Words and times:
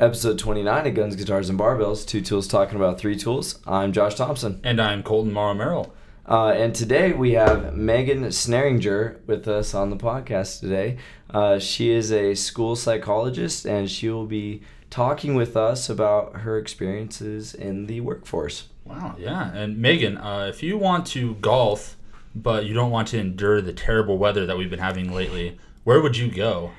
episode 0.00 0.38
29 0.38 0.86
of 0.86 0.94
Guns, 0.94 1.16
Guitars, 1.16 1.50
and 1.50 1.58
Barbells. 1.58 2.06
Two 2.06 2.20
tools 2.20 2.46
talking 2.46 2.76
about 2.76 3.00
three 3.00 3.16
tools. 3.16 3.58
I'm 3.66 3.92
Josh 3.92 4.14
Thompson. 4.14 4.60
And 4.62 4.80
I'm 4.80 5.02
Colton 5.02 5.32
Morrow 5.32 5.54
Merrill. 5.54 5.92
Uh, 6.24 6.50
and 6.50 6.72
today 6.72 7.12
we 7.12 7.32
have 7.32 7.74
Megan 7.74 8.22
Snaringer 8.26 9.16
with 9.26 9.48
us 9.48 9.74
on 9.74 9.90
the 9.90 9.96
podcast 9.96 10.60
today. 10.60 10.98
Uh, 11.30 11.58
she 11.58 11.90
is 11.90 12.12
a 12.12 12.36
school 12.36 12.76
psychologist 12.76 13.66
and 13.66 13.90
she 13.90 14.08
will 14.08 14.26
be 14.26 14.62
talking 14.88 15.34
with 15.34 15.56
us 15.56 15.90
about 15.90 16.36
her 16.36 16.58
experiences 16.58 17.52
in 17.52 17.86
the 17.86 18.00
workforce. 18.00 18.68
Wow, 18.84 19.16
yeah. 19.18 19.52
And 19.52 19.78
Megan, 19.78 20.16
uh, 20.16 20.46
if 20.48 20.62
you 20.62 20.78
want 20.78 21.06
to 21.08 21.34
golf, 21.36 21.96
but 22.36 22.66
you 22.66 22.72
don't 22.72 22.92
want 22.92 23.08
to 23.08 23.18
endure 23.18 23.60
the 23.60 23.72
terrible 23.72 24.16
weather 24.16 24.46
that 24.46 24.56
we've 24.56 24.70
been 24.70 24.78
having 24.78 25.12
lately, 25.12 25.58
where 25.82 26.00
would 26.00 26.16
you 26.16 26.30
go? 26.30 26.70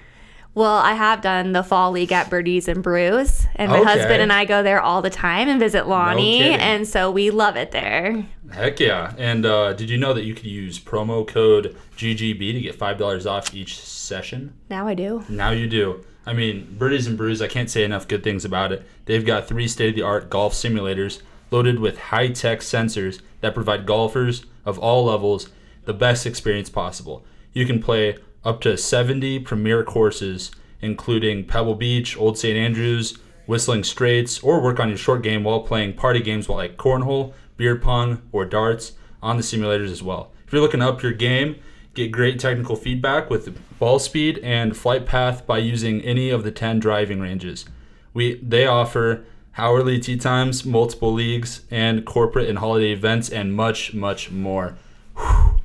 Well, 0.55 0.77
I 0.77 0.93
have 0.93 1.21
done 1.21 1.51
the 1.53 1.63
fall 1.63 1.91
league 1.91 2.11
at 2.11 2.29
Birdies 2.29 2.67
and 2.67 2.81
Brews, 2.83 3.45
and 3.55 3.71
my 3.71 3.79
Okay. 3.79 3.89
husband 3.91 4.21
and 4.21 4.33
I 4.33 4.45
go 4.45 4.61
there 4.63 4.81
all 4.81 5.01
the 5.01 5.09
time 5.09 5.47
and 5.47 5.59
visit 5.59 5.87
Lonnie, 5.87 6.39
kidding. 6.39 6.59
and 6.59 6.87
so 6.87 7.11
we 7.11 7.29
love 7.29 7.55
it 7.55 7.71
there. 7.71 8.25
Heck 8.51 8.79
yeah. 8.79 9.13
And 9.17 9.45
uh, 9.45 9.73
did 9.73 9.89
you 9.89 9.97
know 9.97 10.13
that 10.13 10.23
you 10.25 10.33
could 10.33 10.47
use 10.47 10.79
promo 10.79 11.25
code 11.25 11.77
GGB 11.95 12.53
to 12.53 12.61
get 12.61 12.77
$5 12.77 13.29
off 13.29 13.53
each 13.53 13.79
session? 13.79 14.53
Now 14.69 14.87
I 14.87 14.95
do. 14.95 15.23
Now 15.29 15.51
you 15.51 15.67
do. 15.67 16.03
I 16.25 16.33
mean, 16.33 16.75
Birdies 16.77 17.07
and 17.07 17.15
Brews, 17.17 17.41
I 17.41 17.47
can't 17.47 17.69
say 17.69 17.83
enough 17.83 18.07
good 18.07 18.23
things 18.23 18.43
about 18.43 18.71
it. 18.71 18.85
They've 19.05 19.25
got 19.25 19.47
three 19.47 19.67
state 19.67 19.89
of 19.89 19.95
the 19.95 20.01
art 20.01 20.29
golf 20.29 20.53
simulators 20.53 21.21
loaded 21.51 21.79
with 21.79 21.97
high 21.99 22.27
tech 22.29 22.59
sensors 22.59 23.21
that 23.41 23.53
provide 23.53 23.85
golfers 23.85 24.45
of 24.65 24.77
all 24.79 25.05
levels 25.05 25.49
the 25.85 25.93
best 25.93 26.25
experience 26.25 26.69
possible. 26.69 27.23
You 27.53 27.65
can 27.65 27.81
play 27.81 28.17
up 28.43 28.61
to 28.61 28.77
70 28.77 29.39
premier 29.39 29.83
courses, 29.83 30.51
including 30.81 31.45
Pebble 31.45 31.75
Beach, 31.75 32.17
Old 32.17 32.37
St. 32.37 32.57
Andrews, 32.57 33.17
Whistling 33.47 33.83
Straits, 33.83 34.39
or 34.41 34.61
work 34.61 34.79
on 34.79 34.89
your 34.89 34.97
short 34.97 35.23
game 35.23 35.43
while 35.43 35.61
playing 35.61 35.93
party 35.93 36.19
games 36.19 36.47
like 36.47 36.77
cornhole, 36.77 37.33
beer 37.57 37.75
pong, 37.75 38.21
or 38.31 38.45
darts 38.45 38.93
on 39.21 39.37
the 39.37 39.43
simulators 39.43 39.91
as 39.91 40.03
well. 40.03 40.31
If 40.45 40.53
you're 40.53 40.61
looking 40.61 40.81
up 40.81 41.03
your 41.03 41.11
game, 41.11 41.57
get 41.93 42.11
great 42.11 42.39
technical 42.39 42.75
feedback 42.75 43.29
with 43.29 43.57
ball 43.79 43.99
speed 43.99 44.39
and 44.39 44.77
flight 44.77 45.05
path 45.05 45.45
by 45.45 45.57
using 45.57 46.01
any 46.01 46.29
of 46.29 46.43
the 46.43 46.51
10 46.51 46.79
driving 46.79 47.19
ranges. 47.19 47.65
We 48.13 48.35
they 48.35 48.65
offer 48.65 49.25
hourly 49.57 49.99
tee 49.99 50.17
times, 50.17 50.65
multiple 50.65 51.11
leagues, 51.13 51.61
and 51.69 52.05
corporate 52.05 52.49
and 52.49 52.59
holiday 52.59 52.93
events, 52.93 53.29
and 53.29 53.53
much, 53.53 53.93
much 53.93 54.31
more. 54.31 54.77
Whew. 55.17 55.58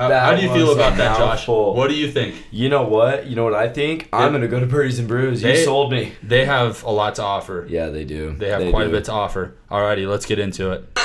How, 0.00 0.18
how 0.18 0.34
do 0.34 0.40
you 0.40 0.50
feel 0.54 0.72
about 0.72 0.96
that, 0.96 1.18
Josh? 1.18 1.40
mouthful. 1.40 1.74
What 1.74 1.88
do 1.88 1.94
you 1.94 2.10
think? 2.10 2.34
You 2.50 2.70
know 2.70 2.84
what? 2.84 3.26
You 3.26 3.36
know 3.36 3.44
what 3.44 3.52
I 3.52 3.68
think? 3.68 4.08
I'm 4.14 4.32
going 4.32 4.40
to 4.40 4.48
go 4.48 4.58
to 4.58 4.66
Birdies 4.66 4.98
and 4.98 5.06
Brews. 5.06 5.42
You 5.42 5.54
sold 5.56 5.92
me. 5.92 6.12
They 6.22 6.46
have 6.46 6.82
a 6.84 6.90
lot 6.90 7.16
to 7.16 7.22
offer. 7.22 7.66
Yeah, 7.68 7.90
they 7.90 8.04
do. 8.04 8.34
They 8.34 8.48
have 8.48 8.70
quite 8.70 8.84
do. 8.84 8.88
a 8.88 8.92
bit 8.92 9.04
to 9.04 9.12
offer. 9.12 9.54
Alrighty, 9.70 10.08
let's 10.08 10.24
get 10.24 10.38
into 10.38 10.70
it. 10.72 10.80
You 10.80 11.04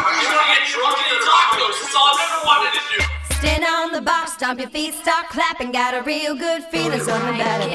wanna 0.00 0.46
get 0.48 0.66
drunk 0.72 0.96
and 0.96 1.12
eat 1.12 1.22
tacos? 1.28 1.84
It's 1.84 1.94
all 1.94 2.10
I've 2.14 2.32
ever 2.32 2.46
wanted 2.46 2.72
to 2.72 2.80
do. 2.96 3.34
Stand 3.34 3.64
on 3.64 3.92
the 3.92 4.00
box, 4.00 4.32
stomp 4.32 4.60
your 4.60 4.70
feet, 4.70 4.94
start 4.94 5.28
clapping. 5.28 5.72
Got 5.72 5.92
a 5.92 6.02
real 6.02 6.34
good 6.34 6.64
feeling, 6.64 7.00
something 7.00 7.36
better 7.36 7.66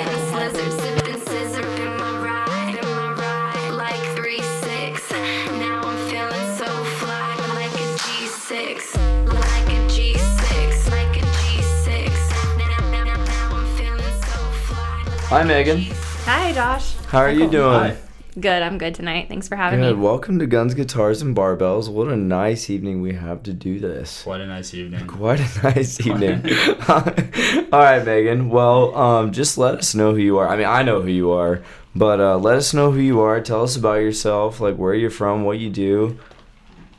Hi, 15.32 15.46
Megan. 15.46 15.80
Hi, 16.26 16.52
Josh. 16.52 16.94
How 17.08 17.20
are 17.20 17.32
you 17.32 17.50
doing? 17.50 17.72
Hi. 17.72 17.98
Good. 18.38 18.62
I'm 18.62 18.78
good 18.78 18.94
tonight. 18.94 19.30
Thanks 19.30 19.48
for 19.48 19.56
having 19.56 19.80
Good. 19.80 19.96
me. 19.96 20.04
Welcome 20.04 20.40
to 20.40 20.46
Guns, 20.46 20.74
Guitars, 20.74 21.22
and 21.22 21.34
Barbells. 21.34 21.88
What 21.88 22.10
a 22.10 22.18
nice 22.18 22.70
evening 22.70 23.02
we 23.02 23.14
have 23.14 23.42
to 23.44 23.54
do 23.54 23.80
this. 23.80 24.24
Quite 24.24 24.42
a 24.42 24.46
nice 24.46 24.74
evening. 24.74 25.08
Quite 25.08 25.40
a 25.40 25.64
nice 25.64 26.06
evening. 26.06 26.46
All 26.90 27.80
right, 27.80 28.04
Megan. 28.04 28.50
Well, 28.50 28.94
um, 28.94 29.32
just 29.32 29.58
let 29.58 29.76
us 29.76 29.96
know 29.96 30.12
who 30.12 30.20
you 30.20 30.38
are. 30.38 30.50
I 30.50 30.58
mean, 30.58 30.68
I 30.68 30.84
know 30.84 31.00
who 31.00 31.10
you 31.10 31.32
are, 31.32 31.64
but 31.96 32.20
uh, 32.20 32.38
let 32.38 32.58
us 32.58 32.74
know 32.74 32.92
who 32.92 33.00
you 33.00 33.22
are. 33.22 33.40
Tell 33.40 33.64
us 33.64 33.78
about 33.78 34.02
yourself, 34.02 34.60
like 34.60 34.76
where 34.76 34.94
you're 34.94 35.10
from, 35.10 35.46
what 35.46 35.60
you 35.60 35.70
do, 35.70 36.20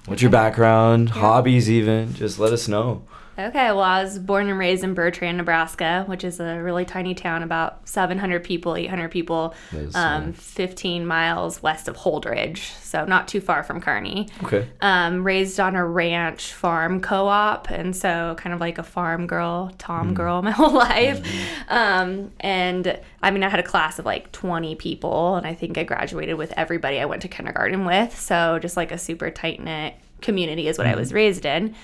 what's 0.06 0.22
your 0.22 0.30
background, 0.30 1.10
hobbies, 1.10 1.70
even. 1.70 2.14
Just 2.14 2.38
let 2.38 2.54
us 2.54 2.66
know. 2.66 3.02
Okay. 3.38 3.68
Well, 3.68 3.80
I 3.80 4.02
was 4.02 4.18
born 4.18 4.48
and 4.48 4.58
raised 4.58 4.84
in 4.84 4.94
Bertrand, 4.94 5.38
Nebraska, 5.38 6.04
which 6.06 6.22
is 6.22 6.38
a 6.38 6.60
really 6.60 6.84
tiny 6.84 7.14
town, 7.14 7.42
about 7.42 7.88
700 7.88 8.44
people, 8.44 8.76
800 8.76 9.10
people, 9.10 9.54
um, 9.94 10.32
15 10.34 11.06
miles 11.06 11.62
west 11.62 11.88
of 11.88 11.96
Holdrege, 11.96 12.58
so 12.82 13.04
not 13.06 13.28
too 13.28 13.40
far 13.40 13.62
from 13.62 13.80
Kearney. 13.80 14.28
Okay. 14.44 14.68
um, 14.80 15.24
raised 15.24 15.58
on 15.60 15.76
a 15.76 15.84
ranch 15.86 16.52
farm 16.52 17.00
co-op 17.00 17.70
and 17.70 17.96
so 17.96 18.34
kind 18.38 18.52
of 18.52 18.60
like 18.60 18.78
a 18.78 18.82
farm 18.82 19.26
girl 19.26 19.70
tom 19.78 20.14
girl 20.14 20.42
my 20.48 20.50
whole 20.50 20.72
life 20.72 21.26
um, 21.68 22.30
and 22.40 23.00
i 23.22 23.30
mean 23.30 23.42
i 23.42 23.48
had 23.48 23.60
a 23.60 23.62
class 23.62 23.98
of 23.98 24.04
like 24.04 24.30
20 24.32 24.74
people 24.76 25.36
and 25.36 25.46
i 25.46 25.54
think 25.54 25.78
i 25.78 25.84
graduated 25.84 26.36
with 26.36 26.52
everybody 26.56 27.00
i 27.00 27.04
went 27.04 27.22
to 27.22 27.28
kindergarten 27.28 27.84
with 27.84 28.18
so 28.18 28.58
just 28.60 28.76
like 28.76 28.92
a 28.92 28.98
super 28.98 29.30
tight-knit 29.30 29.94
community 30.20 30.68
is 30.68 30.78
what 30.78 30.86
i 30.86 30.94
was 30.94 31.12
raised 31.12 31.44
in 31.44 31.74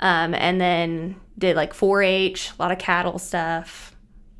um, 0.00 0.34
and 0.34 0.60
then 0.60 1.16
did 1.38 1.56
like 1.56 1.74
4-h 1.74 2.52
a 2.58 2.62
lot 2.62 2.72
of 2.72 2.78
cattle 2.78 3.18
stuff 3.18 3.92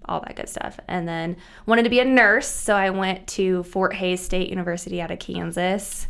all 0.09 0.21
that 0.21 0.37
good 0.37 0.49
stuff. 0.49 0.79
And 0.89 1.09
then 1.09 1.37
wanted 1.67 1.83
to 1.83 1.91
be 1.91 1.99
a 2.01 2.05
nurse, 2.05 2.49
so 2.49 2.75
I 2.75 2.91
went 2.91 3.27
to 3.29 3.65
Fort 3.65 3.93
Hays 3.95 4.21
State 4.21 4.49
University 4.51 5.01
out 5.01 5.11
of 5.11 5.19
Kansas 5.19 6.07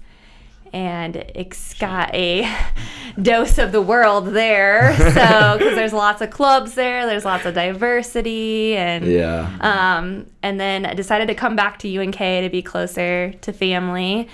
and 0.72 1.24
ex- 1.34 1.72
got 1.74 2.14
a 2.14 2.46
dose 3.22 3.56
of 3.56 3.72
the 3.72 3.80
world 3.80 4.28
there. 4.28 4.94
So, 5.16 5.56
because 5.56 5.74
there's 5.76 5.94
lots 5.94 6.20
of 6.20 6.28
clubs 6.30 6.74
there, 6.74 7.06
there's 7.06 7.24
lots 7.24 7.46
of 7.46 7.54
diversity, 7.54 8.76
and 8.76 9.06
Yeah. 9.06 9.48
um, 9.60 10.26
and 10.42 10.60
then 10.60 10.84
I 10.84 10.92
decided 10.92 11.28
to 11.28 11.34
come 11.34 11.56
back 11.56 11.78
to 11.78 11.98
UNK 11.98 12.18
to 12.18 12.48
be 12.50 12.60
closer 12.60 13.32
to 13.32 13.52
family. 13.52 14.28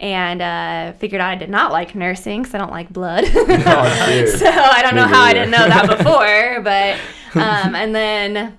And 0.00 0.40
uh, 0.40 0.92
figured 0.92 1.20
out 1.20 1.30
I 1.30 1.34
did 1.34 1.50
not 1.50 1.72
like 1.72 1.94
nursing 1.94 2.42
because 2.42 2.54
I 2.54 2.58
don't 2.58 2.70
like 2.70 2.92
blood. 2.92 3.24
Oh, 3.34 4.26
so 4.38 4.48
I 4.48 4.80
don't 4.82 4.94
Me 4.94 5.00
know 5.00 5.06
how 5.08 5.22
I 5.22 5.32
didn't 5.32 5.50
know 5.50 5.66
that 5.66 5.88
before, 5.98 6.62
but 6.62 6.98
um, 7.34 7.74
and 7.74 7.94
then 7.94 8.56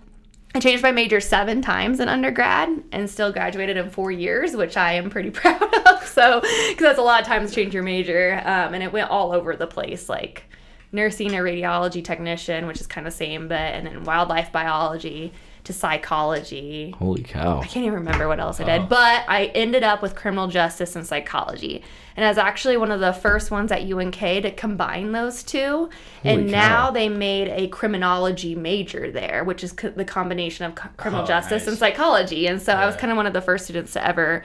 I 0.53 0.59
changed 0.59 0.83
my 0.83 0.91
major 0.91 1.19
seven 1.21 1.61
times 1.61 1.99
in 1.99 2.09
undergrad 2.09 2.83
and 2.91 3.09
still 3.09 3.31
graduated 3.31 3.77
in 3.77 3.89
four 3.89 4.11
years, 4.11 4.55
which 4.55 4.75
I 4.75 4.93
am 4.93 5.09
pretty 5.09 5.29
proud 5.29 5.73
of. 5.87 6.05
So 6.05 6.41
because 6.41 6.77
that's 6.79 6.99
a 6.99 7.03
lot 7.03 7.21
of 7.21 7.27
times 7.27 7.53
change 7.53 7.73
your 7.73 7.83
major, 7.83 8.41
um, 8.43 8.73
and 8.73 8.83
it 8.83 8.91
went 8.91 9.09
all 9.09 9.31
over 9.31 9.55
the 9.55 9.67
place, 9.67 10.09
like 10.09 10.43
nursing 10.91 11.35
or 11.35 11.43
radiology 11.43 12.03
technician, 12.03 12.67
which 12.67 12.81
is 12.81 12.87
kind 12.87 13.07
of 13.07 13.13
same, 13.13 13.47
but 13.47 13.59
and 13.59 13.85
then 13.85 14.03
wildlife 14.03 14.51
biology 14.51 15.31
to 15.69 15.73
psychology. 15.73 16.95
Holy 16.97 17.21
cow. 17.23 17.59
I 17.61 17.65
can't 17.67 17.85
even 17.85 17.99
remember 17.99 18.27
what 18.27 18.39
else 18.39 18.59
I 18.59 18.63
did, 18.63 18.81
oh. 18.81 18.85
but 18.87 19.23
I 19.27 19.45
ended 19.55 19.83
up 19.83 20.01
with 20.01 20.15
criminal 20.15 20.47
justice 20.47 20.95
and 20.95 21.05
psychology. 21.05 21.83
And 22.15 22.25
I 22.25 22.27
was 22.29 22.37
actually 22.37 22.75
one 22.75 22.91
of 22.91 22.99
the 22.99 23.13
first 23.13 23.51
ones 23.51 23.71
at 23.71 23.81
UNK 23.89 24.17
to 24.19 24.51
combine 24.51 25.11
those 25.11 25.43
two. 25.43 25.89
and 26.23 26.41
Holy 26.41 26.51
now 26.51 26.91
they 26.91 27.07
made 27.07 27.47
a 27.49 27.67
criminology 27.67 28.55
major 28.55 29.11
there, 29.11 29.43
which 29.43 29.63
is 29.63 29.71
co- 29.71 29.91
the 29.91 30.03
combination 30.05 30.65
of 30.65 30.75
co- 30.75 30.89
criminal 30.97 31.23
Oh, 31.23 31.27
justice 31.27 31.61
nice. 31.63 31.67
and 31.67 31.77
psychology. 31.77 32.47
And 32.47 32.61
so 32.61 32.73
I 32.73 32.85
was 32.85 32.95
kind 32.95 33.11
of 33.11 33.17
one 33.17 33.27
of 33.27 33.33
the 33.33 33.41
first 33.41 33.65
students 33.65 33.93
to 33.93 34.05
ever 34.05 34.43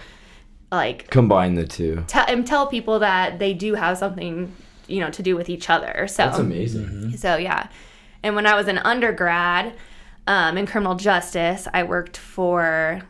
like 0.70 1.08
Combine 1.10 1.54
the 1.54 1.66
two. 1.66 2.04
tell 2.06 2.26
and 2.28 2.46
tell 2.46 2.66
people 2.66 2.98
that 2.98 3.38
they 3.38 3.54
do 3.54 3.74
have 3.74 3.96
something, 3.98 4.54
you 4.86 5.00
know, 5.00 5.10
to 5.10 5.22
do 5.22 5.36
with 5.36 5.48
each 5.48 5.70
other. 5.70 6.06
So 6.08 6.26
That's 6.26 6.38
amazing. 6.38 7.16
so 7.16 7.36
yeah, 7.36 7.68
and 8.22 8.34
when 8.36 8.46
I 8.46 8.54
was 8.54 8.68
an 8.68 8.78
undergrad 8.78 9.72
um, 10.26 10.56
in 10.58 10.66
criminal 10.66 10.94
justice, 10.94 11.68
I 11.72 11.82
worked 11.82 12.16
for 12.16 13.02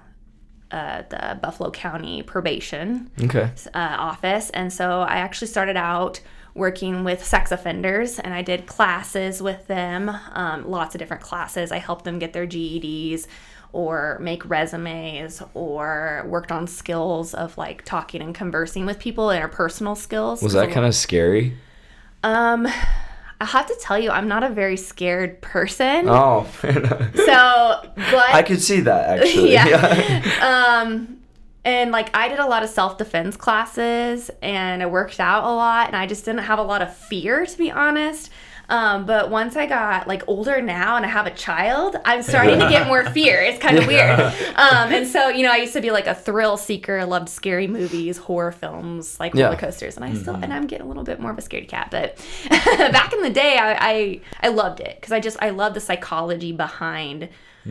uh, 0.71 1.03
the 1.09 1.39
Buffalo 1.41 1.71
County 1.71 2.23
Probation 2.23 3.11
Okay. 3.23 3.51
uh, 3.75 3.97
office, 3.99 4.51
and 4.51 4.73
so 4.73 5.03
I 5.03 5.17
actually 5.17 5.49
started 5.49 5.77
out 5.77 6.21
working 6.55 7.05
with 7.05 7.25
sex 7.25 7.51
offenders, 7.53 8.19
and 8.19 8.33
I 8.33 8.43
did 8.43 8.67
classes 8.67 9.43
with 9.43 9.67
them, 9.67 10.09
um, 10.33 10.71
lots 10.71 10.95
of 10.95 11.01
different 11.01 11.23
classes. 11.23 11.73
I 11.73 11.79
helped 11.79 12.05
them 12.05 12.19
get 12.19 12.33
their 12.33 12.47
GEDs. 12.47 13.27
Or 13.73 14.19
make 14.21 14.49
resumes, 14.49 15.43
or 15.53 16.25
worked 16.29 16.53
on 16.53 16.69
skills 16.69 17.35
of 17.35 17.59
like 17.59 17.85
talking 17.85 18.23
and 18.23 18.33
conversing 18.33 18.87
with 18.87 19.01
people, 19.01 19.27
interpersonal 19.31 19.97
skills. 19.97 20.43
Was 20.43 20.53
that 20.53 20.71
kind 20.71 20.87
of 20.87 20.95
scary? 20.95 21.57
Um, 22.23 22.69
I 23.45 23.47
have 23.49 23.67
to 23.67 23.77
tell 23.79 23.99
you, 23.99 24.11
I'm 24.11 24.27
not 24.27 24.43
a 24.43 24.49
very 24.49 24.79
scared 24.79 25.43
person. 25.43 26.09
Oh, 26.09 26.47
So, 26.63 27.91
but 27.95 28.31
I 28.35 28.43
could 28.43 28.63
see 28.63 28.81
that 28.81 29.21
actually. 29.21 29.53
Yeah. 29.53 30.81
um, 30.83 31.19
and 31.63 31.91
like 31.91 32.15
I 32.17 32.29
did 32.29 32.39
a 32.39 32.47
lot 32.47 32.63
of 32.63 32.71
self 32.71 32.97
defense 32.97 33.37
classes, 33.37 34.31
and 34.41 34.83
I 34.83 34.87
worked 34.87 35.21
out 35.21 35.45
a 35.45 35.53
lot, 35.55 35.89
and 35.89 35.97
I 35.97 36.07
just 36.07 36.25
didn't 36.25 36.45
have 36.45 36.59
a 36.59 36.63
lot 36.63 36.81
of 36.81 36.95
fear, 36.97 37.45
to 37.45 37.59
be 37.59 37.71
honest. 37.71 38.31
Um, 38.69 39.05
but 39.07 39.31
once 39.31 39.57
I 39.57 39.67
got 39.67 40.09
like 40.09 40.23
older 40.27 40.61
now 40.63 40.97
and 40.97 41.05
I 41.05 41.09
have 41.09 41.27
a 41.27 41.31
child, 41.31 41.97
I'm 42.05 42.23
starting 42.23 42.59
to 42.59 42.69
get 42.69 42.87
more 42.93 43.05
fear. 43.11 43.41
It's 43.43 43.59
kind 43.59 43.79
of 43.79 43.87
weird. 43.87 44.19
Um, 44.19 44.93
and 44.93 45.07
so, 45.07 45.29
you 45.29 45.43
know, 45.43 45.53
I 45.53 45.57
used 45.59 45.75
to 45.75 45.81
be 45.81 45.91
like 45.91 46.07
a 46.07 46.15
thrill 46.15 46.57
seeker, 46.57 46.99
I 46.99 47.05
loved 47.05 47.29
scary 47.29 47.67
movies, 47.67 48.17
horror 48.17 48.53
films, 48.53 49.19
like 49.21 49.35
Yeah. 49.35 49.45
roller 49.47 49.57
coasters, 49.57 49.97
and 49.97 50.05
I 50.05 50.15
still 50.15 50.35
and 50.37 50.53
I'm 50.53 50.67
getting 50.67 50.87
a 50.87 50.89
little 50.89 51.05
bit 51.05 51.21
more 51.21 51.31
of 51.31 51.39
a 51.39 51.43
scaredy 51.43 51.69
cat. 51.69 51.89
But 51.91 52.17
back 52.51 53.13
in 53.13 53.23
the 53.23 53.31
day, 53.31 53.59
I 53.59 53.77
I, 53.91 54.21
I 54.43 54.49
loved 54.49 54.81
it 54.81 54.97
because 55.01 55.13
I 55.13 55.21
just 55.21 55.37
I 55.43 55.51
love 55.51 55.75
the 55.75 55.81
psychology 55.81 56.53
behind. 56.53 57.29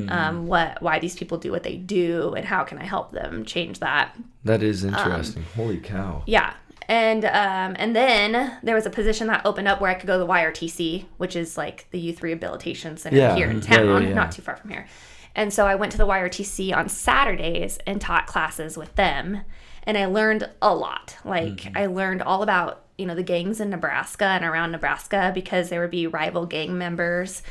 Um, 0.09 0.47
what 0.47 0.81
why 0.81 0.97
these 0.97 1.15
people 1.15 1.37
do 1.37 1.51
what 1.51 1.61
they 1.61 1.75
do 1.75 2.33
and 2.33 2.43
how 2.43 2.63
can 2.63 2.79
I 2.79 2.83
help 2.83 3.11
them 3.11 3.45
change 3.45 3.77
that 3.81 4.15
That 4.43 4.63
is 4.63 4.83
interesting. 4.83 5.43
Holy 5.55 5.77
cow. 5.77 6.23
yeah. 6.25 6.53
And 6.87 7.25
um, 7.25 7.75
and 7.79 7.95
then 7.95 8.57
there 8.63 8.75
was 8.75 8.85
a 8.85 8.89
position 8.89 9.27
that 9.27 9.45
opened 9.45 9.67
up 9.67 9.79
where 9.81 9.89
I 9.89 9.93
could 9.93 10.07
go 10.07 10.19
to 10.19 10.25
the 10.25 10.31
YRTC, 10.31 11.05
which 11.17 11.35
is 11.35 11.57
like 11.57 11.87
the 11.91 11.99
youth 11.99 12.21
rehabilitation 12.21 12.97
center 12.97 13.17
Yeah, 13.17 13.35
here 13.35 13.49
in 13.49 13.61
yeah, 13.61 13.69
yeah, 13.69 13.77
town, 13.77 14.03
yeah. 14.03 14.13
not 14.13 14.31
too 14.31 14.41
far 14.41 14.57
from 14.57 14.69
here. 14.69 14.87
And 15.35 15.51
so 15.53 15.65
I 15.65 15.75
went 15.75 15.91
to 15.93 15.97
the 15.97 16.05
YRTC 16.07 16.75
on 16.75 16.89
Saturdays 16.89 17.79
and 17.87 17.99
taught 17.99 18.27
classes 18.27 18.77
with 18.77 18.93
them, 18.95 19.41
and 19.83 19.97
I 19.97 20.05
learned 20.05 20.49
a 20.61 20.75
lot. 20.75 21.17
Like 21.25 21.43
Mm-hmm. 21.61 21.77
I 21.77 21.85
learned 21.87 22.21
all 22.21 22.43
about 22.43 22.81
you 22.97 23.05
know 23.05 23.15
the 23.15 23.23
gangs 23.23 23.59
in 23.59 23.69
Nebraska 23.69 24.25
and 24.25 24.45
around 24.45 24.71
Nebraska 24.71 25.31
because 25.33 25.69
there 25.69 25.81
would 25.81 25.89
be 25.91 26.05
rival 26.07 26.45
gang 26.45 26.77
members. 26.77 27.41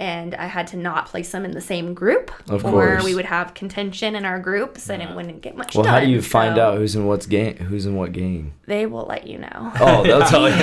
And 0.00 0.34
I 0.34 0.46
had 0.46 0.66
to 0.68 0.78
not 0.78 1.06
place 1.08 1.30
them 1.30 1.44
in 1.44 1.50
the 1.50 1.60
same 1.60 1.92
group, 1.92 2.32
Of 2.48 2.64
or 2.64 2.70
course. 2.70 3.04
we 3.04 3.14
would 3.14 3.26
have 3.26 3.52
contention 3.52 4.16
in 4.16 4.24
our 4.24 4.38
groups, 4.40 4.88
and 4.88 5.02
it 5.02 5.14
wouldn't 5.14 5.42
get 5.42 5.58
much 5.58 5.74
Well, 5.74 5.84
done. 5.84 5.92
how 5.92 6.00
do 6.00 6.06
you 6.06 6.22
find 6.22 6.58
out 6.58 6.78
who's 6.78 6.96
in 6.96 7.04
what's 7.04 7.26
game? 7.26 7.56
Who's 7.58 7.84
in 7.84 7.96
what 7.96 8.12
game? 8.12 8.54
They 8.66 8.86
will 8.86 9.04
let 9.04 9.26
you 9.26 9.36
know. 9.36 9.72
Oh, 9.78 10.02
they'll 10.06 10.22
tell 10.26 10.48
you. 10.48 10.56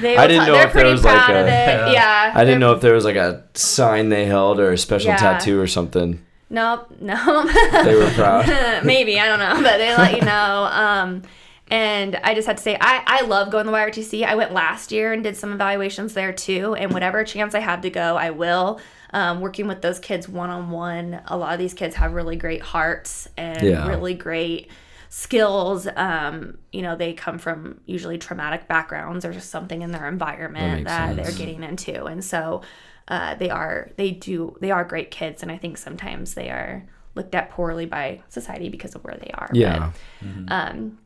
They 0.00 0.16
I 0.16 0.26
didn't 0.26 0.46
t- 0.46 0.50
know 0.50 0.58
if 0.58 0.72
there 0.72 0.86
was, 0.86 1.04
like, 1.04 1.28
a- 1.28 1.42
it. 1.42 1.92
Yeah. 1.92 2.32
I 2.34 2.44
didn't 2.44 2.58
know 2.58 2.72
if 2.72 2.80
there 2.80 2.92
was 2.94 3.04
like 3.04 3.14
a 3.14 3.44
sign 3.54 4.08
they 4.08 4.24
held 4.26 4.58
or 4.58 4.72
a 4.72 4.78
special 4.78 5.10
Yeah. 5.10 5.16
tattoo 5.16 5.60
or 5.60 5.68
something. 5.68 6.24
Nope. 6.50 6.88
No. 7.00 7.44
They 7.84 7.94
were 7.94 8.10
proud. 8.10 8.46
Maybe 8.84 9.20
I 9.20 9.26
don't 9.26 9.38
know, 9.38 9.62
but 9.62 9.78
they 9.78 9.94
let 9.96 10.12
you 10.16 10.22
know. 10.22 10.68
Um, 10.72 11.22
and 11.68 12.16
I 12.22 12.34
just 12.34 12.46
had 12.46 12.56
to 12.58 12.62
say 12.62 12.76
I 12.80 13.02
I 13.06 13.20
love 13.26 13.50
going 13.50 13.64
to 13.66 13.70
the 13.70 13.76
YRTC. 13.76 14.24
I 14.24 14.34
went 14.34 14.52
last 14.52 14.92
year 14.92 15.12
and 15.12 15.22
did 15.24 15.36
some 15.36 15.52
evaluations 15.52 16.14
there 16.14 16.32
too. 16.32 16.74
And 16.74 16.92
whatever 16.92 17.24
chance 17.24 17.54
I 17.54 17.60
have 17.60 17.80
to 17.82 17.90
go, 17.90 18.16
I 18.16 18.30
will. 18.30 18.80
Um, 19.12 19.40
working 19.40 19.66
with 19.68 19.82
those 19.82 19.98
kids 19.98 20.28
one 20.28 20.50
on 20.50 20.70
one. 20.70 21.20
A 21.26 21.36
lot 21.36 21.52
of 21.52 21.58
these 21.58 21.74
kids 21.74 21.94
have 21.96 22.12
really 22.12 22.36
great 22.36 22.60
hearts 22.62 23.28
and 23.36 23.62
Yeah. 23.66 23.88
really 23.88 24.14
great 24.14 24.70
skills. 25.08 25.86
Um, 25.96 26.58
you 26.72 26.82
know, 26.82 26.96
they 26.96 27.12
come 27.14 27.38
from 27.38 27.80
usually 27.86 28.18
traumatic 28.18 28.68
backgrounds 28.68 29.24
or 29.24 29.32
just 29.32 29.50
something 29.50 29.82
in 29.82 29.90
their 29.92 30.06
environment 30.08 30.80
makes 30.80 30.90
that, 30.90 31.16
they're 31.16 31.24
sense. 31.26 31.38
getting 31.38 31.62
into, 31.62 32.04
and 32.04 32.22
so 32.24 32.62
uh, 33.08 33.36
they 33.36 33.48
are 33.48 33.90
they 33.96 34.10
do 34.10 34.56
they 34.60 34.70
are 34.70 34.84
great 34.84 35.10
kids, 35.10 35.42
and 35.42 35.50
I 35.50 35.56
think 35.56 35.78
sometimes 35.78 36.34
they 36.34 36.50
are 36.50 36.84
looked 37.14 37.34
at 37.34 37.50
poorly 37.50 37.86
by 37.86 38.20
society 38.28 38.68
because 38.68 38.94
of 38.94 39.02
where 39.04 39.16
they 39.18 39.30
are. 39.32 39.48
Yeah. 39.54 39.92
But, 40.20 40.52
um, 40.52 40.98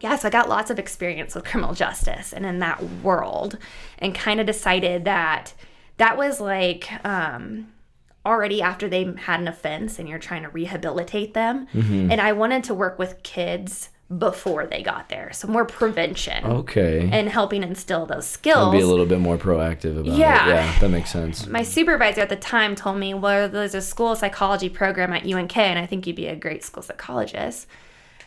yeah, 0.00 0.16
so 0.16 0.28
I 0.28 0.30
got 0.30 0.48
lots 0.48 0.70
of 0.70 0.78
experience 0.78 1.34
with 1.34 1.44
criminal 1.44 1.74
justice 1.74 2.32
and 2.32 2.44
in 2.46 2.58
that 2.60 2.82
world, 3.02 3.58
and 3.98 4.14
kind 4.14 4.40
of 4.40 4.46
decided 4.46 5.04
that 5.04 5.54
that 5.98 6.16
was 6.16 6.40
like 6.40 6.88
um, 7.04 7.72
already 8.24 8.62
after 8.62 8.88
they 8.88 9.04
had 9.18 9.40
an 9.40 9.48
offense 9.48 9.98
and 9.98 10.08
you're 10.08 10.18
trying 10.18 10.42
to 10.42 10.48
rehabilitate 10.48 11.34
them. 11.34 11.66
Mm-hmm. 11.74 12.10
And 12.10 12.20
I 12.20 12.32
wanted 12.32 12.64
to 12.64 12.74
work 12.74 12.98
with 12.98 13.22
kids 13.22 13.90
before 14.18 14.66
they 14.66 14.82
got 14.82 15.08
there, 15.08 15.30
so 15.32 15.46
more 15.46 15.64
prevention 15.64 16.44
Okay. 16.44 17.08
and 17.12 17.28
helping 17.28 17.62
instill 17.62 18.06
those 18.06 18.16
I'll 18.16 18.22
skills. 18.22 18.72
be 18.72 18.80
a 18.80 18.86
little 18.86 19.06
bit 19.06 19.20
more 19.20 19.36
proactive 19.38 20.00
about 20.00 20.16
Yeah. 20.16 20.46
it. 20.46 20.48
Yeah, 20.48 20.78
that 20.80 20.88
makes 20.88 21.12
sense. 21.12 21.46
my 21.46 21.62
supervisor 21.62 22.20
at 22.22 22.28
the 22.28 22.34
time 22.34 22.74
told 22.74 22.98
me, 22.98 23.14
well, 23.14 23.48
there's 23.48 23.72
a 23.74 23.80
school 23.80 24.16
psychology 24.16 24.68
program 24.68 25.12
at 25.12 25.24
UNK, 25.24 25.56
and 25.56 25.78
I 25.78 25.86
think 25.86 26.08
you'd 26.08 26.16
be 26.16 26.26
a 26.26 26.34
great 26.34 26.64
school 26.64 26.82
psychologist. 26.82 27.68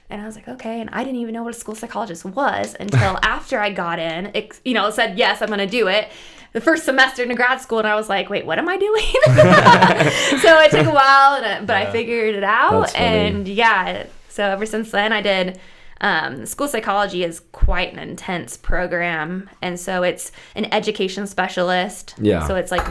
And 0.10 0.22
I 0.22 0.26
was 0.26 0.36
like, 0.36 0.48
okay. 0.48 0.80
And 0.80 0.90
I 0.92 1.04
didn't 1.04 1.20
even 1.20 1.34
know 1.34 1.44
what 1.44 1.56
a 1.56 1.58
school 1.58 1.76
psychologist 1.76 2.26
was 2.26 2.76
until 2.80 3.18
after 3.24 3.60
I 3.60 3.72
got 3.72 4.00
in, 4.00 4.32
it, 4.34 4.60
you 4.64 4.74
know, 4.74 4.90
said, 4.90 5.18
yes, 5.18 5.42
I'm 5.42 5.48
going 5.48 5.60
to 5.60 5.68
do 5.68 5.88
it. 5.88 6.10
The 6.54 6.62
first 6.62 6.86
semester 6.86 7.24
in 7.24 7.34
grad 7.36 7.62
school, 7.62 7.80
and 7.80 7.88
I 7.88 7.96
was 7.96 8.10
like, 8.10 8.30
wait, 8.30 8.46
what 8.46 8.60
am 8.60 8.70
I 8.70 8.78
doing? 8.78 9.02
so 10.40 10.60
it 10.60 10.70
took 10.70 10.86
a 10.86 10.94
while, 10.94 11.36
and 11.36 11.46
I, 11.46 11.66
but 11.66 11.76
I 11.76 11.92
figured 11.92 12.36
it 12.36 12.44
out. 12.44 12.96
And 12.96 13.48
yeah, 13.48 14.06
so 14.30 14.44
ever 14.44 14.68
since 14.68 14.92
then, 14.92 15.12
I 15.12 15.22
did. 15.22 15.60
Um, 16.02 16.46
school 16.46 16.68
psychology 16.68 17.24
is 17.24 17.40
quite 17.54 17.94
an 17.94 17.98
intense 17.98 18.58
program, 18.58 19.50
and 19.64 19.80
so 19.80 20.04
it's 20.04 20.32
an 20.54 20.72
education 20.72 21.26
specialist. 21.26 22.14
Yeah. 22.20 22.46
So 22.46 22.56
it's 22.56 22.70
like 22.72 22.86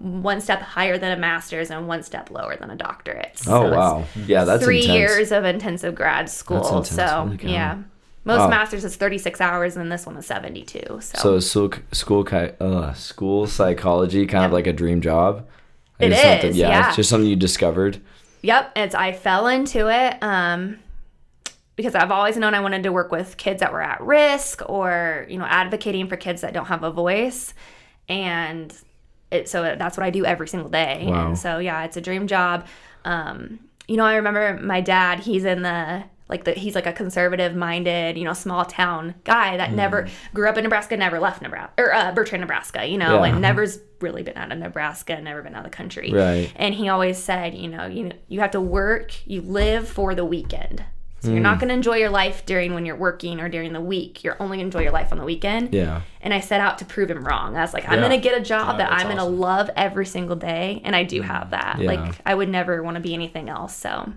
one 0.00 0.40
step 0.40 0.60
higher 0.60 0.98
than 0.98 1.12
a 1.12 1.20
master's 1.20 1.70
and 1.70 1.86
one 1.86 2.02
step 2.02 2.30
lower 2.30 2.56
than 2.56 2.70
a 2.70 2.76
doctorate. 2.76 3.36
Oh 3.46 3.60
So 3.60 3.72
it's 3.72 3.76
wow. 3.76 4.04
Yeah, 4.14 4.44
that's 4.44 4.62
three 4.62 4.76
intense. 4.80 4.88
years 4.94 5.32
of 5.32 5.44
intensive 5.44 5.94
grad 5.94 6.28
school. 6.28 6.84
So 6.84 7.36
yeah, 7.42 7.82
most 8.24 8.40
Wow. 8.40 8.50
masters 8.50 8.84
is 8.84 8.96
36 8.96 9.40
hours, 9.40 9.76
and 9.76 9.90
this 9.90 10.06
one 10.06 10.16
is 10.16 10.26
72. 10.26 11.00
So, 11.00 11.18
So 11.18 11.40
school 11.40 11.72
school 11.92 12.26
uh, 12.60 12.92
school 12.94 13.46
psychology 13.46 14.26
kind 14.26 14.44
of 14.44 14.52
like 14.52 14.66
a 14.66 14.72
dream 14.72 15.00
job? 15.00 15.46
It 15.98 16.12
It's 16.12 16.22
Yeah, 16.22 16.42
yeah. 16.68 16.86
it's 16.88 16.96
just 16.96 17.10
something 17.10 17.28
you 17.28 17.36
discovered. 17.36 18.00
Yep, 18.42 18.72
it's 18.76 18.94
I 18.94 19.12
fell 19.12 19.46
into 19.48 19.88
it 19.88 20.22
um, 20.22 20.78
because 21.76 21.94
I've 21.94 22.10
always 22.10 22.36
known 22.36 22.54
I 22.54 22.60
wanted 22.60 22.82
to 22.84 22.92
work 22.92 23.10
with 23.12 23.36
kids 23.36 23.60
that 23.60 23.72
were 23.72 23.82
at 23.82 24.00
risk 24.00 24.62
or 24.68 25.26
you 25.28 25.38
know 25.38 25.44
advocating 25.46 26.08
for 26.08 26.16
kids 26.16 26.40
that 26.42 26.52
don't 26.52 26.66
have 26.66 26.82
a 26.82 26.90
voice, 26.90 27.54
and 28.08 28.74
it, 29.30 29.48
so 29.48 29.62
that's 29.62 29.96
what 29.96 30.04
I 30.04 30.10
do 30.10 30.24
every 30.24 30.48
single 30.48 30.68
day. 30.70 31.04
Wow. 31.06 31.28
And 31.28 31.38
so 31.38 31.58
yeah, 31.58 31.84
it's 31.84 31.96
a 31.96 32.00
dream 32.00 32.26
job. 32.26 32.66
Um, 33.04 33.60
you 33.88 33.96
know, 33.96 34.04
I 34.04 34.16
remember 34.16 34.58
my 34.62 34.80
dad. 34.80 35.20
He's 35.20 35.44
in 35.44 35.62
the 35.62 36.04
like 36.28 36.44
the 36.44 36.52
he's 36.52 36.76
like 36.76 36.86
a 36.86 36.92
conservative 36.92 37.56
minded 37.56 38.16
you 38.16 38.22
know 38.22 38.32
small 38.32 38.64
town 38.64 39.16
guy 39.24 39.56
that 39.56 39.72
never 39.72 40.06
grew 40.32 40.48
up 40.48 40.56
in 40.56 40.62
Nebraska, 40.62 40.96
never 40.96 41.18
left 41.18 41.42
Nebraska 41.42 41.72
or 41.82 41.92
uh, 41.92 42.12
Bertrand, 42.12 42.40
Nebraska. 42.40 42.86
You 42.86 42.98
know, 42.98 43.24
Yeah. 43.24 43.30
and 43.32 43.40
never's 43.40 43.80
really 44.00 44.22
been 44.22 44.36
out 44.36 44.52
of 44.52 44.58
Nebraska, 44.58 45.20
never 45.20 45.42
been 45.42 45.54
out 45.54 45.64
of 45.64 45.70
the 45.72 45.76
country. 45.76 46.12
Right. 46.12 46.52
And 46.56 46.72
he 46.74 46.88
always 46.88 47.18
said, 47.18 47.54
you 47.56 47.68
know, 47.68 47.86
you 47.86 48.12
you 48.28 48.38
have 48.40 48.52
to 48.52 48.60
work, 48.60 49.12
you 49.26 49.40
live 49.42 49.88
for 49.88 50.14
the 50.14 50.24
weekend. 50.24 50.84
So 51.20 51.30
you're 51.30 51.40
not 51.40 51.54
Hmm. 51.54 51.60
going 51.60 51.68
to 51.68 51.74
enjoy 51.74 51.96
your 51.96 52.10
life 52.10 52.44
during 52.46 52.72
when 52.74 52.86
you're 52.86 52.96
working 52.96 53.40
or 53.40 53.48
during 53.48 53.72
the 53.72 53.80
week. 53.80 54.24
You're 54.24 54.36
only 54.40 54.56
going 54.58 54.70
to 54.70 54.76
enjoy 54.78 54.84
your 54.84 54.92
life 54.92 55.12
on 55.12 55.18
the 55.18 55.24
weekend. 55.24 55.74
Yeah. 55.74 56.00
And 56.22 56.32
I 56.32 56.40
set 56.40 56.60
out 56.60 56.78
to 56.78 56.84
prove 56.84 57.10
him 57.10 57.24
wrong. 57.26 57.56
I 57.56 57.60
was 57.60 57.74
like, 57.74 57.86
I'm 57.88 57.94
Yeah. 58.00 58.08
going 58.08 58.20
to 58.20 58.28
get 58.28 58.40
a 58.40 58.42
job 58.42 58.78
Yeah, 58.78 58.86
that 58.88 58.92
I'm 58.92 59.04
going 59.06 59.18
to 59.18 59.24
love 59.24 59.70
every 59.76 60.06
single 60.06 60.36
day, 60.36 60.80
and 60.84 60.96
I 60.96 61.04
do 61.04 61.20
have 61.22 61.50
that. 61.50 61.76
Yeah. 61.78 61.86
Like 61.88 62.14
I 62.24 62.34
would 62.34 62.48
never 62.48 62.82
want 62.82 62.94
to 62.96 63.00
be 63.00 63.12
anything 63.14 63.48
else. 63.48 63.76
So 63.76 64.12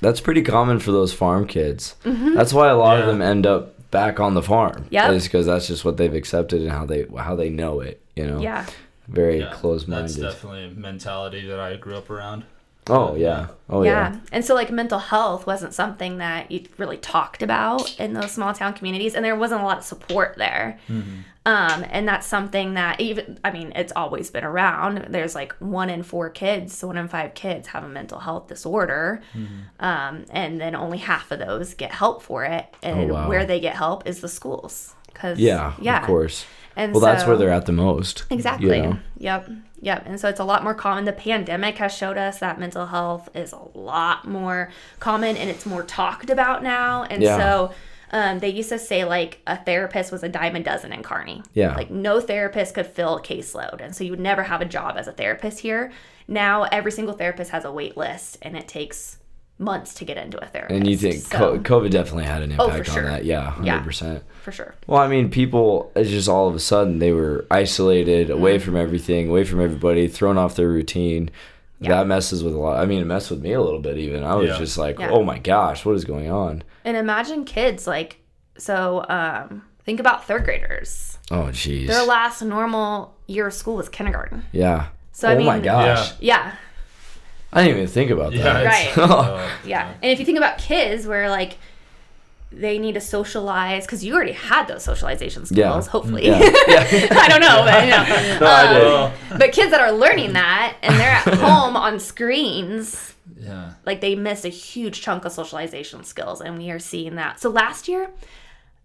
That's 0.00 0.20
pretty 0.20 0.42
common 0.42 0.78
for 0.78 0.92
those 0.92 1.12
farm 1.12 1.46
kids. 1.46 1.96
That's 2.04 2.52
why 2.52 2.68
a 2.68 2.76
lot 2.76 3.00
of 3.00 3.06
them 3.06 3.20
end 3.22 3.46
up 3.46 3.90
back 3.90 4.20
on 4.20 4.34
the 4.34 4.42
farm. 4.42 4.72
Mm-hmm. 4.84 4.94
Yep. 4.94 5.12
Is 5.12 5.24
because 5.24 5.46
that's 5.46 5.66
just 5.66 5.84
what 5.84 5.96
they've 5.96 6.14
accepted 6.14 6.62
and 6.62 6.70
how 6.70 6.84
they 6.86 7.06
how 7.16 7.34
they 7.36 7.48
know 7.50 7.80
it. 7.80 8.00
You 8.16 8.26
know. 8.26 8.40
yeah, 8.40 8.66
Very 9.08 9.40
Yeah, 9.40 9.50
close 9.52 9.86
That's 9.86 10.12
minded. 10.16 10.22
definitely 10.22 10.64
a 10.66 10.70
mentality 10.70 11.46
that 11.48 11.58
I 11.58 11.76
grew 11.76 11.96
up 11.96 12.10
around. 12.10 12.44
Oh 12.90 13.14
yeah. 13.14 13.48
Oh 13.70 13.82
yeah. 13.82 13.90
yeah. 14.12 14.20
And 14.30 14.44
so 14.44 14.54
like 14.54 14.70
mental 14.70 14.98
health 14.98 15.46
wasn't 15.46 15.72
something 15.72 16.18
that 16.18 16.50
you 16.50 16.66
really 16.76 16.98
talked 16.98 17.42
about 17.42 17.98
in 17.98 18.12
those 18.12 18.32
small 18.32 18.52
town 18.52 18.74
communities, 18.74 19.14
and 19.14 19.24
there 19.24 19.36
wasn't 19.36 19.62
a 19.62 19.64
lot 19.64 19.78
of 19.78 19.84
support 19.84 20.36
there. 20.36 20.78
Um, 21.46 21.84
and 21.90 22.08
that's 22.08 22.26
something 22.26 22.74
that 22.74 23.00
even 23.00 23.38
I 23.44 23.50
mean, 23.52 23.72
it's 23.74 23.92
always 23.94 24.30
been 24.30 24.44
around. 24.44 25.06
There's 25.10 25.34
like 25.34 25.52
one 25.60 25.90
in 25.90 26.02
four 26.02 26.30
kids, 26.30 26.76
so 26.76 26.86
one 26.86 26.96
in 26.96 27.08
five 27.08 27.34
kids 27.34 27.68
have 27.68 27.84
a 27.84 27.88
mental 27.88 28.18
health 28.18 28.48
disorder, 28.48 29.22
um, 29.80 30.24
and 30.30 30.60
then 30.60 30.74
only 30.74 30.98
half 30.98 31.30
of 31.30 31.38
those 31.38 31.74
get 31.74 31.92
help 31.92 32.22
for 32.22 32.44
it. 32.44 32.66
And 32.82 33.10
Oh, 33.10 33.14
wow. 33.14 33.28
where 33.28 33.44
they 33.44 33.60
get 33.60 33.76
help 33.76 34.06
is 34.06 34.20
the 34.20 34.28
schools, 34.28 34.94
because 35.12 35.38
Yeah. 35.38 35.72
yeah, 35.80 36.00
Of 36.00 36.06
course. 36.06 36.46
And 36.76 36.92
Well, 36.92 37.00
that's 37.02 37.24
where 37.26 37.36
they're 37.36 37.50
at 37.50 37.66
the 37.66 37.72
most. 37.72 38.24
Exactly. 38.30 38.76
You 38.78 38.82
know? 38.82 38.98
Yep. 39.18 39.50
Yep. 39.84 40.04
And 40.06 40.18
so 40.18 40.28
it's 40.30 40.40
a 40.40 40.44
lot 40.44 40.64
more 40.64 40.74
common. 40.74 41.04
The 41.04 41.12
pandemic 41.12 41.76
has 41.76 41.94
showed 41.94 42.16
us 42.16 42.38
that 42.38 42.58
mental 42.58 42.86
health 42.86 43.28
is 43.34 43.52
a 43.52 43.78
lot 43.78 44.26
more 44.26 44.70
common 44.98 45.36
and 45.36 45.50
it's 45.50 45.66
more 45.66 45.82
talked 45.82 46.30
about 46.30 46.62
now. 46.62 47.02
And 47.04 47.22
Yeah. 47.22 47.36
so 47.36 47.74
um, 48.10 48.38
they 48.38 48.48
used 48.48 48.70
to 48.70 48.78
say 48.78 49.04
like 49.04 49.40
a 49.46 49.56
therapist 49.62 50.10
was 50.10 50.22
a 50.22 50.28
dime 50.28 50.56
a 50.56 50.60
dozen 50.60 50.92
in 50.92 51.02
Kearney. 51.02 51.42
Yeah. 51.52 51.74
Like 51.74 51.90
no 51.90 52.18
therapist 52.20 52.74
could 52.74 52.86
fill 52.86 53.16
a 53.16 53.22
caseload. 53.22 53.82
And 53.82 53.94
so 53.94 54.04
you 54.04 54.10
would 54.12 54.20
never 54.20 54.44
have 54.44 54.62
a 54.62 54.64
job 54.64 54.96
as 54.96 55.06
a 55.06 55.12
therapist 55.12 55.60
here. 55.60 55.92
Now 56.26 56.62
every 56.64 56.90
single 56.92 57.14
therapist 57.14 57.50
has 57.50 57.64
a 57.66 57.72
wait 57.72 57.96
list 57.96 58.38
and 58.40 58.56
it 58.56 58.66
takes 58.66 59.18
months 59.58 59.94
to 59.94 60.04
get 60.04 60.16
into 60.16 60.36
a 60.42 60.46
therapist. 60.46 60.76
And 60.76 60.86
you 60.88 60.96
think 60.96 61.16
so, 61.22 61.58
COVID 61.58 61.90
definitely 61.90 62.24
had 62.24 62.42
an 62.42 62.54
Oh, 62.58 62.68
for 62.68 62.78
impact 62.78 62.90
sure. 62.90 63.04
on 63.04 63.10
that? 63.12 63.24
Yeah, 63.24 63.50
hundred 63.50 63.66
Yeah. 63.66 63.80
percent. 63.82 64.24
for 64.42 64.52
sure. 64.52 64.74
Well, 64.86 65.00
I 65.00 65.08
mean, 65.08 65.30
people 65.30 65.90
it's 65.96 66.10
just 66.10 66.28
all 66.28 66.48
of 66.48 66.54
a 66.54 66.60
sudden 66.60 66.98
they 66.98 67.12
were 67.12 67.46
isolated, 67.50 68.28
away 68.30 68.56
Mm-hmm. 68.56 68.64
from 68.64 68.76
everything, 68.76 69.28
away 69.30 69.44
from 69.44 69.60
everybody, 69.62 70.06
thrown 70.08 70.36
off 70.36 70.54
their 70.56 70.68
routine. 70.68 71.30
Yeah. 71.80 71.90
That 71.90 72.06
messes 72.06 72.42
with 72.44 72.54
a 72.54 72.58
lot. 72.58 72.78
I 72.80 72.84
mean, 72.86 73.00
it 73.00 73.04
messed 73.06 73.30
with 73.30 73.40
me 73.42 73.52
a 73.52 73.60
little 73.62 73.80
bit. 73.80 73.96
Even 73.98 74.22
I 74.24 74.34
was 74.34 74.48
Yeah. 74.50 74.58
just 74.58 74.76
like, 74.78 74.98
Yeah. 74.98 75.10
"Oh 75.10 75.22
my 75.22 75.38
gosh, 75.38 75.84
what 75.84 75.94
is 75.94 76.04
going 76.04 76.30
on?" 76.30 76.62
And 76.84 76.96
imagine 76.96 77.44
kids 77.44 77.86
like, 77.86 78.18
so 78.58 79.04
um, 79.08 79.62
think 79.84 79.98
about 80.00 80.26
third 80.26 80.44
graders. 80.44 81.18
Oh, 81.30 81.48
jeez. 81.52 81.86
Their 81.86 82.04
last 82.04 82.42
normal 82.42 83.14
year 83.26 83.46
of 83.46 83.54
school 83.54 83.76
was 83.76 83.88
kindergarten. 83.88 84.44
Yeah. 84.52 84.86
So, 85.12 85.28
I 85.28 85.36
oh 85.36 85.40
my 85.40 85.54
mean- 85.54 85.62
gosh. 85.64 86.12
Yeah, 86.20 86.52
I 87.54 87.62
didn't 87.62 87.76
even 87.78 87.88
think 87.88 88.10
about 88.10 88.32
Yeah, 88.32 88.42
that. 88.44 88.66
it's- 88.66 88.96
Right. 88.96 89.10
uh, 89.10 89.48
yeah. 89.64 89.92
And 90.02 90.10
if 90.12 90.18
you 90.18 90.26
think 90.26 90.38
about 90.38 90.58
kids, 90.58 91.06
where 91.06 91.30
like 91.30 91.56
they 92.52 92.78
need 92.78 92.92
to 92.94 93.00
socialize 93.00 93.84
because 93.84 94.04
you 94.04 94.14
already 94.14 94.32
had 94.32 94.66
those 94.68 94.84
socialization 94.84 95.44
skills, 95.46 95.86
Yeah. 95.86 95.90
hopefully. 95.90 96.26
Yeah. 96.26 96.38
yeah. 96.68 97.08
I 97.20 97.28
don't 97.28 97.40
know, 97.40 97.62
but 97.64 97.84
you 97.84 97.90
know. 97.90 98.38
No, 98.40 98.46
I 98.46 98.66
Um, 98.66 98.74
did. 98.74 98.82
well, 98.84 99.12
But 99.38 99.52
kids 99.52 99.70
that 99.72 99.80
are 99.80 99.90
learning 99.92 100.34
that 100.34 100.76
and 100.82 100.94
they're 100.98 101.10
at 101.10 101.34
home 101.34 101.76
on 101.76 101.98
screens, 101.98 103.14
yeah. 103.40 103.72
like 103.84 104.00
they 104.00 104.14
miss 104.14 104.44
a 104.44 104.48
huge 104.50 105.00
chunk 105.02 105.24
of 105.24 105.32
socialization 105.32 106.04
skills, 106.04 106.40
and 106.40 106.56
we 106.58 106.70
are 106.70 106.78
seeing 106.78 107.16
that. 107.16 107.40
So 107.40 107.50
last 107.50 107.88
year 107.88 108.10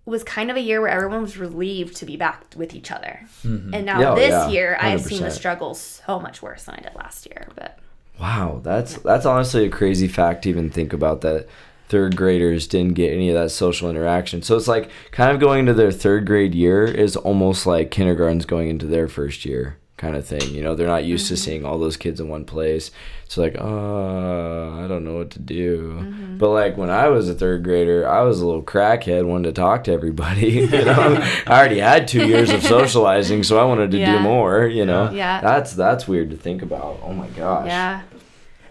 was 0.06 0.24
kind 0.24 0.50
of 0.50 0.58
a 0.58 0.62
year 0.62 0.82
where 0.82 0.90
everyone 0.90 1.22
was 1.22 1.38
relieved 1.38 1.96
to 1.98 2.06
be 2.08 2.18
back 2.18 2.44
with 2.56 2.74
each 2.74 2.90
other, 2.92 3.20
and 3.44 3.86
now 3.86 4.00
Yeah, 4.00 4.12
oh, 4.14 4.16
this 4.16 4.32
yeah. 4.32 4.50
year 4.50 4.78
I've 4.82 5.02
seen 5.02 5.22
the 5.22 5.28
100%. 5.30 5.32
struggle 5.32 5.76
so 5.76 6.20
much 6.20 6.42
worse 6.42 6.64
than 6.64 6.74
I 6.76 6.82
did 6.82 6.96
last 6.96 7.28
year. 7.28 7.48
But 7.56 7.78
Wow, 8.20 8.60
that's 8.64 8.96
that's 8.98 9.26
honestly 9.26 9.66
a 9.66 9.70
crazy 9.70 10.08
fact 10.08 10.44
to 10.44 10.50
even 10.50 10.70
think 10.70 10.92
about 10.92 11.22
that 11.22 11.48
third 11.88 12.16
graders 12.16 12.68
didn't 12.68 12.94
get 12.94 13.14
any 13.14 13.30
of 13.30 13.36
that 13.36 13.50
social 13.50 13.90
interaction. 13.90 14.42
So 14.42 14.56
it's 14.56 14.68
like 14.68 14.90
kind 15.12 15.32
of 15.32 15.40
going 15.40 15.62
into 15.62 15.74
their 15.74 15.92
third 15.92 16.26
grade 16.26 16.54
year 16.54 16.86
is 16.86 17.16
almost 17.16 17.66
like 17.66 17.92
kindergarten's 17.92 18.46
going 18.46 18.70
into 18.70 18.86
their 18.86 19.08
first 19.08 19.46
year 19.46 19.78
kind 20.00 20.16
of 20.16 20.26
thing. 20.26 20.56
You 20.56 20.64
know, 20.64 20.74
they're 20.74 20.88
not 20.88 21.04
used 21.04 21.28
to 21.28 21.38
seeing 21.38 21.64
all 21.66 21.78
those 21.78 21.98
kids 21.98 22.20
in 22.20 22.28
one 22.30 22.46
place. 22.46 22.90
It's 23.26 23.38
like, 23.38 23.56
uh, 23.60 23.64
I 23.64 24.88
don't 24.88 25.04
know 25.04 25.18
what 25.18 25.30
to 25.32 25.40
do. 25.40 26.02
But 26.40 26.50
like 26.50 26.78
when 26.78 26.90
I 26.90 27.10
was 27.10 27.30
a 27.30 27.36
third 27.36 27.64
grader, 27.64 28.08
I 28.10 28.22
was 28.24 28.42
a 28.42 28.46
little 28.48 28.64
crackhead, 28.64 29.26
wanted 29.28 29.54
to 29.54 29.62
talk 29.62 29.84
to 29.84 29.92
everybody. 29.92 30.50
You 30.80 30.86
know, 30.86 31.20
I 31.46 31.60
already 31.60 31.80
had 31.80 32.08
two 32.08 32.26
years 32.28 32.50
of 32.50 32.64
socializing, 32.64 33.44
so 33.44 33.60
I 33.60 33.66
wanted 33.66 33.92
to 33.92 34.04
do 34.06 34.20
more. 34.20 34.66
You 34.66 34.86
know, 34.86 35.12
Yeah. 35.12 35.42
that's 35.42 35.74
that's 35.74 36.08
weird 36.08 36.30
to 36.32 36.38
think 36.38 36.62
about. 36.62 37.00
Oh 37.04 37.14
my 37.14 37.28
gosh. 37.28 37.68
Yeah. 37.68 38.02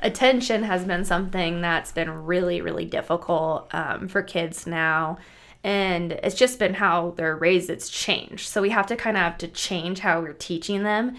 Attention 0.02 0.62
has 0.62 0.84
been 0.84 1.04
something 1.04 1.60
that's 1.60 1.92
been 1.92 2.24
really, 2.24 2.60
really 2.60 2.84
difficult 2.84 3.72
um, 3.74 4.08
for 4.08 4.22
kids 4.22 4.66
now. 4.66 5.18
And 5.68 6.12
it's 6.12 6.34
just 6.34 6.58
been 6.58 6.72
how 6.72 7.12
they're 7.18 7.36
raised, 7.36 7.68
it's 7.68 7.90
changed. 7.90 8.48
So 8.48 8.62
we 8.62 8.70
have 8.70 8.86
to 8.86 8.96
kind 8.96 9.18
of 9.18 9.22
have 9.22 9.36
to 9.36 9.48
change 9.48 9.98
how 9.98 10.22
we're 10.22 10.32
teaching 10.32 10.82
them. 10.82 11.16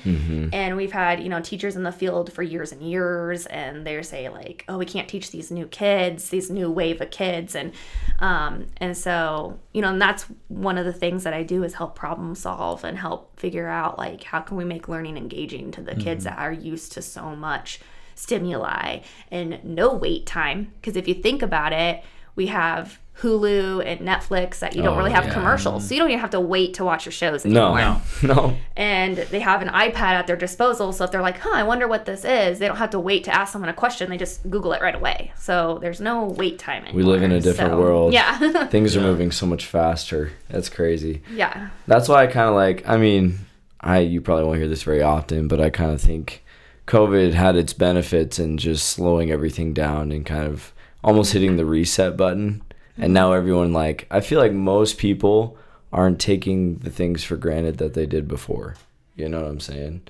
And 0.51 0.75
we've 0.75 0.91
had, 0.91 1.21
you 1.21 1.29
know, 1.29 1.39
teachers 1.39 1.75
in 1.75 1.83
the 1.83 1.91
field 1.91 2.33
for 2.33 2.41
years 2.41 2.71
and 2.71 2.81
years, 2.81 3.45
and 3.45 3.85
they 3.85 4.01
say, 4.01 4.27
like, 4.27 4.65
oh, 4.67 4.79
we 4.79 4.87
can't 4.87 5.07
teach 5.07 5.29
these 5.29 5.51
new 5.51 5.67
kids, 5.67 6.29
these 6.29 6.49
new 6.49 6.71
wave 6.71 6.99
of 6.99 7.11
kids. 7.11 7.53
And, 7.53 7.73
um, 8.21 8.65
and 8.77 8.97
so, 8.97 9.59
you 9.71 9.83
know, 9.83 9.89
and 9.89 10.01
that's 10.01 10.25
one 10.47 10.79
of 10.79 10.85
the 10.85 10.93
things 10.93 11.25
that 11.25 11.33
I 11.35 11.43
do 11.43 11.63
is 11.63 11.75
help 11.75 11.95
problem 11.95 12.33
solve 12.33 12.83
and 12.83 12.97
help 12.97 13.39
figure 13.39 13.67
out, 13.67 13.99
like, 13.99 14.23
how 14.23 14.39
can 14.39 14.57
we 14.57 14.65
make 14.65 14.87
learning 14.87 15.15
engaging 15.15 15.69
to 15.73 15.81
the 15.83 15.93
kids 15.93 16.23
that 16.23 16.39
are 16.39 16.51
used 16.51 16.93
to 16.93 17.03
so 17.03 17.35
much 17.35 17.81
stimuli 18.15 18.99
and 19.31 19.63
no 19.63 19.93
wait 19.93 20.25
time. 20.25 20.73
Because 20.81 20.95
if 20.95 21.07
you 21.07 21.13
think 21.13 21.41
about 21.41 21.71
it, 21.71 22.03
we 22.39 22.47
have 22.47 22.99
Hulu 23.21 23.83
and 23.85 23.99
Netflix 24.11 24.59
that 24.59 24.75
you 24.77 24.81
don't 24.81 24.93
Oh, 24.95 24.97
really 24.97 25.11
have 25.11 25.25
yeah. 25.25 25.33
commercials. 25.33 25.85
So 25.85 25.93
you 25.93 25.99
don't 25.99 26.09
even 26.09 26.21
have 26.21 26.29
to 26.29 26.39
wait 26.39 26.75
to 26.75 26.85
watch 26.85 27.03
your 27.05 27.11
shows 27.11 27.43
No, 27.43 27.75
anymore. 27.75 28.01
no, 28.23 28.55
And 28.77 29.17
they 29.17 29.41
have 29.41 29.61
an 29.61 29.67
iPad 29.67 30.13
at 30.19 30.25
their 30.25 30.37
disposal. 30.37 30.93
So 30.93 31.03
if 31.03 31.11
they're 31.11 31.21
like, 31.29 31.37
huh, 31.39 31.51
I 31.53 31.63
wonder 31.63 31.85
what 31.85 32.05
this 32.05 32.23
is, 32.23 32.59
they 32.59 32.67
don't 32.69 32.77
have 32.77 32.91
to 32.91 32.99
wait 33.09 33.25
to 33.25 33.35
ask 33.35 33.51
someone 33.51 33.67
a 33.69 33.73
question. 33.73 34.09
They 34.09 34.15
just 34.17 34.49
Google 34.49 34.71
it 34.71 34.81
right 34.81 34.95
away. 34.95 35.33
So 35.37 35.79
there's 35.81 35.99
no 35.99 36.15
wait 36.41 36.59
time 36.59 36.83
anymore. 36.85 36.95
We 36.97 37.03
live 37.03 37.21
in 37.21 37.33
a 37.33 37.41
different 37.41 37.71
So, 37.73 37.77
world. 37.79 38.13
Yeah. 38.13 38.37
Things 38.77 38.95
are 38.95 39.01
moving 39.01 39.31
so 39.31 39.45
much 39.45 39.65
faster. 39.65 40.31
That's 40.49 40.69
crazy. 40.69 41.21
yeah. 41.33 41.71
That's 41.87 42.07
why 42.07 42.23
I 42.23 42.27
kind 42.27 42.47
of 42.47 42.55
like. 42.55 42.87
I 42.87 42.95
mean, 42.95 43.39
I 43.81 43.99
you 43.99 44.21
probably 44.21 44.45
won't 44.45 44.59
hear 44.59 44.69
this 44.69 44.83
very 44.83 45.01
often, 45.01 45.49
but 45.49 45.59
I 45.59 45.69
kind 45.69 45.91
of 45.91 45.99
think 45.99 46.41
COVID 46.87 47.33
had 47.33 47.57
its 47.57 47.73
benefits 47.73 48.39
in 48.39 48.57
just 48.57 48.87
slowing 48.87 49.29
everything 49.29 49.73
down 49.73 50.13
and 50.13 50.25
kind 50.25 50.45
of 50.45 50.71
almost 51.03 51.33
hitting 51.33 51.57
the 51.57 51.65
reset 51.65 52.17
button. 52.17 52.63
And 52.97 53.13
now 53.13 53.31
everyone 53.31 53.71
like 53.71 54.07
I 54.11 54.19
feel 54.19 54.39
like 54.39 54.51
most 54.51 54.97
people 54.97 55.57
aren't 55.91 56.19
taking 56.19 56.79
the 56.79 56.89
things 56.89 57.23
for 57.23 57.37
granted 57.37 57.77
that 57.77 57.93
they 57.93 58.05
did 58.05 58.27
before. 58.27 58.75
You 59.15 59.29
know 59.29 59.41
what 59.41 59.49
I'm 59.49 59.59
saying? 59.59 60.01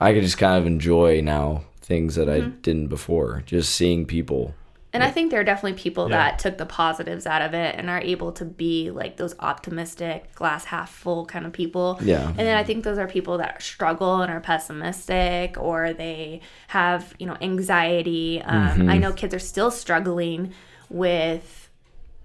I 0.00 0.12
could 0.12 0.22
just 0.22 0.38
kind 0.38 0.58
of 0.58 0.66
enjoy 0.66 1.20
now 1.20 1.64
things 1.80 2.14
that 2.16 2.28
I 2.28 2.40
mm-hmm. 2.40 2.60
didn't 2.60 2.88
before. 2.88 3.42
Just 3.46 3.74
seeing 3.74 4.06
people. 4.06 4.54
And 4.96 5.04
I 5.04 5.10
think 5.10 5.30
there 5.30 5.40
are 5.40 5.44
definitely 5.44 5.78
people 5.78 6.08
Yeah. 6.10 6.16
that 6.16 6.38
took 6.38 6.58
the 6.58 6.66
positives 6.66 7.26
out 7.26 7.42
of 7.42 7.54
it 7.54 7.74
and 7.78 7.88
are 7.90 8.00
able 8.00 8.32
to 8.32 8.44
be 8.44 8.90
like 8.90 9.16
those 9.16 9.34
optimistic, 9.40 10.34
glass 10.34 10.64
half 10.64 10.90
full 10.90 11.26
kind 11.26 11.46
of 11.46 11.52
people. 11.52 11.98
Yeah. 12.02 12.26
And 12.28 12.38
then 12.38 12.56
I 12.56 12.64
think 12.64 12.82
those 12.84 12.98
are 12.98 13.06
people 13.06 13.38
that 13.38 13.62
struggle 13.62 14.22
and 14.22 14.32
are 14.32 14.40
pessimistic 14.40 15.56
or 15.58 15.92
they 15.92 16.40
have, 16.68 17.14
you 17.18 17.26
know, 17.26 17.36
anxiety. 17.40 18.42
Um, 18.42 18.66
Mm-hmm. 18.66 18.90
I 18.90 18.98
know 18.98 19.12
kids 19.12 19.34
are 19.34 19.38
still 19.38 19.70
struggling 19.70 20.52
with, 20.88 21.70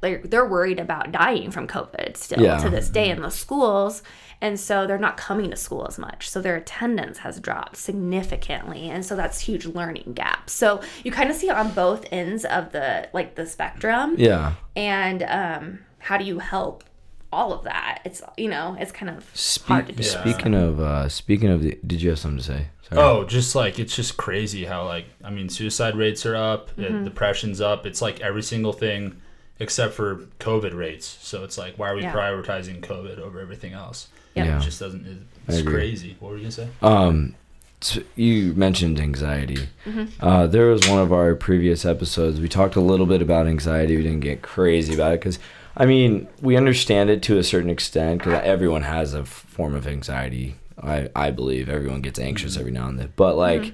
like, 0.02 0.30
they're 0.30 0.46
worried 0.48 0.80
about 0.80 1.12
dying 1.12 1.52
from 1.52 1.68
COVID 1.68 2.18
still 2.18 2.42
Yeah. 2.42 2.58
to 2.58 2.70
this 2.70 2.90
day 2.90 3.10
in 3.10 3.22
the 3.22 3.30
schools. 3.30 4.02
And 4.42 4.60
so 4.60 4.88
they're 4.88 4.98
not 4.98 5.18
coming 5.18 5.52
to 5.52 5.56
school 5.56 5.86
as 5.88 6.00
much. 6.00 6.28
So 6.30 6.42
their 6.42 6.56
attendance 6.56 7.20
has 7.20 7.40
dropped 7.40 7.78
significantly. 7.78 8.90
And 8.90 9.06
so 9.06 9.16
that's 9.16 9.40
huge 9.40 9.66
learning 9.66 10.14
gap. 10.14 10.50
So 10.50 10.82
you 11.04 11.12
kind 11.12 11.30
of 11.30 11.36
see 11.36 11.50
on 11.50 11.72
both 11.72 12.06
ends 12.12 12.44
of 12.46 12.72
the 12.72 13.08
like 13.14 13.36
the 13.36 13.46
spectrum. 13.46 14.16
Yeah. 14.18 14.54
And 14.76 15.24
um, 15.24 15.80
how 16.00 16.18
do 16.18 16.26
you 16.26 16.40
help 16.40 16.84
all 17.32 17.54
of 17.54 17.64
that? 17.66 18.02
It's 18.04 18.22
you 18.38 18.50
know, 18.50 18.76
it's 18.80 18.92
kind 18.92 19.10
of 19.10 19.18
hard 19.66 19.88
to 19.88 19.94
Speak, 19.94 19.98
do. 19.98 20.04
speaking 20.04 20.54
of 20.56 20.80
uh 20.80 21.08
speaking 21.08 21.50
of 21.50 21.62
the, 21.62 21.78
did 21.86 22.02
you 22.02 22.10
have 22.10 22.20
something 22.20 22.40
to 22.40 22.44
say? 22.44 22.68
Sorry. 22.90 23.02
Oh, 23.02 23.24
just 23.24 23.56
like 23.56 23.80
it's 23.80 23.96
just 23.96 24.18
crazy 24.18 24.66
how 24.66 24.86
like 24.86 25.06
I 25.24 25.30
mean 25.30 25.50
suicide 25.50 25.96
rates 25.96 26.26
are 26.26 26.36
up, 26.36 26.72
uh, 26.78 26.82
Mm-hmm. 26.82 27.04
depression's 27.04 27.62
up. 27.62 27.86
It's 27.86 28.02
like 28.02 28.20
every 28.22 28.44
single 28.44 28.74
thing 28.74 29.22
except 29.60 29.94
for 29.94 30.16
COVID 30.40 30.74
rates. 30.76 31.06
So 31.22 31.44
it's 31.44 31.58
like 31.58 31.78
why 31.78 31.90
are 31.92 31.96
we 31.96 32.02
Yeah. 32.02 32.14
prioritizing 32.14 32.82
COVID 32.82 33.20
over 33.20 33.40
everything 33.40 33.74
else? 33.74 34.08
Yep. 34.36 34.46
Yeah. 34.46 34.58
It 34.58 34.62
just 34.62 34.80
doesn't. 34.80 35.28
It's 35.48 35.62
crazy. 35.68 36.16
What 36.20 36.30
were 36.32 36.38
you 36.38 36.44
gonna 36.44 36.52
say? 36.52 36.68
Um, 36.82 37.36
s- 37.82 38.00
you 38.16 38.54
mentioned 38.54 39.00
anxiety. 39.00 39.68
Uh, 40.20 40.48
there 40.48 40.68
was 40.68 40.88
one 40.88 41.00
of 41.00 41.12
our 41.12 41.36
previous 41.36 41.86
episodes. 41.86 42.40
We 42.40 42.48
talked 42.48 42.76
a 42.76 42.82
little 42.82 43.06
bit 43.06 43.22
about 43.22 43.48
anxiety. 43.48 43.98
We 43.98 44.04
didn't 44.04 44.22
get 44.22 44.42
crazy 44.42 44.94
about 44.94 45.14
it 45.14 45.20
because, 45.20 45.40
I 45.76 45.86
mean, 45.86 46.28
we 46.42 46.56
understand 46.56 47.10
it 47.10 47.22
to 47.24 47.38
a 47.38 47.44
certain 47.44 47.70
extent 47.70 48.20
because 48.20 48.42
everyone 48.46 48.84
has 48.84 49.14
a 49.14 49.20
f- 49.22 49.28
form 49.28 49.74
of 49.76 49.88
anxiety. 49.88 50.56
I 50.82 51.10
I 51.16 51.32
believe 51.32 51.70
everyone 51.70 52.02
gets 52.02 52.20
anxious 52.20 52.56
every 52.58 52.72
now 52.72 52.88
and 52.88 52.98
then. 52.98 53.12
But 53.16 53.36
like, 53.36 53.74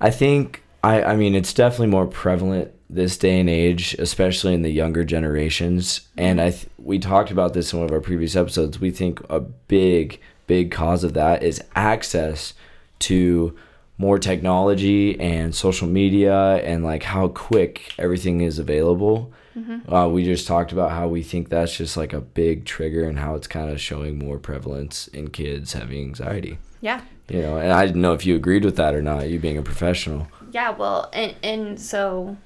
I 0.00 0.10
think 0.10 0.62
I 0.82 1.02
I 1.02 1.16
mean 1.16 1.34
it's 1.34 1.52
definitely 1.52 1.88
more 1.88 2.06
prevalent 2.06 2.70
this 2.90 3.18
day 3.18 3.38
and 3.38 3.50
age, 3.50 3.94
especially 3.98 4.54
in 4.54 4.62
the 4.62 4.70
younger 4.70 5.04
generations. 5.04 6.08
And 6.16 6.40
I 6.40 6.50
th- 6.50 6.68
we 6.78 6.98
talked 6.98 7.30
about 7.30 7.52
this 7.52 7.72
in 7.72 7.78
one 7.78 7.88
of 7.88 7.92
our 7.92 8.00
previous 8.00 8.34
episodes. 8.34 8.80
We 8.80 8.90
think 8.90 9.20
a 9.28 9.40
big 9.40 10.20
big 10.46 10.70
cause 10.70 11.04
of 11.04 11.12
that 11.12 11.42
is 11.42 11.62
access 11.76 12.54
to 12.98 13.54
more 13.98 14.18
technology 14.18 15.20
and 15.20 15.54
social 15.54 15.86
media 15.86 16.56
and 16.64 16.82
like 16.82 17.02
how 17.02 17.28
quick 17.28 17.92
everything 17.98 18.40
is 18.40 18.58
available. 18.58 19.32
Uh, 19.88 20.08
we 20.08 20.24
just 20.24 20.46
talked 20.46 20.70
about 20.70 20.92
how 20.92 21.08
we 21.08 21.22
think 21.22 21.48
that's 21.48 21.76
just 21.76 21.96
like 21.96 22.12
a 22.12 22.20
big 22.20 22.64
trigger 22.64 23.08
and 23.08 23.18
how 23.18 23.34
it's 23.34 23.48
kind 23.48 23.70
of 23.70 23.80
showing 23.80 24.16
more 24.18 24.38
prevalence 24.38 25.08
in 25.08 25.28
kids 25.30 25.72
having 25.72 25.98
anxiety. 25.98 26.58
Yeah. 26.80 27.00
You 27.28 27.42
know, 27.42 27.56
and 27.58 27.72
I 27.72 27.84
didn't 27.84 28.00
know 28.00 28.12
if 28.12 28.24
you 28.24 28.36
agreed 28.36 28.64
with 28.64 28.76
that 28.76 28.94
or 28.94 29.02
not. 29.02 29.28
You 29.28 29.40
being 29.40 29.58
a 29.58 29.62
professional. 29.62 30.28
Yeah, 30.52 30.70
well, 30.70 31.10
and 31.12 31.34
and 31.42 31.80
so 31.80 32.36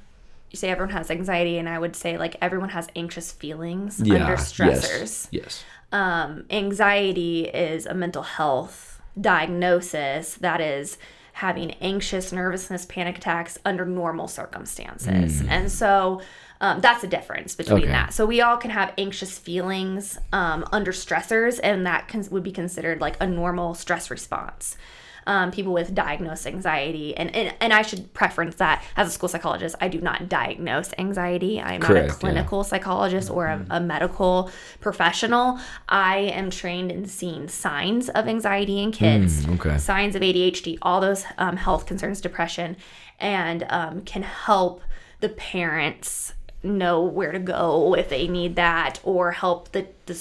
you 0.52 0.58
say 0.58 0.68
everyone 0.70 0.94
has 0.94 1.10
anxiety, 1.10 1.58
and 1.58 1.68
I 1.68 1.78
would 1.78 1.96
say 1.96 2.18
like 2.18 2.36
everyone 2.40 2.68
has 2.70 2.88
anxious 2.94 3.32
feelings 3.32 4.00
under 4.00 4.36
stressors. 4.36 4.92
Yes. 4.92 5.28
yes. 5.30 5.64
Um, 5.92 6.44
anxiety 6.50 7.44
is 7.46 7.86
a 7.86 7.94
mental 7.94 8.22
health 8.22 9.00
diagnosis 9.20 10.34
that 10.36 10.60
is 10.60 10.98
having 11.34 11.72
anxious 11.80 12.32
nervousness, 12.32 12.84
panic 12.84 13.18
attacks 13.18 13.58
under 13.64 13.84
normal 13.86 14.28
circumstances, 14.28 15.42
and 15.48 15.70
so. 15.70 16.20
Um, 16.60 16.80
that's 16.80 17.00
the 17.00 17.08
difference 17.08 17.56
between 17.56 17.82
Okay. 17.82 17.90
that. 17.90 18.14
So 18.14 18.24
we 18.24 18.40
all 18.40 18.56
can 18.56 18.70
have 18.70 18.94
anxious 18.96 19.36
feelings 19.36 20.16
um, 20.32 20.64
under 20.70 20.92
stressors, 20.92 21.58
and 21.60 21.84
that 21.86 22.06
can, 22.06 22.24
would 22.30 22.44
be 22.44 22.52
considered 22.52 23.00
like 23.00 23.16
a 23.20 23.26
normal 23.26 23.74
stress 23.74 24.12
response. 24.12 24.76
Um, 25.26 25.50
people 25.52 25.72
with 25.72 25.94
diagnosed 25.94 26.46
anxiety, 26.46 27.16
and, 27.16 27.34
and 27.34 27.54
and 27.60 27.72
I 27.72 27.82
should 27.82 28.12
preference 28.12 28.56
that 28.56 28.82
as 28.96 29.06
a 29.08 29.10
school 29.10 29.28
psychologist, 29.28 29.76
I 29.80 29.88
do 29.88 30.00
not 30.00 30.28
diagnose 30.28 30.90
anxiety. 30.98 31.60
I'm 31.60 31.80
Correct, 31.80 32.08
not 32.08 32.16
a 32.16 32.18
clinical 32.20 32.64
psychologist 32.64 33.30
or 33.30 33.46
a, 33.46 33.64
a 33.70 33.80
medical 33.80 34.50
professional. 34.80 35.58
I 35.88 36.16
am 36.18 36.50
trained 36.50 36.90
in 36.90 37.06
seeing 37.06 37.48
signs 37.48 38.08
of 38.08 38.26
anxiety 38.26 38.80
in 38.82 38.90
kids, 38.92 39.46
Mm, 39.46 39.54
okay. 39.60 39.78
signs 39.78 40.16
of 40.16 40.22
ADHD, 40.22 40.78
all 40.82 41.00
those 41.00 41.24
um, 41.38 41.56
health 41.56 41.86
concerns, 41.86 42.20
depression, 42.20 42.76
and 43.20 43.64
um, 43.70 44.00
can 44.02 44.22
help 44.22 44.82
the 45.20 45.28
parents 45.28 46.34
know 46.64 47.02
where 47.02 47.32
to 47.32 47.38
go 47.38 47.94
if 47.94 48.08
they 48.08 48.26
need 48.28 48.56
that, 48.56 48.98
or 49.04 49.32
help 49.32 49.70
the 49.72 49.86
the 50.06 50.14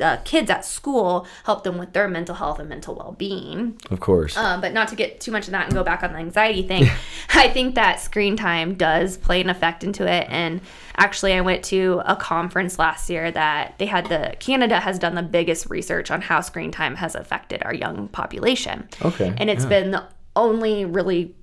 uh, 0.00 0.18
kids 0.24 0.50
at 0.50 0.64
school, 0.64 1.26
help 1.44 1.64
them 1.64 1.78
with 1.78 1.92
their 1.92 2.08
mental 2.08 2.34
health 2.34 2.58
and 2.58 2.68
mental 2.68 2.94
well 2.94 3.12
being. 3.12 3.78
Of 3.90 4.00
course. 4.00 4.36
Um, 4.36 4.60
but 4.60 4.72
not 4.72 4.88
to 4.88 4.96
get 4.96 5.20
too 5.20 5.30
much 5.30 5.46
of 5.46 5.52
that 5.52 5.66
and 5.66 5.74
go 5.74 5.84
back 5.84 6.02
on 6.02 6.12
the 6.12 6.18
anxiety 6.18 6.62
thing, 6.62 6.88
I 7.34 7.48
think 7.48 7.74
that 7.74 8.00
screen 8.00 8.36
time 8.36 8.74
does 8.74 9.16
play 9.16 9.40
an 9.40 9.50
effect 9.50 9.84
into 9.84 10.10
it. 10.10 10.26
And 10.28 10.60
actually, 10.96 11.34
I 11.34 11.40
went 11.40 11.64
to 11.66 12.02
a 12.04 12.16
conference 12.16 12.78
last 12.78 13.08
year 13.10 13.30
that 13.30 13.78
they 13.78 13.86
had 13.86 14.08
the 14.08 14.34
Canada 14.40 14.80
has 14.80 14.98
done 14.98 15.14
the 15.14 15.22
biggest 15.22 15.70
research 15.70 16.10
on 16.10 16.20
how 16.20 16.40
screen 16.40 16.70
time 16.70 16.96
has 16.96 17.14
affected 17.14 17.62
our 17.62 17.74
young 17.74 18.08
population. 18.08 18.88
Okay, 19.02 19.34
And 19.36 19.50
it's 19.50 19.64
been 19.64 19.90
the 19.92 20.04
only 20.36 20.84
really 20.84 21.34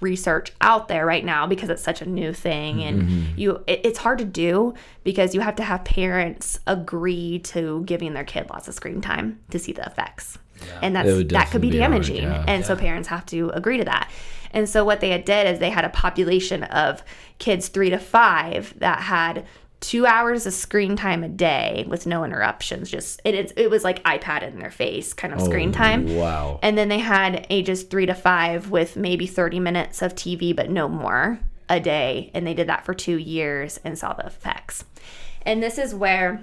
research 0.00 0.52
out 0.60 0.88
there 0.88 1.06
right 1.06 1.24
now 1.24 1.46
because 1.46 1.68
it's 1.70 1.82
such 1.82 2.02
a 2.02 2.06
new 2.06 2.32
thing 2.32 2.82
and 2.82 3.02
Mm-hmm. 3.02 3.38
you 3.38 3.62
it, 3.66 3.80
it's 3.84 3.98
hard 3.98 4.18
to 4.18 4.24
do 4.24 4.74
because 5.04 5.34
you 5.34 5.40
have 5.40 5.56
to 5.56 5.62
have 5.62 5.84
parents 5.84 6.58
agree 6.66 7.38
to 7.40 7.82
giving 7.84 8.12
their 8.14 8.24
kid 8.24 8.48
lots 8.50 8.68
of 8.68 8.74
screen 8.74 9.00
time 9.00 9.38
to 9.50 9.58
see 9.58 9.72
the 9.72 9.84
effects. 9.86 10.38
And 10.80 10.96
that's 10.96 11.08
that 11.32 11.50
could 11.50 11.60
be 11.60 11.70
be 11.70 11.78
hard, 11.78 11.92
damaging. 11.92 12.22
yeah. 12.22 12.44
and 12.48 12.64
so 12.64 12.74
parents 12.76 13.08
have 13.08 13.26
to 13.26 13.50
agree 13.50 13.76
to 13.78 13.84
that. 13.84 14.10
And 14.52 14.66
so 14.68 14.84
what 14.84 15.00
they 15.00 15.10
had 15.10 15.24
did 15.26 15.46
is 15.46 15.58
they 15.58 15.68
had 15.70 15.84
a 15.84 15.90
population 15.90 16.62
of 16.64 17.02
kids 17.38 17.68
three 17.68 17.90
to 17.90 17.98
five 17.98 18.72
that 18.78 19.00
had 19.00 19.44
two 19.80 20.06
hours 20.06 20.46
of 20.46 20.52
screen 20.54 20.96
time 20.96 21.22
a 21.22 21.28
day 21.28 21.84
with 21.86 22.06
no 22.06 22.24
interruptions 22.24 22.90
just 22.90 23.20
it, 23.24 23.34
is 23.34 23.52
it 23.56 23.70
was 23.70 23.84
like 23.84 24.02
ipad 24.04 24.42
in 24.42 24.58
their 24.58 24.70
face 24.70 25.12
kind 25.12 25.34
of 25.34 25.40
screen 25.40 25.68
oh, 25.68 25.72
time 25.72 26.06
Oh, 26.08 26.14
Wow. 26.18 26.60
and 26.62 26.78
then 26.78 26.88
they 26.88 26.98
had 26.98 27.46
ages 27.50 27.82
three 27.82 28.06
to 28.06 28.14
five 28.14 28.70
with 28.70 28.96
maybe 28.96 29.26
30 29.26 29.60
minutes 29.60 30.00
of 30.02 30.14
TV, 30.14 30.56
but 30.56 30.70
no 30.70 30.88
more 30.88 31.38
a 31.68 31.78
day. 31.80 32.30
And 32.32 32.46
they 32.46 32.54
did 32.54 32.68
that 32.68 32.84
for 32.84 32.94
two 32.94 33.16
years 33.18 33.78
and 33.84 33.98
saw 33.98 34.12
the 34.14 34.24
effects. 34.26 34.84
And 35.42 35.62
this 35.62 35.78
is 35.78 35.94
where 35.94 36.42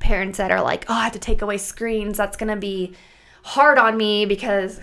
parents 0.00 0.38
that 0.38 0.50
are 0.50 0.62
like, 0.62 0.86
oh, 0.88 0.94
I 0.94 1.04
have 1.04 1.12
to 1.12 1.18
take 1.18 1.42
away 1.42 1.58
screens. 1.58 2.16
That's 2.16 2.36
going 2.36 2.52
to 2.52 2.56
be 2.60 2.94
hard 3.42 3.78
on 3.78 3.96
me 3.96 4.26
because. 4.26 4.80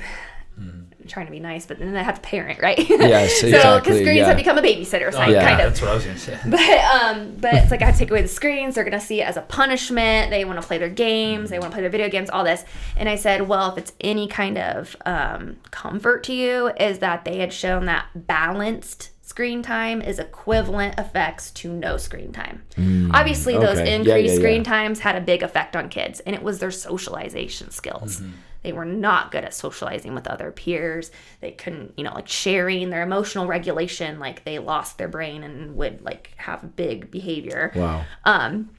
I'm 1.03 1.09
trying 1.09 1.25
to 1.25 1.31
be 1.31 1.41
nice, 1.41 1.65
but 1.65 1.79
then 1.79 1.91
they 1.91 2.01
have 2.01 2.15
to 2.15 2.21
parent, 2.21 2.61
right? 2.61 2.79
Yes, 3.03 3.41
so, 3.41 3.47
exactly, 3.47 3.79
because 3.81 3.99
screens 3.99 4.17
yeah. 4.17 4.27
have 4.27 4.37
become 4.37 4.57
a 4.57 4.61
babysitter 4.61 5.11
site, 5.11 5.31
Yeah. 5.31 5.45
kind 5.45 5.61
of. 5.61 5.71
That's 5.71 5.81
what 5.81 5.91
I 5.91 5.95
was 5.95 6.05
gonna 6.05 6.17
say. 6.17 6.39
But 6.45 6.59
um, 6.61 7.35
but 7.37 7.53
it's 7.55 7.69
like 7.71 7.81
I 7.81 7.85
have 7.85 7.95
to 7.95 7.99
take 7.99 8.11
away 8.11 8.21
the 8.21 8.27
screens. 8.29 8.75
They're 8.75 8.85
gonna 8.85 9.01
see 9.01 9.21
it 9.21 9.25
as 9.25 9.35
a 9.35 9.41
punishment. 9.41 10.29
They 10.29 10.45
want 10.45 10.61
to 10.61 10.65
play 10.65 10.77
their 10.77 10.89
games. 10.89 11.49
They 11.49 11.59
want 11.59 11.71
to 11.71 11.75
play 11.75 11.81
their 11.81 11.89
video 11.89 12.09
games. 12.09 12.29
All 12.29 12.45
this. 12.45 12.63
And 12.95 13.09
I 13.09 13.15
said, 13.15 13.47
well, 13.47 13.71
if 13.71 13.77
it's 13.77 13.91
any 13.99 14.27
kind 14.27 14.57
of 14.57 14.95
um, 15.05 15.57
comfort 15.71 16.23
to 16.25 16.33
you, 16.33 16.69
is 16.79 16.99
that 16.99 17.25
they 17.25 17.39
had 17.39 17.51
shown 17.51 17.85
that 17.85 18.05
balanced 18.15 19.09
screen 19.21 19.63
time 19.63 20.01
is 20.01 20.19
equivalent 20.19 20.97
effects 20.99 21.51
to 21.51 21.73
no 21.73 21.97
screen 21.97 22.31
time. 22.31 22.63
Obviously, 23.13 23.53
those 23.53 23.79
okay. 23.79 23.89
Yeah, 23.89 23.95
increased 23.97 24.33
yeah, 24.35 24.39
screen 24.39 24.63
yeah. 24.63 24.69
times 24.69 24.99
had 24.99 25.15
a 25.15 25.21
big 25.21 25.43
effect 25.43 25.75
on 25.75 25.89
kids, 25.89 26.19
and 26.21 26.35
it 26.35 26.43
was 26.43 26.59
their 26.59 26.71
socialization 26.71 27.71
skills. 27.71 28.21
They 28.63 28.71
were 28.73 28.85
not 28.85 29.31
good 29.31 29.43
at 29.43 29.53
socializing 29.53 30.15
with 30.15 30.27
other 30.27 30.51
peers. 30.51 31.11
They 31.41 31.51
couldn't, 31.51 31.93
you 31.97 32.03
know, 32.03 32.13
like 32.13 32.27
sharing 32.27 32.89
their 32.89 33.03
emotional 33.03 33.45
regulation. 33.45 34.19
Like 34.19 34.43
they 34.45 34.57
lost 34.59 34.97
their 34.97 35.07
brain 35.09 35.43
and 35.43 35.75
would 35.75 36.01
like 36.01 36.31
have 36.37 36.75
big 36.75 37.11
behavior 37.11 37.71
Wow. 37.75 38.05
um, 38.25 38.69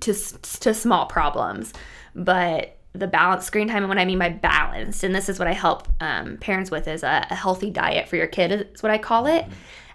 to 0.00 0.12
to 0.14 0.74
small 0.74 1.06
problems. 1.06 1.72
But 2.14 2.76
the 2.92 3.06
balance 3.08 3.44
screen 3.44 3.66
time, 3.66 3.78
and 3.78 3.88
what 3.88 3.98
I 3.98 4.04
mean 4.04 4.18
by 4.20 4.28
balanced, 4.28 5.02
and 5.02 5.14
this 5.14 5.28
is 5.28 5.38
what 5.38 5.48
I 5.48 5.52
help 5.52 5.88
um, 6.00 6.36
parents 6.36 6.70
with, 6.70 6.86
is 6.86 7.02
a, 7.02 7.26
a 7.30 7.34
healthy 7.34 7.70
diet 7.70 8.08
for 8.08 8.16
your 8.16 8.28
kid. 8.28 8.52
Is 8.74 8.82
what 8.82 8.92
I 8.92 8.98
call 8.98 9.26
it. 9.26 9.46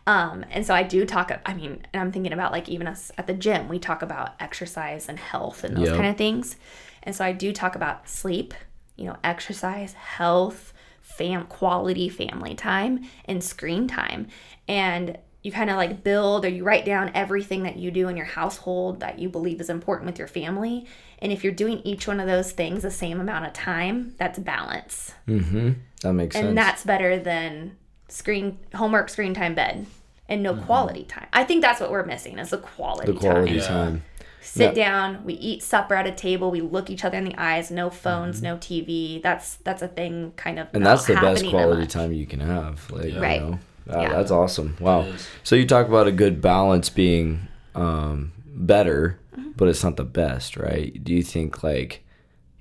Um, 0.08 0.44
and 0.50 0.66
so 0.66 0.74
I 0.74 0.84
do 0.84 1.06
talk. 1.06 1.32
I 1.46 1.54
mean, 1.54 1.86
and 1.94 2.02
I'm 2.02 2.12
thinking 2.12 2.34
about 2.34 2.52
like 2.52 2.68
even 2.68 2.88
us 2.88 3.12
at 3.18 3.28
the 3.28 3.34
gym, 3.34 3.70
we 3.70 3.80
talk 3.80 4.02
about 4.02 4.32
exercise 4.40 5.08
and 5.08 5.18
health 5.20 5.64
and 5.64 5.78
those 5.78 5.88
Yep. 5.88 5.96
kind 5.96 6.08
of 6.10 6.18
things. 6.18 6.56
And 7.04 7.16
so 7.16 7.24
I 7.24 7.32
do 7.32 7.54
talk 7.54 7.76
about 7.76 8.10
sleep, 8.10 8.54
you 9.00 9.06
know, 9.06 9.18
exercise, 9.24 9.94
health, 9.94 10.74
fam 11.02 11.46
quality 11.48 12.10
family 12.10 12.56
time, 12.56 13.06
and 13.26 13.44
screen 13.44 13.88
time. 13.88 14.28
And 14.68 15.18
you 15.42 15.52
kind 15.52 15.70
of 15.70 15.78
like 15.78 16.04
build 16.04 16.44
or 16.44 16.50
you 16.50 16.64
write 16.64 16.86
down 16.86 17.12
everything 17.16 17.64
that 17.64 17.78
you 17.78 17.92
do 17.92 18.10
in 18.10 18.18
your 18.18 18.26
household 18.26 19.00
that 19.00 19.20
you 19.20 19.30
believe 19.30 19.62
is 19.62 19.70
important 19.70 20.06
with 20.06 20.20
your 20.20 20.28
family. 20.28 20.86
And 21.20 21.32
if 21.32 21.44
you're 21.44 21.54
doing 21.54 21.82
each 21.86 22.08
one 22.08 22.20
of 22.20 22.28
those 22.28 22.52
things 22.52 22.84
the 22.84 22.92
same 22.92 23.22
amount 23.22 23.46
of 23.46 23.54
time, 23.54 24.16
that's 24.18 24.38
balance. 24.38 25.14
Mm-hmm. 25.28 25.72
That 26.02 26.14
makes 26.14 26.36
sense. 26.36 26.48
And 26.48 26.58
that's 26.58 26.84
better 26.84 27.18
than 27.18 27.78
screen 28.10 28.60
homework, 28.76 29.08
screen 29.10 29.34
time, 29.34 29.56
bed, 29.56 29.86
and 30.28 30.44
no 30.44 30.56
quality 30.56 31.06
time. 31.06 31.28
I 31.32 31.46
think 31.46 31.62
that's 31.62 31.80
what 31.80 31.90
we're 31.90 32.06
missing 32.06 32.38
is 32.38 32.50
the 32.50 32.58
quality, 32.58 33.12
the 33.12 33.20
quality 33.20 33.60
time. 33.60 33.68
time. 33.68 34.04
Sit 34.52 34.76
Yeah. 34.76 34.84
down, 34.86 35.24
we 35.26 35.34
eat 35.36 35.62
supper 35.62 35.94
at 35.94 36.08
a 36.08 36.12
table, 36.12 36.50
we 36.50 36.60
look 36.62 36.90
each 36.90 37.06
other 37.06 37.18
in 37.20 37.24
the 37.24 37.36
eyes, 37.38 37.70
no 37.70 37.92
phones, 37.92 38.38
Mm-hmm. 38.38 38.46
no 38.46 38.58
TV. 38.58 39.22
That's 39.22 39.58
that's 39.58 39.84
a 39.84 39.88
thing 39.88 40.34
kind 40.38 40.58
of 40.58 40.68
And 40.74 40.84
that's 40.84 41.06
the 41.06 41.14
best 41.14 41.46
quality 41.46 41.86
time 41.86 42.12
you 42.14 42.26
can 42.26 42.40
have. 42.40 42.90
Like, 42.92 43.14
you 43.14 43.20
Right. 43.22 43.42
know. 43.42 43.60
Wow, 43.86 44.02
Yeah. 44.02 44.10
that's 44.14 44.32
awesome. 44.32 44.76
Wow. 44.80 45.06
So 45.44 45.56
you 45.56 45.66
talk 45.68 45.88
about 45.88 46.08
a 46.08 46.12
good 46.12 46.42
balance 46.42 46.90
being 46.90 47.48
um, 47.76 48.32
better, 48.48 49.20
Mm-hmm. 49.38 49.52
but 49.56 49.68
it's 49.68 49.84
not 49.84 49.96
the 49.98 50.04
best, 50.04 50.58
right? 50.58 50.92
Do 51.04 51.14
you 51.14 51.22
think 51.22 51.64
like 51.64 52.04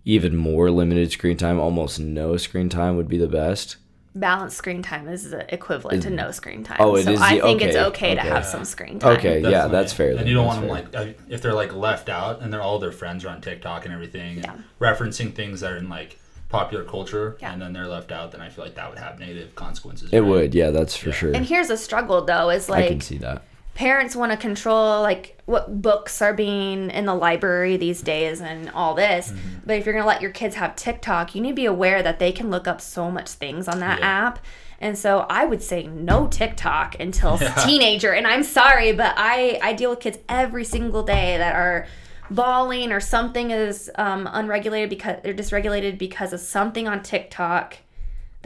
even 0.05 0.37
more 0.37 0.70
limited 0.70 1.11
screen 1.11 1.37
time, 1.38 1.59
almost 1.59 1.98
no 1.98 2.37
screen 2.37 2.68
time 2.68 2.96
would 2.98 3.09
be 3.09 3.16
the 3.18 3.29
best? 3.29 3.77
Balanced 4.19 4.57
screen 4.57 4.83
time 4.83 5.09
is 5.09 5.33
equivalent 5.33 6.03
to 6.03 6.11
no 6.11 6.31
screen 6.33 6.65
time. 6.65 6.79
Oh, 6.81 6.97
it 6.97 7.05
so 7.05 7.13
is 7.13 7.21
I 7.21 7.37
the- 7.37 7.43
think 7.43 7.63
it's 7.63 7.77
okay, 7.77 8.13
okay 8.13 8.15
to 8.17 8.21
have 8.23 8.45
some 8.45 8.65
screen 8.65 8.99
time. 8.99 9.17
Okay, 9.19 9.37
yeah, 9.41 9.51
Definitely. 9.51 9.71
that's 9.73 9.93
fair. 9.93 10.11
And 10.11 10.19
then, 10.21 10.27
you 10.27 10.35
don't 10.35 10.47
that's 10.47 10.59
want 10.69 10.93
them 10.93 10.93
like 11.05 11.17
uh, 11.17 11.21
if 11.29 11.41
they're 11.43 11.55
like 11.55 11.75
left 11.75 12.09
out 12.09 12.41
and 12.41 12.53
they're 12.53 12.63
all 12.63 12.79
their 12.79 12.93
friends 12.93 13.25
are 13.25 13.29
on 13.29 13.41
TikTok 13.41 13.85
and 13.85 13.95
everything, 13.95 14.39
Yeah. 14.39 14.55
and 14.55 14.65
referencing 14.81 15.33
things 15.35 15.61
that 15.61 15.71
are 15.73 15.77
in 15.77 15.89
like 15.89 16.19
popular 16.49 16.83
culture, 16.85 17.37
Yeah. 17.41 17.53
and 17.53 17.61
then 17.63 17.73
they're 17.73 17.87
left 17.87 18.11
out. 18.11 18.33
Then 18.33 18.41
I 18.41 18.49
feel 18.49 18.65
like 18.65 18.75
that 18.75 18.89
would 18.91 18.99
have 18.99 19.19
negative 19.21 19.55
consequences. 19.55 20.11
It 20.13 20.21
right? 20.21 20.29
would, 20.29 20.55
yeah, 20.55 20.71
that's 20.71 20.97
for 20.97 21.13
sure. 21.13 21.33
And 21.35 21.45
here's 21.47 21.71
a 21.71 21.77
struggle 21.77 22.25
though, 22.25 22.51
is 22.51 22.69
like 22.69 22.87
I 22.87 22.89
can 22.89 23.01
see 23.01 23.19
that. 23.19 23.43
Parents 23.79 24.17
want 24.17 24.33
to 24.33 24.37
control 24.37 25.01
like 25.03 25.41
what 25.47 25.81
books 25.81 26.21
are 26.21 26.35
being 26.35 26.91
in 26.91 27.07
the 27.07 27.14
library 27.14 27.77
these 27.77 28.03
days 28.03 28.41
and 28.41 28.69
all 28.71 28.93
this. 28.93 29.29
Mm-hmm. 29.31 29.59
But 29.64 29.77
if 29.77 29.87
you're 29.87 29.95
gonna 29.95 30.05
let 30.05 30.21
your 30.21 30.33
kids 30.33 30.57
have 30.57 30.75
TikTok, 30.75 31.37
you 31.37 31.41
need 31.41 31.51
to 31.51 31.55
be 31.55 31.64
aware 31.64 32.03
that 32.03 32.19
they 32.19 32.33
can 32.33 32.51
look 32.51 32.67
up 32.67 32.81
so 32.81 33.09
much 33.09 33.29
things 33.31 33.69
on 33.69 33.79
that 33.79 34.01
Yeah. 34.01 34.27
app. 34.27 34.41
And 34.81 34.99
so 34.99 35.27
I 35.31 35.45
would 35.45 35.62
say 35.62 35.87
no 35.87 36.27
TikTok 36.27 36.97
until 36.99 37.38
teenager. 37.64 38.11
And 38.12 38.27
I'm 38.27 38.43
sorry, 38.43 38.91
but 38.91 39.14
I 39.17 39.61
I 39.62 39.75
deal 39.75 39.91
with 39.91 40.01
kids 40.01 40.19
every 40.29 40.64
single 40.64 41.05
day 41.05 41.38
that 41.38 41.55
are 41.55 41.87
bawling 42.33 42.91
or 42.91 42.99
something 42.99 43.53
is 43.53 43.88
um, 43.95 44.29
unregulated 44.33 44.91
because 44.91 45.19
they're 45.23 45.33
dysregulated 45.33 45.99
because 45.99 46.33
of 46.33 46.41
something 46.41 46.88
on 46.88 47.01
TikTok 47.05 47.77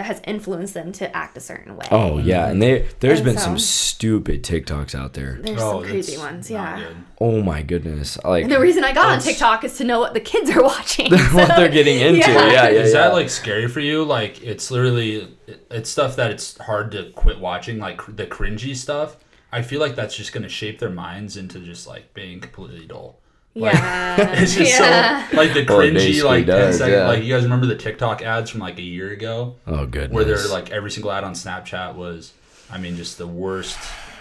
that 0.03 0.07
has 0.07 0.21
influenced 0.27 0.75
them 0.75 0.91
to 0.93 1.17
act 1.17 1.37
a 1.37 1.41
certain 1.41 1.77
way. 1.77 1.87
Oh 1.91 2.19
yeah, 2.19 2.49
and 2.49 2.61
they 2.61 2.89
there's 3.01 3.21
And 3.21 3.27
been 3.27 3.37
so- 3.39 3.45
some 3.45 3.59
stupid 3.59 4.43
TikToks 4.43 4.95
out 4.95 5.15
there. 5.15 5.39
There's 5.41 5.61
Oh, 5.61 5.81
some 5.83 5.91
crazy 5.91 6.17
ones, 6.19 6.51
yeah. 6.51 6.91
Oh 7.21 7.41
my 7.43 7.63
goodness, 7.63 8.19
like 8.25 8.49
The 8.49 8.59
reason 8.59 8.83
I 8.85 8.93
got 8.93 9.07
on 9.07 9.21
TikTok 9.21 9.63
is 9.65 9.77
to 9.79 9.85
know 9.85 10.01
what 10.01 10.13
the 10.15 10.21
kids 10.21 10.51
are 10.51 10.63
watching. 10.75 11.13
what 11.13 11.49
they're 11.57 11.69
getting 11.69 12.01
into. 12.01 12.19
Yeah, 12.19 12.47
yeah, 12.47 12.69
yeah. 12.69 12.81
Is 12.81 12.93
that 12.95 13.13
like 13.13 13.31
scary 13.31 13.69
for 13.69 13.81
you? 13.81 14.03
Like 14.05 14.43
it's 14.43 14.71
literally 14.71 15.37
it's 15.71 15.89
stuff 15.89 16.17
that 16.17 16.31
it's 16.33 16.59
hard 16.59 16.91
to 16.93 17.11
quit 17.13 17.39
watching, 17.39 17.79
like 17.79 17.99
cr- 17.99 18.13
the 18.13 18.27
cringy 18.27 18.75
stuff. 18.77 19.17
I 19.53 19.63
feel 19.63 19.81
like 19.81 19.95
that's 19.95 20.17
just 20.17 20.33
gonna 20.33 20.49
shape 20.49 20.79
their 20.81 20.91
minds 20.91 21.37
into 21.37 21.61
just 21.61 21.87
like 21.87 22.13
being 22.15 22.41
completely 22.41 22.87
dull. 22.87 23.19
Like, 23.55 23.75
yeah. 23.75 24.33
It's 24.43 24.55
just 24.55 24.71
yeah. 24.81 25.29
so 25.29 25.37
like 25.37 25.53
the 25.55 25.65
Well, 25.67 25.81
it 25.81 25.93
cringy 25.95 26.23
like 26.25 26.47
10 26.47 26.57
does, 26.57 26.79
second 26.79 26.93
yeah. 26.95 27.07
like 27.09 27.23
you 27.23 27.33
guys 27.35 27.45
remember 27.45 27.67
the 27.67 27.77
TikTok 27.77 28.23
ads 28.23 28.51
from 28.51 28.61
like 28.61 28.79
a 28.79 28.83
year 28.83 29.11
ago 29.11 29.57
oh 29.67 29.85
goodness. 29.87 30.11
where 30.15 30.25
they're 30.25 30.49
like 30.49 30.71
every 30.71 30.91
single 30.91 31.13
ad 31.13 31.23
on 31.25 31.35
Snapchat 31.35 31.95
was 31.95 32.33
I 32.71 32.79
mean 32.79 32.97
just 32.97 33.19
the 33.19 33.27
worst 33.27 33.79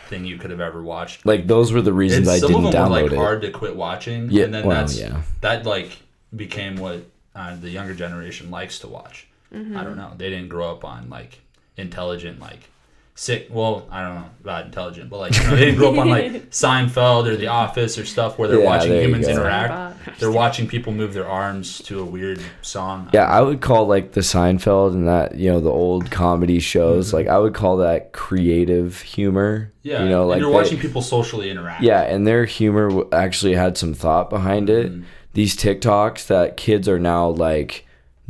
thing 0.08 0.26
you 0.26 0.38
could 0.38 0.52
have 0.52 0.60
ever 0.60 0.82
watched. 0.84 1.26
like 1.26 1.48
those 1.48 1.72
were 1.72 1.82
the 1.82 1.94
reasons 1.94 2.28
It's- 2.28 2.38
I 2.38 2.40
some 2.40 2.50
didn't 2.64 2.72
them 2.72 2.90
were 2.90 2.98
download 2.98 3.04
like 3.04 3.12
it. 3.14 3.16
hard 3.16 3.42
to 3.44 3.52
quit 3.52 3.76
watching. 3.78 4.30
Yeah, 4.30 4.44
and 4.44 4.54
then 4.54 4.66
well, 4.66 4.78
that's 4.78 4.98
yeah. 5.00 5.22
that 5.40 5.66
like 5.66 5.98
became 6.36 6.76
what 6.76 7.06
uh, 7.34 7.56
the 7.56 7.70
younger 7.70 7.94
generation 7.94 8.52
likes 8.52 8.80
to 8.80 8.88
watch. 8.90 9.28
Mm-hmm. 9.54 9.78
I 9.78 9.84
don't 9.86 9.96
know. 9.96 10.12
They 10.18 10.30
didn't 10.30 10.50
grow 10.50 10.72
up 10.72 10.84
on 10.84 11.10
like 11.10 11.40
intelligent 11.78 12.40
like 12.42 12.70
sick. 13.16 13.48
Well, 13.52 13.88
I 13.92 14.02
don't 14.04 14.16
know 14.16 14.30
about 14.42 14.66
intelligent, 14.66 15.10
but 15.10 15.20
like 15.20 15.36
you 15.38 15.44
know, 15.44 15.50
they 15.56 15.66
didn't 15.66 15.78
grow 15.78 15.92
up 15.94 15.98
on 16.00 16.10
like 16.10 16.32
Seinfeld 16.52 17.28
or 17.28 17.36
The 17.36 17.48
Office 17.48 17.98
or 17.98 18.06
stuff 18.06 18.38
where 18.40 18.48
they're 18.48 18.60
Yeah, 18.60 18.66
watching 18.66 18.90
there 18.90 19.04
humans 19.04 19.28
interact. 19.28 20.20
They're 20.20 20.32
watching 20.32 20.68
people 20.68 20.94
move 20.94 21.14
their 21.14 21.28
arms 21.28 21.80
to 21.84 22.00
a 22.00 22.06
weird 22.06 22.42
song. 22.62 23.10
Yeah, 23.14 23.26
I 23.26 23.42
would 23.42 23.62
call 23.62 23.86
like 23.88 24.14
the 24.14 24.22
Seinfeld 24.22 24.94
and 24.94 25.08
that 25.08 25.36
you 25.36 25.52
know 25.52 25.60
the 25.60 25.70
old 25.70 26.10
comedy 26.12 26.60
shows. 26.60 27.14
Like 27.14 27.28
I 27.28 27.38
would 27.38 27.54
call 27.54 27.78
that 27.78 28.14
creative 28.14 29.02
humor. 29.02 29.60
Mm-hmm. 29.60 29.68
Yeah, 29.84 30.04
you 30.04 30.10
know, 30.10 30.22
and 30.22 30.30
like 30.30 30.40
you're 30.40 30.50
they- 30.50 30.56
watching 30.56 30.80
people 30.80 31.02
socially 31.02 31.50
interact. 31.50 31.84
Yeah, 31.84 32.02
and 32.02 32.26
their 32.26 32.46
humor 32.46 33.04
actually 33.14 33.56
had 33.56 33.78
some 33.78 33.94
thought 33.94 34.30
behind 34.30 34.70
it. 34.70 34.92
Mm-hmm. 34.92 35.04
These 35.34 35.56
TikToks 35.56 36.28
that 36.28 36.58
kids 36.58 36.90
are 36.90 37.00
now 37.00 37.30
like 37.30 37.86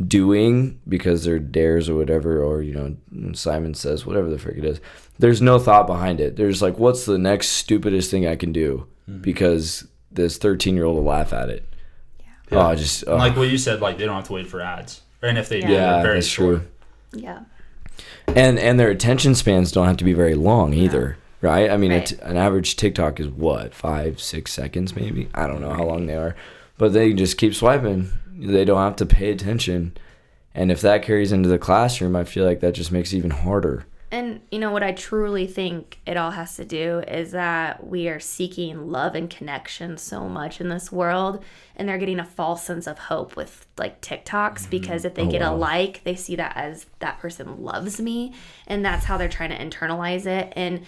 doing 0.07 0.79
because 0.87 1.23
they're 1.23 1.39
dares 1.39 1.89
or 1.89 1.95
whatever, 1.95 2.43
or 2.43 2.61
you 2.61 2.73
know, 2.73 3.33
Simon 3.33 3.73
says 3.73 4.05
whatever 4.05 4.29
the 4.29 4.37
frick 4.39 4.57
it 4.57 4.65
is. 4.65 4.79
There's 5.19 5.41
no 5.41 5.59
thought 5.59 5.87
behind 5.87 6.19
it. 6.19 6.35
There's 6.35 6.61
like, 6.61 6.77
what's 6.79 7.05
the 7.05 7.17
next 7.17 7.49
stupidest 7.49 8.09
thing 8.11 8.25
I 8.27 8.35
can 8.35 8.51
do 8.51 8.87
Mm-hmm. 9.09 9.21
because 9.21 9.87
this 10.11 10.37
13 10.37 10.75
year 10.75 10.85
old 10.85 10.95
will 10.97 11.03
laugh 11.03 11.33
at 11.33 11.49
it. 11.49 11.67
Yeah. 12.51 12.69
Oh, 12.69 12.75
just 12.75 13.03
oh, 13.07 13.15
like 13.15 13.35
what 13.35 13.49
you 13.49 13.57
said, 13.57 13.81
like 13.81 13.97
they 13.97 14.05
don't 14.05 14.15
have 14.15 14.27
to 14.27 14.33
wait 14.33 14.45
for 14.47 14.61
ads, 14.61 15.01
and 15.23 15.37
if 15.39 15.49
they 15.49 15.61
do, 15.61 15.67
yeah, 15.71 16.03
very 16.03 16.15
that's 16.15 16.27
short. 16.27 16.61
true. 17.11 17.19
Yeah. 17.21 17.39
And 18.27 18.59
and 18.59 18.79
their 18.79 18.89
attention 18.89 19.33
spans 19.35 19.71
don't 19.71 19.87
have 19.87 19.97
to 19.97 20.03
be 20.03 20.13
very 20.13 20.35
long 20.35 20.73
either, 20.73 21.17
right? 21.41 21.69
I 21.71 21.77
mean, 21.77 21.91
Right. 21.91 22.05
t- 22.05 22.15
an 22.21 22.37
average 22.37 22.75
TikTok 22.75 23.19
is 23.19 23.27
what 23.27 23.73
five, 23.73 24.21
six 24.21 24.53
seconds, 24.53 24.95
maybe. 24.95 25.27
I 25.33 25.47
don't 25.47 25.61
know 25.61 25.73
how 25.73 25.83
long 25.83 26.05
they 26.05 26.15
are, 26.15 26.35
but 26.77 26.93
they 26.93 27.11
just 27.13 27.37
keep 27.37 27.55
swiping. 27.55 28.09
They 28.47 28.65
don't 28.65 28.81
have 28.81 28.95
to 28.97 29.05
pay 29.05 29.31
attention, 29.31 29.95
and 30.53 30.71
if 30.71 30.81
that 30.81 31.03
carries 31.03 31.31
into 31.31 31.49
the 31.49 31.59
classroom, 31.59 32.15
I 32.15 32.23
feel 32.23 32.45
like 32.45 32.59
that 32.61 32.73
just 32.73 32.91
makes 32.91 33.13
it 33.13 33.17
even 33.17 33.31
harder. 33.31 33.85
And 34.13 34.41
you 34.51 34.59
know 34.59 34.71
what 34.71 34.83
I 34.83 34.91
truly 34.91 35.47
think 35.47 35.99
it 36.05 36.17
all 36.17 36.31
has 36.31 36.57
to 36.57 36.65
do 36.65 36.99
is 37.07 37.31
that 37.31 37.87
we 37.87 38.09
are 38.09 38.19
seeking 38.19 38.91
love 38.91 39.15
and 39.15 39.29
connection 39.29 39.97
so 39.97 40.27
much 40.27 40.59
in 40.59 40.67
this 40.67 40.91
world 40.91 41.41
and 41.77 41.87
they're 41.87 41.97
getting 41.97 42.19
a 42.19 42.25
false 42.25 42.61
sense 42.61 42.87
of 42.87 42.99
hope 42.99 43.37
with 43.37 43.65
like 43.77 44.01
TikToks 44.01 44.69
because 44.69 45.05
if 45.05 45.15
they 45.15 45.25
get 45.27 45.41
a 45.41 45.51
like, 45.51 46.03
they 46.03 46.15
see 46.15 46.35
that 46.35 46.57
as 46.57 46.87
that 46.99 47.19
person 47.19 47.63
loves 47.63 48.01
me 48.01 48.33
and 48.67 48.83
that's 48.83 49.05
how 49.05 49.17
they're 49.17 49.29
trying 49.29 49.51
to 49.51 49.57
internalize 49.57 50.25
it 50.25 50.51
and 50.57 50.85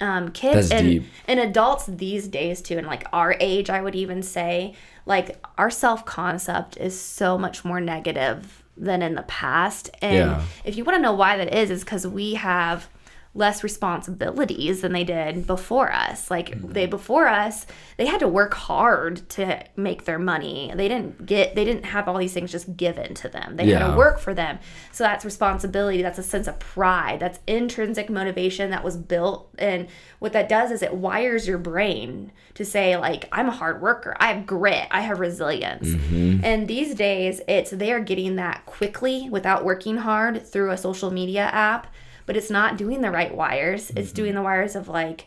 um, 0.00 0.32
kids 0.32 0.70
That's 0.70 0.80
and, 0.80 0.90
deep. 0.90 1.04
and 1.28 1.38
adults 1.40 1.84
these 1.86 2.28
days 2.28 2.62
too 2.62 2.78
and 2.78 2.86
like 2.86 3.06
our 3.12 3.36
age 3.40 3.68
I 3.68 3.82
would 3.82 3.94
even 3.94 4.22
say 4.22 4.74
like 5.06 5.44
our 5.58 5.70
self-concept 5.70 6.76
is 6.78 6.98
so 7.00 7.36
much 7.38 7.64
more 7.64 7.80
negative 7.80 8.62
than 8.76 9.02
in 9.02 9.14
the 9.14 9.22
past 9.22 9.90
and 10.02 10.14
Yeah. 10.30 10.42
if 10.64 10.76
you 10.76 10.84
want 10.84 10.96
to 10.96 11.02
know 11.02 11.12
why 11.12 11.36
that 11.36 11.54
is, 11.54 11.70
is 11.70 11.84
because 11.84 12.06
we 12.06 12.34
have 12.34 12.88
less 13.36 13.64
responsibilities 13.64 14.80
than 14.80 14.92
they 14.92 15.02
did 15.02 15.44
before 15.46 15.92
us. 15.92 16.30
Like 16.30 16.50
mm-hmm. 16.50 16.72
they 16.72 16.86
before 16.86 17.26
us, 17.26 17.66
they 17.96 18.06
had 18.06 18.20
to 18.20 18.28
work 18.28 18.54
hard 18.54 19.28
to 19.30 19.64
make 19.76 20.04
their 20.04 20.20
money. 20.20 20.72
They 20.74 20.86
didn't 20.86 21.26
get 21.26 21.56
they 21.56 21.64
didn't 21.64 21.84
have 21.86 22.08
all 22.08 22.16
these 22.16 22.32
things 22.32 22.52
just 22.52 22.76
given 22.76 23.14
to 23.14 23.28
them. 23.28 23.56
They 23.56 23.70
had 23.70 23.90
to 23.90 23.96
work 23.96 24.20
for 24.20 24.34
them. 24.34 24.60
So 24.92 25.02
that's 25.02 25.24
responsibility, 25.24 26.00
that's 26.00 26.18
a 26.18 26.22
sense 26.22 26.46
of 26.46 26.60
pride, 26.60 27.18
that's 27.18 27.40
intrinsic 27.46 28.08
motivation 28.08 28.70
that 28.70 28.84
was 28.84 28.96
built 28.96 29.52
and 29.58 29.88
what 30.20 30.32
that 30.32 30.48
does 30.48 30.70
is 30.70 30.82
it 30.82 30.94
wires 30.94 31.46
your 31.46 31.58
brain 31.58 32.32
to 32.54 32.64
say 32.64 32.96
like 32.96 33.28
I'm 33.32 33.48
a 33.48 33.52
hard 33.52 33.82
worker. 33.82 34.16
I 34.18 34.32
have 34.32 34.46
grit, 34.46 34.86
I 34.90 35.00
have 35.00 35.18
resilience. 35.18 35.88
Mm-hmm. 35.88 36.44
And 36.44 36.68
these 36.68 36.94
days 36.94 37.40
it's 37.48 37.72
they're 37.72 38.00
getting 38.00 38.36
that 38.36 38.64
quickly 38.64 39.28
without 39.28 39.64
working 39.64 39.96
hard 39.98 40.46
through 40.46 40.70
a 40.70 40.76
social 40.76 41.10
media 41.10 41.42
app, 41.42 41.88
but 42.26 42.36
it's 42.36 42.50
not 42.50 42.76
doing 42.76 43.00
the 43.00 43.10
right 43.10 43.34
wires. 43.34 43.90
It's 43.90 44.08
mm-hmm. 44.08 44.14
doing 44.14 44.34
the 44.34 44.42
wires 44.42 44.76
of 44.76 44.88
like 44.88 45.26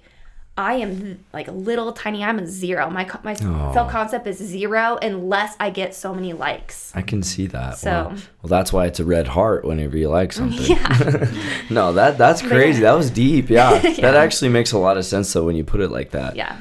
I 0.57 0.73
am 0.73 1.23
like 1.33 1.47
a 1.47 1.51
little 1.51 1.93
tiny. 1.93 2.23
I'm 2.23 2.39
a 2.39 2.47
zero. 2.47 2.89
My 2.89 3.07
my 3.23 3.35
self 3.35 3.91
concept 3.91 4.25
is 4.25 4.37
zero 4.37 4.97
unless 5.01 5.55
I 5.59 5.69
get 5.69 5.93
so 5.93 6.15
many 6.15 6.33
likes. 6.33 6.91
I 6.95 7.03
can 7.03 7.21
see 7.21 7.45
that. 7.47 7.77
So- 7.77 7.91
Wow. 7.91 8.09
well, 8.41 8.49
that's 8.49 8.73
why 8.73 8.87
it's 8.87 8.99
a 8.99 9.05
red 9.05 9.27
heart 9.27 9.65
whenever 9.65 9.95
you 9.97 10.09
like 10.09 10.33
something. 10.39 10.65
Yeah. 10.65 11.31
no, 11.69 11.93
that 11.93 12.17
that's 12.17 12.41
crazy. 12.41 12.81
That 12.81 12.93
was 12.93 13.11
deep. 13.11 13.49
Yeah. 13.57 13.79
that 13.79 14.15
actually 14.15 14.49
makes 14.49 14.71
a 14.71 14.77
lot 14.79 14.97
of 14.97 15.05
sense 15.05 15.31
though 15.31 15.45
when 15.45 15.55
you 15.55 15.63
put 15.63 15.79
it 15.79 15.89
like 15.91 16.11
that. 16.11 16.35
Yeah. 16.35 16.57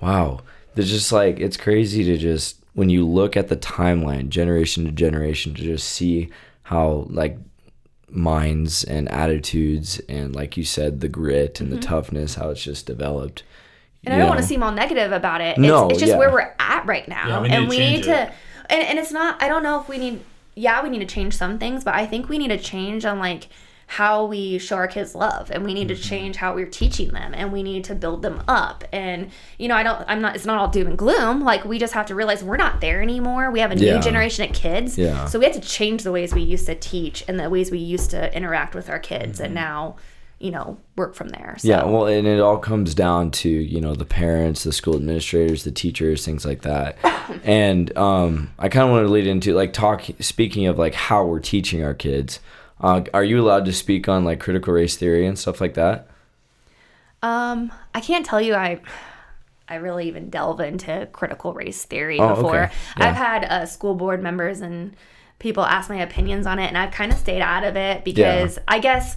Wow. 0.00 0.40
There's 0.74 0.90
just 0.90 1.10
like 1.10 1.40
it's 1.40 1.56
crazy 1.56 2.04
to 2.04 2.16
just 2.16 2.56
when 2.74 2.88
you 2.88 3.06
look 3.06 3.36
at 3.36 3.48
the 3.48 3.56
timeline, 3.56 4.28
generation 4.28 4.84
to 4.84 4.92
generation, 4.92 5.54
to 5.54 5.62
just 5.62 5.88
see 5.88 6.30
how 6.62 7.06
like 7.10 7.36
minds 8.12 8.84
and 8.84 9.08
attitudes 9.10 10.00
and 10.08 10.34
like 10.34 10.56
you 10.56 10.64
said, 10.64 11.00
the 11.00 11.08
grit 11.08 11.60
and 11.60 11.72
the 11.72 11.78
toughness, 11.78 12.34
how 12.34 12.50
it's 12.50 12.62
just 12.62 12.86
developed. 12.86 13.42
Mm-hmm. 13.42 14.06
And 14.06 14.14
I 14.14 14.18
don't 14.18 14.28
want 14.28 14.40
to 14.40 14.46
seem 14.46 14.62
all 14.62 14.72
negative 14.72 15.12
about 15.12 15.40
it. 15.40 15.50
It's, 15.50 15.58
No, 15.58 15.88
it's 15.88 15.98
just 15.98 16.10
yeah. 16.10 16.18
where 16.18 16.30
we're 16.30 16.54
at 16.58 16.86
right 16.86 17.06
now. 17.06 17.28
Yeah, 17.28 17.40
we 17.40 17.48
need 17.48 17.54
and 17.54 17.64
to 17.64 17.70
we 17.70 17.76
change 17.76 17.96
need 17.96 18.04
to, 18.04 18.32
and, 18.70 18.82
and 18.82 18.98
it's 18.98 19.12
not, 19.12 19.42
I 19.42 19.48
don't 19.48 19.62
know 19.62 19.80
if 19.80 19.88
we 19.88 19.98
need, 19.98 20.20
yeah, 20.54 20.82
we 20.82 20.88
need 20.88 21.00
to 21.00 21.06
change 21.06 21.34
some 21.34 21.58
things, 21.58 21.84
but 21.84 21.94
I 21.94 22.06
think 22.06 22.28
we 22.28 22.38
need 22.38 22.48
to 22.48 22.58
change 22.58 23.04
on 23.04 23.18
like 23.18 23.48
how 23.94 24.24
we 24.24 24.56
show 24.58 24.76
our 24.76 24.86
kids 24.86 25.16
love 25.16 25.50
and 25.50 25.64
we 25.64 25.74
need 25.74 25.88
Mm-hmm. 25.88 26.00
to 26.00 26.08
change 26.08 26.36
how 26.36 26.54
we're 26.54 26.66
teaching 26.66 27.08
them 27.08 27.34
and 27.34 27.52
we 27.52 27.64
need 27.64 27.82
to 27.84 27.94
build 27.96 28.22
them 28.22 28.40
up. 28.46 28.84
And, 28.92 29.30
you 29.58 29.66
know, 29.66 29.74
I 29.74 29.82
don't, 29.82 30.04
I'm 30.06 30.20
not, 30.20 30.36
it's 30.36 30.46
not 30.46 30.58
all 30.58 30.68
doom 30.68 30.86
and 30.86 30.96
gloom. 30.96 31.40
Like 31.42 31.64
we 31.64 31.76
just 31.80 31.92
have 31.94 32.06
to 32.06 32.14
realize 32.14 32.44
we're 32.44 32.56
not 32.56 32.80
there 32.80 33.02
anymore. 33.02 33.50
We 33.50 33.58
have 33.58 33.72
a 33.72 33.76
Yeah. 33.76 33.96
new 33.96 34.00
generation 34.02 34.44
of 34.48 34.54
kids. 34.54 34.96
Yeah. 34.96 35.24
So 35.24 35.40
we 35.40 35.44
have 35.44 35.54
to 35.54 35.60
change 35.60 36.04
the 36.04 36.12
ways 36.12 36.32
we 36.32 36.42
used 36.42 36.66
to 36.66 36.76
teach 36.76 37.24
and 37.26 37.40
the 37.40 37.50
ways 37.50 37.72
we 37.72 37.78
used 37.78 38.10
to 38.10 38.32
interact 38.36 38.76
with 38.76 38.88
our 38.88 39.00
kids 39.00 39.38
Mm-hmm. 39.38 39.44
and 39.46 39.54
now, 39.54 39.96
you 40.38 40.52
know, 40.52 40.78
work 40.94 41.16
from 41.16 41.30
there. 41.30 41.56
So. 41.58 41.66
Yeah, 41.66 41.82
well, 41.84 42.06
and 42.06 42.28
it 42.28 42.38
all 42.40 42.58
comes 42.58 42.94
down 42.94 43.32
to 43.32 43.48
you 43.50 43.80
know 43.80 43.94
the 43.96 44.06
parents, 44.06 44.62
the 44.62 44.72
school 44.72 44.94
administrators, 44.94 45.64
the 45.64 45.72
teachers, 45.72 46.24
things 46.24 46.46
like 46.46 46.62
that. 46.62 46.96
and 47.44 47.94
um, 47.98 48.50
I 48.58 48.68
kind 48.68 48.84
of 48.84 48.90
want 48.92 49.04
to 49.06 49.12
lead 49.12 49.26
into 49.26 49.52
like 49.54 49.72
talk. 49.72 50.04
Speaking 50.20 50.66
of 50.68 50.78
like 50.78 50.94
how 50.94 51.24
we're 51.26 51.40
teaching 51.40 51.82
our 51.84 51.92
kids, 51.92 52.38
uh, 52.80 53.02
are 53.14 53.24
you 53.24 53.40
allowed 53.40 53.64
to 53.66 53.72
speak 53.72 54.08
on 54.08 54.24
like 54.24 54.40
critical 54.40 54.72
race 54.72 54.96
theory 54.96 55.26
and 55.26 55.38
stuff 55.38 55.60
like 55.60 55.74
that? 55.74 56.08
Um, 57.22 57.70
I 57.94 58.00
can't 58.00 58.24
tell 58.24 58.40
you 58.40 58.54
I 58.54 58.80
I 59.68 59.76
really 59.76 60.08
even 60.08 60.30
delve 60.30 60.60
into 60.60 61.08
critical 61.12 61.52
race 61.52 61.84
theory 61.84 62.18
Oh, 62.18 62.34
before. 62.34 62.64
okay. 62.64 62.72
Yeah. 62.98 63.08
I've 63.08 63.16
had 63.16 63.44
uh, 63.44 63.66
school 63.66 63.94
board 63.94 64.22
members 64.22 64.60
and 64.62 64.96
people 65.38 65.62
ask 65.64 65.88
my 65.88 66.00
opinions 66.02 66.44
on 66.46 66.58
it, 66.58 66.66
and 66.66 66.76
I've 66.76 66.90
kind 66.90 67.12
of 67.12 67.18
stayed 67.18 67.40
out 67.40 67.64
of 67.64 67.76
it 67.76 68.04
because 68.04 68.58
I 68.66 68.78
guess 68.78 69.16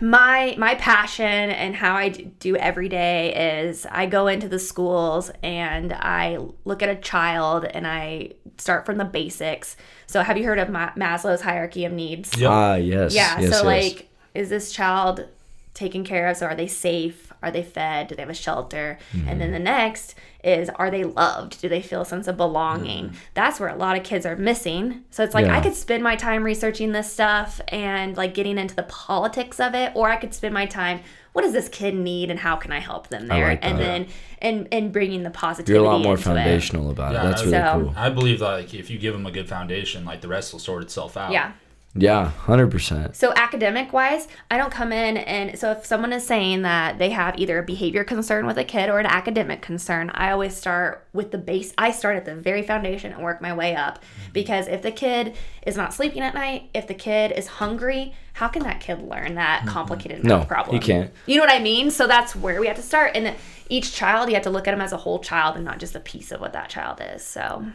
my 0.00 0.54
my 0.58 0.74
passion 0.76 1.24
and 1.50 1.74
how 1.74 1.94
I 1.94 2.08
do 2.08 2.56
every 2.56 2.88
day 2.88 3.60
is 3.60 3.86
I 3.90 4.06
go 4.06 4.26
into 4.26 4.48
the 4.48 4.58
schools 4.58 5.30
and 5.42 5.92
I 5.92 6.38
look 6.64 6.82
at 6.82 6.88
a 6.88 6.96
child 6.96 7.64
and 7.64 7.86
I 7.86 8.32
start 8.58 8.86
from 8.86 8.98
the 8.98 9.04
basics. 9.04 9.76
So 10.06 10.22
have 10.22 10.36
you 10.36 10.44
heard 10.44 10.58
of 10.58 10.68
Maslow's 10.68 11.40
hierarchy 11.40 11.84
of 11.84 11.92
needs? 11.92 12.36
Yep. 12.36 12.50
Ah, 12.50 12.74
yes. 12.74 13.14
Yeah. 13.14 13.40
yes, 13.40 13.50
so 13.50 13.56
yes. 13.56 13.64
like, 13.64 14.08
is 14.34 14.48
this 14.48 14.72
child 14.72 15.26
taken 15.74 16.04
care 16.04 16.28
of? 16.28 16.36
So 16.36 16.46
are 16.46 16.54
they 16.54 16.66
safe? 16.66 17.31
Are 17.42 17.50
they 17.50 17.62
fed? 17.62 18.08
Do 18.08 18.14
they 18.14 18.22
have 18.22 18.30
a 18.30 18.34
shelter? 18.34 18.98
And 19.12 19.22
Mm-hmm. 19.22 19.38
then 19.38 19.52
the 19.52 19.58
next 19.58 20.14
is 20.44 20.68
are 20.70 20.90
they 20.90 21.04
loved? 21.04 21.60
Do 21.60 21.68
they 21.68 21.82
feel 21.82 22.02
a 22.02 22.04
sense 22.06 22.26
of 22.28 22.36
belonging? 22.36 23.14
That's 23.34 23.60
where 23.60 23.68
a 23.68 23.76
lot 23.76 23.96
of 23.96 24.02
kids 24.04 24.24
are 24.26 24.36
missing. 24.36 25.04
So 25.10 25.22
it's 25.24 25.34
like 25.34 25.44
Mm-hmm. 25.44 25.52
Yeah. 25.54 25.58
I 25.58 25.62
could 25.62 25.74
spend 25.74 26.02
my 26.02 26.16
time 26.16 26.44
researching 26.44 26.92
this 26.92 27.12
stuff 27.12 27.60
and 27.68 28.16
like 28.16 28.34
getting 28.34 28.58
into 28.58 28.74
the 28.74 28.82
politics 28.84 29.58
of 29.60 29.74
it, 29.74 29.92
or 29.94 30.08
I 30.10 30.16
could 30.16 30.34
spend 30.34 30.54
my 30.54 30.66
time. 30.66 31.00
What 31.32 31.42
does 31.42 31.52
this 31.54 31.68
kid 31.70 31.94
need, 31.94 32.30
and 32.30 32.38
how 32.38 32.56
can 32.56 32.72
I 32.72 32.78
help 32.78 33.08
them 33.08 33.26
there? 33.28 33.48
like 33.48 33.60
and 33.64 33.78
then 33.78 34.06
and 34.42 34.68
and 34.70 34.92
bringing 34.92 35.22
the 35.22 35.30
positivity. 35.30 35.72
you're 35.72 35.82
a 35.82 35.88
lot 35.88 36.02
more 36.02 36.16
into 36.16 36.30
it. 36.30 36.34
foundational 36.34 36.90
about 36.90 37.12
Yeah, 37.14 37.22
it. 37.22 37.24
That's 37.30 37.40
I- 37.40 37.44
really 37.46 37.56
So- 37.58 37.80
cool. 37.86 37.94
I 37.96 38.10
believe 38.10 38.38
that 38.40 38.48
like 38.50 38.74
if 38.74 38.90
you 38.90 38.98
give 38.98 39.14
them 39.14 39.24
a 39.26 39.30
good 39.30 39.48
foundation, 39.48 40.04
like 40.04 40.20
the 40.20 40.28
rest 40.28 40.52
will 40.52 40.60
sort 40.60 40.82
itself 40.82 41.16
out. 41.16 41.32
Yeah. 41.32 41.52
Yeah, 41.94 42.30
hundred 42.30 42.70
percent. 42.70 43.16
So 43.16 43.34
academic 43.36 43.92
wise, 43.92 44.26
I 44.50 44.56
don't 44.56 44.72
come 44.72 44.92
in 44.92 45.18
and 45.18 45.58
so 45.58 45.72
if 45.72 45.84
someone 45.84 46.12
is 46.12 46.26
saying 46.26 46.62
that 46.62 46.98
they 46.98 47.10
have 47.10 47.38
either 47.38 47.58
a 47.58 47.62
behavior 47.62 48.02
concern 48.02 48.46
with 48.46 48.56
a 48.56 48.64
kid 48.64 48.88
or 48.88 48.98
an 48.98 49.04
academic 49.04 49.60
concern, 49.60 50.10
I 50.14 50.30
always 50.30 50.56
start 50.56 51.06
with 51.12 51.32
the 51.32 51.38
base. 51.38 51.74
I 51.76 51.90
start 51.90 52.16
at 52.16 52.24
the 52.24 52.34
very 52.34 52.62
foundation 52.62 53.12
and 53.12 53.22
work 53.22 53.42
my 53.42 53.52
way 53.52 53.76
up 53.76 53.98
mm-hmm. 53.98 54.32
because 54.32 54.68
if 54.68 54.80
the 54.80 54.90
kid 54.90 55.36
is 55.66 55.76
not 55.76 55.92
sleeping 55.92 56.22
at 56.22 56.34
night, 56.34 56.70
if 56.72 56.86
the 56.86 56.94
kid 56.94 57.32
is 57.32 57.46
hungry, 57.46 58.14
how 58.32 58.48
can 58.48 58.62
that 58.62 58.80
kid 58.80 59.02
learn 59.02 59.34
that 59.34 59.60
mm-hmm. 59.60 59.68
complicated 59.68 60.24
No, 60.24 60.38
math 60.38 60.48
problem? 60.48 60.74
You 60.74 60.80
can't. 60.80 61.12
You 61.26 61.36
know 61.36 61.42
what 61.42 61.52
I 61.52 61.58
mean? 61.58 61.90
So 61.90 62.06
that's 62.06 62.34
where 62.34 62.58
we 62.58 62.68
have 62.68 62.76
to 62.76 62.82
start 62.82 63.12
and 63.14 63.36
each 63.68 63.92
child 63.92 64.28
you 64.28 64.34
have 64.34 64.44
to 64.44 64.50
look 64.50 64.66
at 64.66 64.70
them 64.70 64.80
as 64.80 64.92
a 64.92 64.98
whole 64.98 65.18
child 65.18 65.56
and 65.56 65.64
not 65.64 65.78
just 65.78 65.94
a 65.94 66.00
piece 66.00 66.32
of 66.32 66.40
what 66.40 66.54
that 66.54 66.70
child 66.70 67.02
is. 67.14 67.22
So 67.22 67.66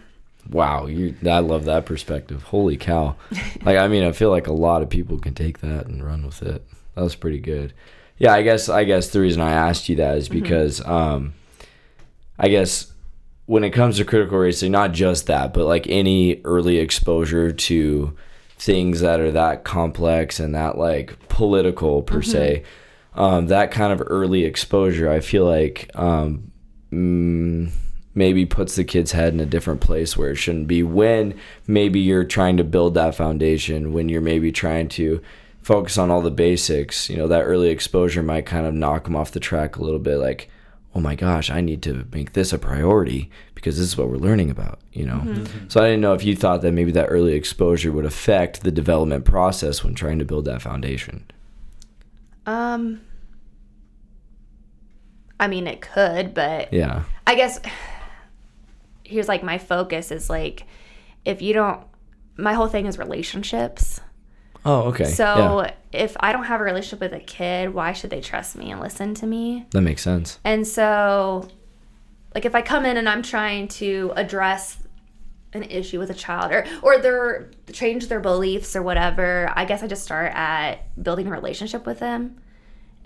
Wow, 0.50 0.86
you 0.86 1.16
I 1.26 1.40
love 1.40 1.66
that 1.66 1.86
perspective. 1.86 2.44
Holy 2.44 2.78
cow. 2.78 3.16
like 3.64 3.78
I 3.78 3.88
mean, 3.88 4.04
I 4.04 4.12
feel 4.12 4.30
like 4.30 4.48
a 4.48 4.54
lot 4.54 4.82
of 4.82 4.90
people 4.90 5.20
can 5.20 5.34
take 5.34 5.60
that 5.60 5.88
and 5.88 6.04
run 6.04 6.26
with 6.26 6.42
it. 6.42 6.66
That 6.96 7.02
was 7.02 7.16
pretty 7.16 7.40
good. 7.40 7.74
Yeah, 8.18 8.34
I 8.34 8.42
guess 8.42 8.70
I 8.70 8.84
guess 8.84 9.10
the 9.10 9.22
reason 9.22 9.42
I 9.42 9.52
asked 9.52 9.90
you 9.90 9.96
that 9.98 10.18
is 10.18 10.30
because 10.30 10.86
um 10.86 11.34
I 12.40 12.48
guess 12.50 12.92
when 13.46 13.64
it 13.64 13.72
comes 13.72 13.98
to 13.98 14.06
critical 14.06 14.38
race 14.38 14.60
theory, 14.60 14.70
not 14.70 14.92
just 14.92 15.28
that, 15.28 15.54
but 15.54 15.66
like 15.66 15.88
any 15.88 16.42
early 16.44 16.78
exposure 16.78 17.52
to 17.52 18.16
things 18.58 19.02
that 19.02 19.20
are 19.20 19.32
that 19.32 19.64
complex 19.64 20.40
and 20.40 20.54
that 20.54 20.78
like 20.78 21.18
political 21.30 22.02
per 22.02 22.22
se, 22.22 22.64
um, 23.14 23.48
that 23.48 23.72
kind 23.72 23.94
of 23.94 24.04
early 24.06 24.44
exposure, 24.44 25.10
I 25.10 25.22
feel 25.22 25.46
like 25.46 25.90
um, 25.96 26.52
mm, 26.92 27.72
maybe 28.18 28.48
puts 28.48 28.76
the 28.76 28.84
kid's 28.84 29.12
head 29.12 29.32
in 29.32 29.40
a 29.40 29.46
different 29.46 29.80
place 29.80 30.18
where 30.18 30.32
it 30.32 30.36
shouldn't 30.36 30.68
be 30.68 30.82
when 30.82 31.40
maybe 31.68 32.00
you're 32.00 32.24
trying 32.24 32.58
to 32.58 32.64
build 32.64 32.96
that 32.96 33.14
foundation 33.14 33.94
when 33.94 34.10
you're 34.10 34.20
maybe 34.20 34.52
trying 34.52 34.90
to 34.90 35.22
focus 35.62 36.00
on 36.00 36.10
all 36.10 36.22
the 36.22 36.32
basics 36.32 37.12
you 37.12 37.16
know 37.16 37.28
that 37.28 37.44
early 37.44 37.70
exposure 37.70 38.24
might 38.24 38.46
kind 38.46 38.66
of 38.66 38.74
knock 38.74 39.04
them 39.04 39.16
off 39.16 39.32
the 39.32 39.40
track 39.40 39.76
a 39.76 39.84
little 39.84 40.00
bit 40.00 40.18
like 40.18 40.50
oh 40.96 41.00
my 41.00 41.14
gosh 41.14 41.52
i 41.52 41.62
need 41.62 41.84
to 41.84 42.08
make 42.12 42.34
this 42.34 42.52
a 42.52 42.58
priority 42.58 43.30
because 43.54 43.78
this 43.78 43.86
is 43.86 43.96
what 43.96 44.10
we're 44.10 44.18
learning 44.18 44.50
about 44.50 44.80
you 44.92 45.06
know? 45.06 45.46
So 45.68 45.80
i 45.80 45.86
didn't 45.86 46.02
know 46.02 46.14
if 46.14 46.24
you 46.24 46.36
thought 46.36 46.64
that 46.64 46.72
maybe 46.72 46.92
that 46.94 47.06
early 47.06 47.34
exposure 47.34 47.92
would 47.92 48.06
affect 48.06 48.64
the 48.64 48.72
development 48.72 49.26
process 49.26 49.84
when 49.84 49.94
trying 49.94 50.18
to 50.18 50.26
build 50.26 50.46
that 50.46 50.64
foundation. 50.64 51.24
Um 52.48 53.02
I 55.40 55.48
mean 55.48 55.68
it 55.68 55.82
could, 55.82 56.34
but 56.34 56.74
yeah. 56.74 57.04
I 57.28 57.36
guess 57.36 57.60
here's 59.08 59.28
like 59.28 59.44
my 59.44 59.58
focus 59.58 60.12
is 60.12 60.30
like 60.30 60.66
if 61.26 61.42
you 61.42 61.54
don't 61.54 61.82
my 62.38 62.54
whole 62.54 62.68
thing 62.68 62.86
is 62.86 62.98
relationships. 62.98 64.00
Oh, 64.66 64.84
okay. 64.90 65.06
So 65.06 65.62
yeah, 65.64 65.74
if 65.92 66.16
I 66.20 66.32
don't 66.32 66.44
have 66.44 66.62
a 66.62 66.64
relationship 66.64 67.00
with 67.00 67.14
a 67.14 67.24
kid, 67.24 67.74
why 67.74 67.94
should 67.94 68.10
they 68.10 68.22
trust 68.22 68.56
me 68.56 68.72
and 68.72 68.80
listen 68.80 69.14
to 69.16 69.26
me? 69.26 69.66
that 69.72 69.82
makes 69.82 70.02
sense. 70.02 70.40
And 70.44 70.68
so, 70.68 71.48
like, 72.36 72.46
if 72.46 72.54
I 72.54 72.62
come 72.62 72.86
in 72.86 72.98
and 72.98 73.08
I'm 73.08 73.24
trying 73.24 73.70
to 73.70 74.14
address 74.16 74.78
an 75.54 75.64
issue 75.64 76.00
with 76.00 76.10
a 76.10 76.14
child 76.14 76.52
or 76.52 76.66
or 76.82 76.98
their 77.00 77.50
change 77.72 78.08
their 78.08 78.20
beliefs 78.20 78.76
or 78.76 78.82
whatever, 78.82 79.52
I 79.56 79.66
guess 79.66 79.82
I 79.82 79.88
just 79.88 80.04
start 80.04 80.34
at 80.36 81.02
building 81.02 81.28
a 81.28 81.32
relationship 81.32 81.86
with 81.86 82.00
them. 82.00 82.42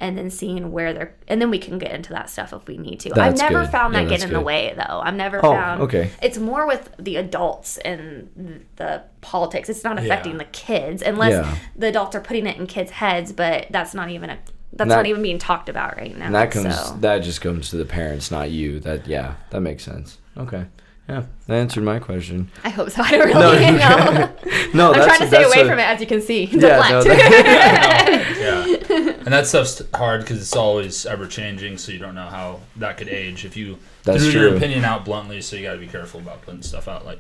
And 0.02 0.18
then 0.18 0.30
seeing 0.32 0.72
where 0.72 0.94
they're, 0.94 1.16
and 1.28 1.40
then 1.40 1.52
we 1.52 1.60
can 1.60 1.78
get 1.78 1.92
into 1.92 2.12
that 2.14 2.28
stuff 2.30 2.52
if 2.54 2.66
we 2.68 2.76
need 2.78 3.00
to. 3.02 3.12
I've 3.22 3.38
never 3.38 3.62
good. 3.62 3.70
found 3.72 3.94
Yeah, 3.94 4.00
that 4.02 4.10
get 4.10 4.20
that's 4.22 4.24
in 4.24 4.34
the 4.34 4.42
way 4.42 4.74
though. 4.76 5.00
I've 5.00 5.14
never 5.14 5.38
Oh, 5.46 5.54
found. 5.54 5.82
okay. 5.84 6.10
It's 6.24 6.40
more 6.40 6.66
with 6.66 6.94
the 6.98 7.18
adults 7.18 7.78
and 7.78 8.66
the 8.78 9.04
politics. 9.22 9.70
It's 9.70 9.84
not 9.84 10.00
affecting 10.00 10.32
Yeah. 10.34 10.38
the 10.40 10.46
kids 10.46 11.04
unless 11.04 11.34
Yeah. 11.34 11.56
the 11.76 11.88
adults 11.88 12.16
are 12.16 12.22
putting 12.22 12.48
it 12.48 12.58
in 12.58 12.66
kids' 12.66 12.90
heads. 12.92 13.32
But 13.32 13.68
that's 13.70 13.94
not 13.94 14.10
even 14.10 14.32
a. 14.32 14.40
That's 14.74 14.90
That- 14.90 14.96
not 14.96 15.06
even 15.06 15.22
being 15.22 15.38
talked 15.38 15.70
about 15.70 15.98
right 15.98 16.18
now. 16.18 16.26
And 16.28 16.34
that 16.36 16.50
comes 16.50 16.76
so. 16.80 16.98
that 17.02 17.20
just 17.20 17.40
comes 17.42 17.70
to 17.70 17.78
the 17.78 17.86
parents, 17.86 18.32
not 18.32 18.50
you. 18.50 18.80
That 18.80 19.06
yeah, 19.08 19.34
that 19.52 19.62
makes 19.62 19.84
sense. 19.84 20.18
Okay. 20.36 20.66
Yeah, 21.10 21.24
that 21.48 21.56
answered 21.56 21.84
my 21.84 22.00
question. 22.00 22.50
I 22.64 22.70
hope 22.70 22.90
so. 22.90 23.02
I 23.06 23.12
don't 23.12 23.28
really 23.28 23.38
No, 23.38 23.52
know. 23.76 24.30
No, 24.74 24.92
I'm 24.94 25.00
that's 25.00 25.06
trying 25.18 25.20
to 25.20 25.28
stay 25.28 25.44
away 25.44 25.62
a- 25.62 25.66
from 25.70 25.78
it, 25.80 25.84
as 25.84 26.00
you 26.00 26.08
can 26.08 26.22
see. 26.22 26.46
Yeah, 26.46 26.90
no, 26.90 27.04
Deflect. 27.04 28.40
yeah. 28.40 29.11
And 29.26 29.34
that 29.34 29.48
stuff's 29.48 29.82
hard 29.94 30.22
because 30.22 30.42
it's 30.42 30.56
always 30.56 31.06
ever 31.06 31.28
changing, 31.28 31.78
so 31.78 31.92
you 31.92 32.00
don't 32.00 32.16
know 32.16 32.28
how 32.28 32.60
that 32.78 32.98
could 32.98 33.08
age 33.10 33.46
if 33.46 33.56
you 33.56 33.78
That's 34.04 34.24
threw 34.24 34.32
true. 34.32 34.42
your 34.42 34.56
opinion 34.58 34.84
out 34.86 35.06
bluntly. 35.06 35.42
So 35.42 35.56
you 35.56 35.64
got 35.64 35.74
to 35.74 35.80
be 35.80 35.88
careful 35.88 36.20
about 36.20 36.42
putting 36.42 36.62
stuff 36.64 36.88
out 36.88 37.06
like 37.06 37.20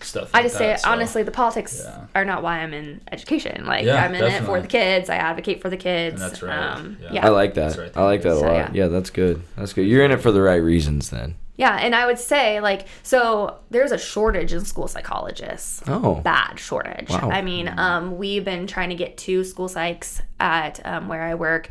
stuff. 0.00 0.30
I 0.34 0.38
like 0.38 0.44
just 0.46 0.58
say 0.58 0.66
that, 0.68 0.80
so. 0.80 0.90
honestly, 0.90 1.22
the 1.22 1.30
politics 1.30 1.80
Yeah. 1.84 2.06
are 2.14 2.24
not 2.24 2.42
why 2.42 2.58
I'm 2.60 2.74
in 2.74 3.00
education. 3.10 3.64
Like 3.66 3.84
Yeah, 3.84 4.04
I'm 4.04 4.14
in 4.14 4.24
it 4.24 4.42
for 4.44 4.60
the 4.60 4.66
kids. 4.68 5.08
I 5.08 5.16
advocate 5.16 5.62
for 5.62 5.70
the 5.70 5.76
kids. 5.76 6.20
And 6.20 6.30
that's 6.30 6.42
right. 6.42 6.54
Um, 6.58 6.98
Yeah. 7.02 7.12
yeah. 7.14 7.26
I 7.26 7.30
like 7.30 7.54
that. 7.54 7.76
Right 7.78 7.92
I 7.96 8.02
like 8.04 8.22
that 8.22 8.32
a 8.32 8.36
So, 8.36 8.42
lot. 8.46 8.52
yeah. 8.54 8.70
Yeah. 8.74 8.86
that's 8.88 9.10
good. 9.10 9.42
That's 9.56 9.72
good. 9.72 9.86
You're 9.86 10.04
in 10.04 10.10
it 10.10 10.20
for 10.20 10.32
the 10.32 10.42
right 10.42 10.56
reasons 10.62 11.10
then. 11.10 11.36
Yeah, 11.56 11.76
and 11.76 11.94
I 11.94 12.06
would 12.06 12.18
say 12.18 12.60
like 12.60 12.86
so 13.02 13.58
there's 13.70 13.92
a 13.92 13.98
shortage 13.98 14.52
in 14.52 14.64
school 14.64 14.88
psychologists. 14.88 15.82
Oh. 15.86 16.16
Bad 16.16 16.58
shortage. 16.58 17.08
Wow. 17.10 17.30
I 17.30 17.42
mean, 17.42 17.72
um, 17.76 18.18
we've 18.18 18.44
been 18.44 18.66
trying 18.66 18.90
to 18.90 18.94
get 18.94 19.16
two 19.16 19.44
school 19.44 19.68
psychs 19.68 20.20
at 20.38 20.84
um, 20.84 21.08
where 21.08 21.22
I 21.22 21.34
work, 21.34 21.68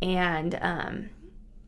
and 0.00 0.54
um, 0.60 1.10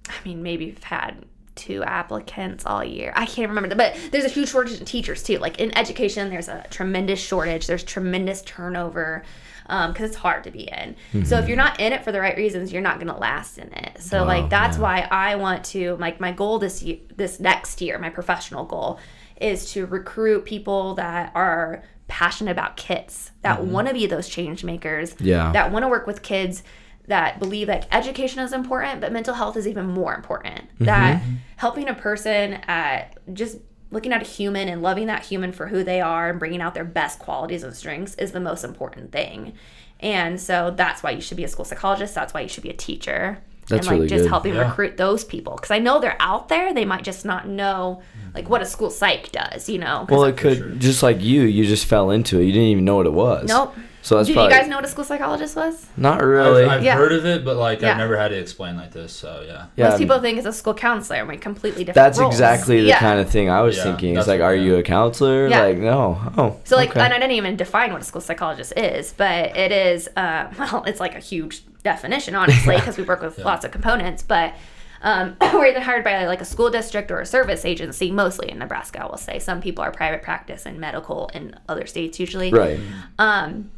I 0.09 0.15
mean 0.25 0.43
maybe 0.43 0.67
we've 0.67 0.85
had 0.85 1.25
two 1.55 1.83
applicants 1.85 2.67
all 2.67 2.85
year. 2.85 3.13
I 3.15 3.27
can't 3.27 3.49
remember, 3.49 3.75
but 3.75 3.97
there's 4.11 4.25
a 4.25 4.29
huge 4.29 4.51
shortage 4.51 4.79
in 4.79 4.85
teachers 4.85 5.23
too. 5.23 5.39
Like 5.39 5.61
in 5.61 5.77
education, 5.77 6.31
there's 6.31 6.49
a 6.49 6.65
tremendous 6.71 7.21
shortage. 7.21 7.67
There's 7.67 7.85
tremendous 7.85 8.43
turnover 8.43 9.23
Um, 9.67 9.93
because 9.93 10.11
it's 10.11 10.19
hard 10.19 10.45
to 10.45 10.51
be 10.51 10.65
in. 10.65 10.95
So 11.13 11.19
if 11.19 11.25
mm-hmm. 11.25 11.49
you're 11.49 11.57
not 11.57 11.81
in 11.81 11.95
it 11.95 12.05
for 12.05 12.13
the 12.13 12.21
right 12.21 12.37
reasons, 12.37 12.71
you're 12.71 12.83
not 12.83 12.97
going 12.97 13.13
to 13.13 13.19
last 13.19 13.57
in 13.57 13.73
it. 13.73 14.03
So 14.03 14.25
like 14.25 14.51
that's 14.51 14.77
yeah. 14.77 14.83
why 14.83 15.09
I 15.11 15.37
want 15.37 15.65
to 15.67 15.97
like 15.97 16.21
my 16.21 16.33
goal 16.33 16.59
this 16.59 16.83
year, 16.83 16.99
this 17.17 17.41
next 17.41 17.81
year, 17.81 17.99
my 17.99 18.11
professional 18.11 18.65
goal 18.67 18.99
is 19.41 19.73
to 19.73 19.87
recruit 19.87 20.45
people 20.45 20.95
that 20.97 21.33
are 21.35 21.83
passionate 22.09 22.51
about 22.51 22.77
kids, 22.77 23.31
that 23.43 23.59
mm-hmm. 23.59 23.73
want 23.73 23.89
to 23.89 23.95
be 23.95 24.07
those 24.07 24.29
change 24.29 24.65
makers, 24.65 25.15
Yeah. 25.19 25.51
that 25.53 25.73
want 25.73 25.83
to 25.85 25.89
work 25.89 26.07
with 26.07 26.23
kids 26.23 26.63
that 27.07 27.39
believe 27.39 27.67
that 27.67 27.87
education 27.93 28.41
is 28.41 28.53
important, 28.53 29.01
but 29.01 29.13
mental 29.13 29.35
health 29.35 29.57
is 29.57 29.69
even 29.69 29.87
more 29.87 30.15
important. 30.15 30.63
Mm-hmm. 30.75 30.85
That 30.85 31.23
helping 31.57 31.89
a 31.89 31.95
person 31.95 32.55
at 32.67 33.19
just 33.35 33.59
looking 33.95 34.13
at 34.13 34.21
a 34.21 34.27
human 34.27 34.69
and 34.69 34.83
loving 34.83 35.07
that 35.07 35.25
human 35.25 35.53
for 35.53 35.69
who 35.69 35.83
they 35.83 36.01
are 36.01 36.29
and 36.29 36.39
bringing 36.39 36.61
out 36.61 36.75
their 36.75 36.85
best 36.85 37.19
qualities 37.19 37.63
and 37.63 37.75
strengths 37.75 38.15
is 38.17 38.33
the 38.33 38.41
most 38.41 38.65
important 38.65 39.13
thing. 39.13 39.55
And 40.01 40.39
so 40.41 40.73
that's 40.77 41.03
why 41.03 41.13
you 41.13 41.21
should 41.21 41.37
be 41.39 41.45
a 41.45 41.49
school 41.49 41.65
psychologist. 41.65 42.15
That's 42.15 42.35
why 42.35 42.41
you 42.43 42.49
should 42.49 42.63
be 42.63 42.71
a 42.71 42.75
teacher. 42.77 43.39
That's 43.69 43.87
and 43.87 43.87
like 43.87 43.95
really 43.95 44.09
just 44.09 44.25
good. 44.25 44.29
helping 44.29 44.55
Yeah. 44.55 44.69
recruit 44.69 44.99
those 44.99 45.25
people 45.25 45.55
because 45.55 45.71
I 45.71 45.79
know 45.79 45.99
they're 45.99 46.21
out 46.21 46.49
there. 46.49 46.75
They 46.75 46.85
might 46.85 47.03
just 47.03 47.25
not 47.25 47.49
know 47.49 48.03
like 48.35 48.51
what 48.51 48.61
a 48.61 48.67
school 48.67 48.91
psych 48.91 49.33
does. 49.33 49.71
You 49.71 49.79
know. 49.79 50.05
Well, 50.11 50.25
it 50.25 50.37
could 50.37 50.59
sure. 50.59 50.71
just 50.73 51.03
like 51.03 51.23
you. 51.23 51.43
You 51.43 51.65
just 51.65 51.87
fell 51.87 52.11
into 52.11 52.39
it. 52.41 52.45
You 52.45 52.53
didn't 52.53 52.69
even 52.69 52.85
know 52.85 52.97
what 52.97 53.07
it 53.07 53.15
was. 53.15 53.49
Nope. 53.49 53.75
So 54.05 54.17
that's 54.17 54.29
Do 54.29 54.35
probably 54.35 54.53
you 54.55 54.61
guys 54.61 54.69
know 54.69 54.77
what 54.77 54.85
a 54.85 54.89
school 54.89 55.05
psychologist 55.05 55.57
was? 55.57 55.87
not 55.97 56.21
I've, 56.21 56.29
really. 56.29 56.65
I've 56.67 56.85
Yeah. 56.85 56.95
heard 56.97 57.13
of 57.13 57.25
it, 57.25 57.43
but 57.43 57.57
like 57.57 57.81
Yeah. 57.81 57.93
I've 57.93 57.97
never 57.97 58.19
had 58.19 58.29
to 58.29 58.39
explain 58.39 58.77
like 58.77 58.93
this. 58.93 59.15
So 59.15 59.43
yeah. 59.47 59.67
yeah, 59.77 59.89
Most 59.89 59.99
people 59.99 60.21
think 60.21 60.37
it's 60.37 60.47
a 60.47 60.53
school 60.53 60.75
counselor. 60.75 61.21
and 61.21 61.29
we 61.29 61.39
completely 61.39 61.85
different. 61.85 61.95
that's 62.05 62.19
roles. 62.19 62.35
exactly 62.35 62.83
the 62.83 62.89
Yeah. 62.89 62.99
kind 62.99 63.19
of 63.19 63.31
thing 63.31 63.49
I 63.49 63.63
was 63.63 63.79
Yeah, 63.79 63.85
thinking. 63.85 64.19
It's 64.19 64.29
like, 64.29 64.43
are 64.43 64.55
you 64.55 64.77
a 64.77 64.83
counselor? 64.83 65.49
Yeah. 65.49 65.63
Like, 65.63 65.79
no. 65.79 66.21
Oh. 66.37 66.57
So 66.65 66.77
like, 66.77 66.91
okay. 66.91 67.01
and 67.01 67.15
I 67.15 67.19
didn't 67.19 67.33
even 67.33 67.57
define 67.57 67.93
what 67.93 68.03
a 68.03 68.05
school 68.05 68.21
psychologist 68.21 68.75
is, 68.77 69.15
but 69.17 69.57
it 69.57 69.73
is, 69.73 70.09
uh, 70.19 70.49
well, 70.59 70.85
it's 70.87 71.01
like 71.01 71.15
a 71.15 71.19
huge 71.21 71.63
definition, 71.83 72.35
honestly, 72.35 72.77
because 72.77 72.99
we 72.99 73.05
work 73.05 73.23
with 73.23 73.39
lots 73.39 73.65
of 73.65 73.71
components. 73.71 74.23
But 74.23 74.53
um, 75.01 75.37
we're 75.41 75.69
either 75.69 75.81
hired 75.81 76.05
by 76.05 76.27
like 76.27 76.43
a 76.43 76.45
school 76.45 76.69
district 76.69 77.11
or 77.11 77.21
a 77.21 77.27
service 77.27 77.65
agency, 77.65 78.11
mostly 78.11 78.51
in 78.51 78.59
Nebraska. 78.59 79.03
I 79.03 79.07
will 79.07 79.17
say 79.17 79.39
some 79.39 79.63
people 79.63 79.83
are 79.83 79.91
private 79.93 80.21
practice 80.21 80.67
and 80.67 80.79
medical 80.79 81.31
in 81.33 81.59
other 81.71 81.87
states 81.87 82.21
usually. 82.21 82.51
right. 82.51 82.79
Um, 83.19 83.71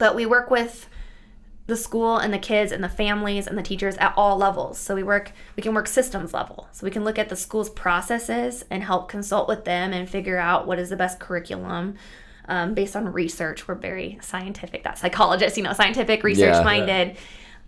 but 0.00 0.16
we 0.16 0.24
work 0.24 0.50
with 0.50 0.88
the 1.66 1.76
school 1.76 2.16
and 2.16 2.32
the 2.32 2.38
kids 2.38 2.72
and 2.72 2.82
the 2.82 2.88
families 2.88 3.46
and 3.46 3.56
the 3.56 3.62
teachers 3.62 3.96
at 3.98 4.14
all 4.16 4.36
levels. 4.36 4.78
So 4.78 4.94
we 4.94 5.02
work, 5.02 5.30
we 5.56 5.62
can 5.62 5.74
work 5.74 5.86
systems 5.86 6.32
level. 6.34 6.66
So 6.72 6.84
we 6.84 6.90
can 6.90 7.04
look 7.04 7.18
at 7.18 7.28
the 7.28 7.36
school's 7.36 7.68
processes 7.70 8.64
and 8.70 8.82
help 8.82 9.08
consult 9.08 9.46
with 9.46 9.64
them 9.64 9.92
and 9.92 10.08
figure 10.08 10.38
out 10.38 10.66
what 10.66 10.78
is 10.78 10.88
the 10.88 10.96
best 10.96 11.20
curriculum. 11.20 11.96
Um, 12.48 12.72
based 12.74 12.96
on 12.96 13.12
research, 13.12 13.68
we're 13.68 13.76
very 13.76 14.18
scientific. 14.22 14.82
That 14.82 14.98
psychologists, 14.98 15.56
you 15.56 15.62
know, 15.62 15.74
scientific, 15.74 16.24
research 16.24 16.64
minded. 16.64 17.16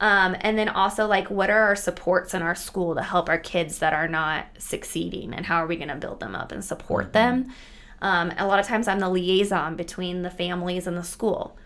Um, 0.00 0.34
and 0.40 0.58
then 0.58 0.70
also 0.70 1.06
like 1.06 1.30
what 1.30 1.50
are 1.50 1.62
our 1.64 1.76
supports 1.76 2.32
in 2.32 2.40
our 2.40 2.56
school 2.56 2.94
to 2.96 3.02
help 3.02 3.28
our 3.28 3.38
kids 3.38 3.78
that 3.78 3.92
are 3.92 4.08
not 4.08 4.46
succeeding 4.58 5.34
and 5.34 5.46
how 5.46 5.62
are 5.62 5.66
we 5.66 5.76
going 5.76 5.90
to 5.90 5.94
build 5.94 6.18
them 6.18 6.34
up 6.34 6.50
and 6.50 6.64
support 6.64 7.12
them 7.12 7.52
um, 8.00 8.32
a 8.36 8.44
lot 8.44 8.58
of 8.58 8.66
times 8.66 8.88
i'm 8.88 8.98
the 8.98 9.08
liaison 9.08 9.76
between 9.76 10.22
the 10.22 10.30
families 10.30 10.88
and 10.88 10.96
the 10.96 11.04
school 11.04 11.56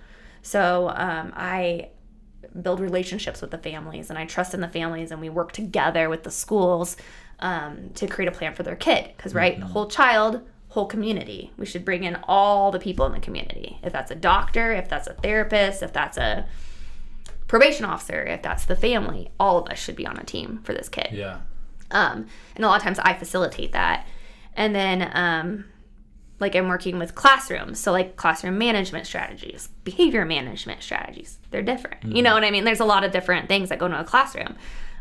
so 0.46 0.88
um, 0.94 1.32
i 1.36 1.88
build 2.62 2.80
relationships 2.80 3.40
with 3.42 3.50
the 3.50 3.58
families 3.58 4.08
and 4.08 4.18
i 4.18 4.24
trust 4.24 4.54
in 4.54 4.60
the 4.60 4.68
families 4.68 5.10
and 5.10 5.20
we 5.20 5.28
work 5.28 5.52
together 5.52 6.08
with 6.08 6.22
the 6.22 6.30
schools 6.30 6.96
um, 7.40 7.90
to 7.94 8.06
create 8.06 8.28
a 8.28 8.32
plan 8.32 8.54
for 8.54 8.62
their 8.62 8.76
kid. 8.76 9.12
Because 9.16 9.34
right 9.34 9.58
whole 9.58 9.88
child 9.88 10.40
whole 10.68 10.86
community. 10.86 11.52
We 11.56 11.64
should 11.64 11.84
bring 11.84 12.04
in 12.04 12.18
all 12.24 12.70
the 12.70 12.78
people 12.78 13.06
in 13.06 13.12
the 13.12 13.20
community. 13.20 13.78
If 13.82 13.92
that's 13.92 14.10
a 14.10 14.14
doctor 14.14 14.72
if 14.72 14.88
that's 14.88 15.06
a 15.06 15.14
therapist 15.14 15.82
if 15.82 15.92
that's 15.92 16.18
a 16.18 16.46
probation 17.46 17.84
officer 17.84 18.22
if 18.24 18.42
that's 18.42 18.64
the 18.64 18.76
family 18.76 19.30
all 19.38 19.58
of 19.58 19.70
us 19.70 19.78
should 19.78 19.96
be 19.96 20.06
on 20.06 20.18
a 20.18 20.24
team 20.24 20.60
for 20.64 20.72
this 20.72 20.88
kid. 20.88 21.08
Yeah. 21.12 21.40
um, 21.90 22.26
and 22.54 22.64
a 22.64 22.68
lot 22.68 22.76
of 22.78 22.82
times 22.82 22.98
I 22.98 23.14
facilitate 23.14 23.72
that. 23.72 24.06
And 24.54 24.74
then, 24.74 25.10
um, 25.14 25.66
like, 26.38 26.54
I'm 26.54 26.68
working 26.68 26.98
with 26.98 27.14
classrooms. 27.14 27.80
So, 27.80 27.92
like, 27.92 28.16
classroom 28.16 28.58
management 28.58 29.06
strategies, 29.06 29.68
behavior 29.84 30.24
management 30.24 30.82
strategies, 30.82 31.38
they're 31.50 31.62
different. 31.62 32.04
You 32.04 32.22
know 32.22 32.34
what 32.34 32.44
I 32.44 32.50
mean? 32.50 32.64
There's 32.64 32.80
a 32.80 32.84
lot 32.84 33.04
of 33.04 33.12
different 33.12 33.48
things 33.48 33.68
that 33.70 33.78
go 33.78 33.86
into 33.86 34.00
a 34.00 34.04
classroom. 34.04 34.56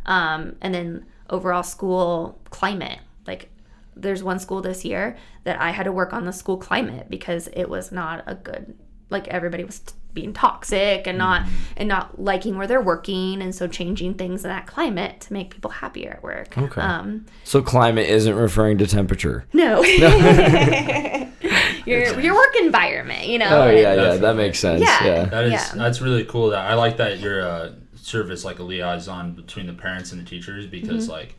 Um, 0.06 0.56
and 0.62 0.74
then, 0.74 1.06
overall 1.30 1.64
school 1.64 2.40
climate. 2.52 3.00
Like, 3.26 3.50
there's 3.96 4.24
one 4.24 4.40
school 4.40 4.62
this 4.62 4.86
year 4.86 5.18
that 5.44 5.60
I 5.60 5.72
had 5.72 5.84
to 5.84 5.92
work 5.92 6.14
on 6.14 6.26
the 6.26 6.34
school 6.34 6.58
climate 6.58 7.10
because 7.10 7.48
it 7.54 7.70
was 7.70 7.92
not 7.92 8.24
a 8.28 8.36
good, 8.36 8.78
like, 9.10 9.28
everybody 9.28 9.64
was 9.64 9.80
t- 9.80 9.94
being 10.16 10.34
toxic 10.34 11.06
and 11.06 11.18
not 11.18 11.44
mm-hmm. 11.44 11.54
and 11.78 11.90
not 11.90 12.20
liking 12.20 12.58
where 12.58 12.66
they're 12.66 12.82
working 12.82 13.42
and 13.42 13.54
so 13.54 13.68
changing 13.68 14.16
things 14.16 14.44
in 14.44 14.50
that 14.50 14.66
climate 14.66 15.20
to 15.20 15.34
make 15.34 15.52
people 15.52 15.70
happier 15.70 16.12
at 16.12 16.24
work 16.24 16.58
Okay. 16.58 16.82
um 16.82 17.26
So 17.44 17.62
climate 17.62 18.10
isn't 18.10 18.34
referring 18.34 18.78
to 18.80 18.88
temperature. 18.88 19.46
no 19.52 19.84
your 21.86 21.86
your 22.20 22.34
work 22.34 22.56
environment 22.62 23.28
you 23.28 23.38
know 23.38 23.50
Oh 23.50 23.70
yeah, 23.70 23.80
yeah, 23.80 23.96
Definitely. 23.96 24.18
that 24.20 24.36
makes 24.36 24.60
sense. 24.60 24.82
Yeah. 24.82 25.06
Yeah. 25.06 25.26
That 25.26 25.44
is 25.46 25.52
Yeah. 25.52 25.72
that's 25.76 26.02
really 26.02 26.24
cool. 26.24 26.50
That 26.52 26.72
I 26.72 26.76
like 26.76 26.98
that 26.98 27.20
you're 27.20 27.42
a 27.42 27.48
uh, 27.48 27.72
service 27.96 28.46
like 28.46 28.60
a 28.60 28.64
liaison 28.64 29.34
between 29.34 29.68
the 29.68 29.74
parents 29.74 30.12
and 30.12 30.22
the 30.22 30.30
teachers 30.30 30.66
because 30.66 31.04
mm-hmm. 31.04 31.12
like 31.12 31.36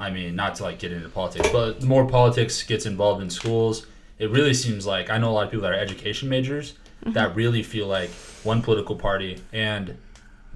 I 0.00 0.10
mean 0.10 0.34
not 0.34 0.56
to 0.56 0.64
like 0.64 0.80
get 0.80 0.92
into 0.92 1.08
politics, 1.08 1.48
but 1.52 1.80
the 1.80 1.86
more 1.86 2.06
politics 2.06 2.62
gets 2.64 2.86
involved 2.86 3.22
in 3.22 3.30
schools, 3.30 3.86
it 4.18 4.30
really 4.30 4.54
seems 4.54 4.84
like 4.84 5.10
I 5.10 5.18
know 5.18 5.30
a 5.30 5.34
lot 5.34 5.44
of 5.44 5.50
people 5.50 5.62
that 5.62 5.72
are 5.72 5.78
education 5.78 6.28
majors 6.28 6.74
that 7.02 7.34
really 7.34 7.62
feel 7.62 7.86
like 7.86 8.10
one 8.42 8.62
political 8.62 8.96
party 8.96 9.40
and 9.52 9.96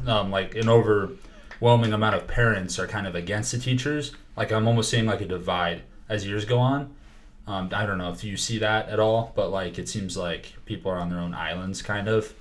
um, 0.07 0.31
like 0.31 0.55
an 0.55 0.68
overwhelming 0.68 1.92
amount 1.92 2.16
of 2.16 2.26
parents 2.26 2.79
are 2.79 2.87
kind 2.87 3.07
of 3.07 3.14
against 3.14 3.53
the 3.53 3.59
teachers. 3.59 4.12
Like 4.37 4.53
I'm 4.53 4.66
almost 4.66 4.90
seeing 4.90 5.07
like 5.07 5.20
a 5.20 5.26
divide 5.26 5.83
as 6.09 6.26
years 6.26 6.44
go 6.44 6.59
on. 6.59 6.94
Um, 7.46 7.70
I 7.72 7.85
don't 7.87 7.98
know 7.98 8.12
if 8.12 8.22
you 8.22 8.37
see 8.37 8.59
that 8.59 8.88
at 8.88 9.00
all, 9.00 9.33
but 9.35 9.50
like 9.50 9.79
it 9.79 9.88
seems 9.88 10.16
like 10.16 10.55
people 10.66 10.90
are 10.90 10.98
on 10.98 11.09
their 11.11 11.20
own 11.20 11.35
islands, 11.35 11.83
kind 11.83 12.09
of. 12.09 12.33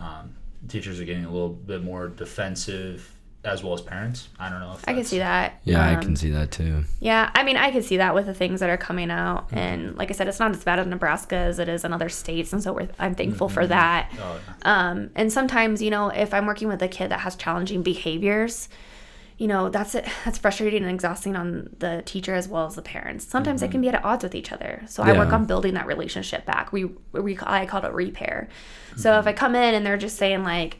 Um, 0.00 0.34
teachers 0.68 1.00
are 1.00 1.04
getting 1.04 1.24
a 1.24 1.30
little 1.30 1.48
bit 1.48 1.82
more 1.82 2.08
defensive 2.08 3.12
as 3.44 3.64
well 3.64 3.74
as 3.74 3.80
parents. 3.80 4.28
I 4.38 4.48
don't 4.48 4.60
know 4.60 4.72
if 4.74 4.88
I 4.88 4.94
can 4.94 5.02
see 5.02 5.18
that. 5.18 5.60
Yeah, 5.64 5.84
I 5.84 5.94
Um, 5.94 6.00
can 6.00 6.14
see 6.16 6.30
that 6.30 6.52
too. 6.52 6.84
Yeah, 7.00 7.28
I 7.34 7.42
mean, 7.42 7.56
I 7.56 7.72
could 7.72 7.84
see 7.84 7.96
that 7.96 8.14
with 8.14 8.26
the 8.26 8.34
things 8.34 8.60
that 8.60 8.70
are 8.70 8.76
coming 8.76 9.10
out, 9.10 9.46
Mm-hmm. 9.48 9.58
and 9.58 9.96
like 9.96 10.10
I 10.10 10.14
said, 10.14 10.28
it's 10.28 10.38
not 10.38 10.52
as 10.52 10.62
bad 10.62 10.78
in 10.78 10.88
Nebraska 10.90 11.34
as 11.36 11.58
it 11.58 11.68
is 11.68 11.84
in 11.84 11.92
other 11.92 12.08
states, 12.08 12.52
and 12.52 12.62
so 12.62 12.72
we're, 12.72 12.88
I'm 13.00 13.14
thankful 13.16 13.48
Mm-hmm. 13.48 13.54
for 13.54 13.66
that. 13.66 14.12
Oh, 14.20 14.38
yeah. 14.64 14.90
Um, 14.90 15.10
and 15.16 15.32
sometimes, 15.32 15.82
you 15.82 15.90
know, 15.90 16.08
if 16.08 16.32
I'm 16.32 16.46
working 16.46 16.68
with 16.68 16.80
a 16.82 16.88
kid 16.88 17.08
that 17.10 17.20
has 17.20 17.34
challenging 17.34 17.82
behaviors, 17.82 18.68
you 19.38 19.48
know, 19.48 19.68
that's 19.70 19.96
it. 19.96 20.06
That's 20.24 20.38
frustrating 20.38 20.84
and 20.84 20.92
exhausting 20.92 21.34
on 21.34 21.70
the 21.80 22.02
teacher 22.06 22.34
as 22.34 22.46
well 22.46 22.66
as 22.66 22.76
the 22.76 22.82
parents. 22.82 23.26
Sometimes 23.26 23.60
they 23.60 23.66
can 23.66 23.80
be 23.80 23.88
at 23.88 24.04
odds 24.04 24.22
with 24.22 24.36
each 24.36 24.52
other. 24.52 24.84
So 24.86 25.02
I 25.02 25.18
work 25.18 25.32
on 25.32 25.46
building 25.46 25.74
that 25.74 25.88
relationship 25.88 26.46
back. 26.46 26.70
We 26.72 26.84
we 27.10 27.36
I 27.42 27.66
call 27.66 27.84
it 27.84 27.92
repair. 27.92 28.48
So 28.96 29.18
if 29.18 29.26
I 29.26 29.32
come 29.32 29.56
in 29.56 29.74
and 29.74 29.84
they're 29.84 29.96
just 29.96 30.16
saying 30.16 30.44
like. 30.44 30.78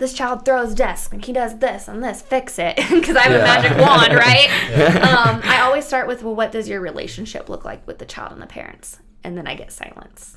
This 0.00 0.12
child 0.14 0.44
throws 0.44 0.74
desk 0.74 1.12
and 1.12 1.24
he 1.24 1.32
does 1.32 1.58
this 1.58 1.86
and 1.86 2.02
this. 2.02 2.20
Fix 2.22 2.58
it 2.58 2.74
because 2.90 3.14
I 3.16 3.20
have 3.22 3.32
Yeah. 3.32 3.38
a 3.38 3.44
magic 3.44 3.78
wand, 3.78 4.14
right? 4.16 4.48
um, 5.04 5.40
I 5.44 5.60
always 5.60 5.84
start 5.86 6.08
with, 6.08 6.22
well, 6.24 6.34
what 6.34 6.50
does 6.50 6.68
your 6.68 6.80
relationship 6.80 7.48
look 7.48 7.64
like 7.64 7.86
with 7.86 7.98
the 7.98 8.06
child 8.06 8.32
and 8.32 8.42
the 8.42 8.46
parents? 8.46 8.98
And 9.22 9.36
then 9.38 9.46
I 9.46 9.54
get 9.54 9.70
silence. 9.70 10.36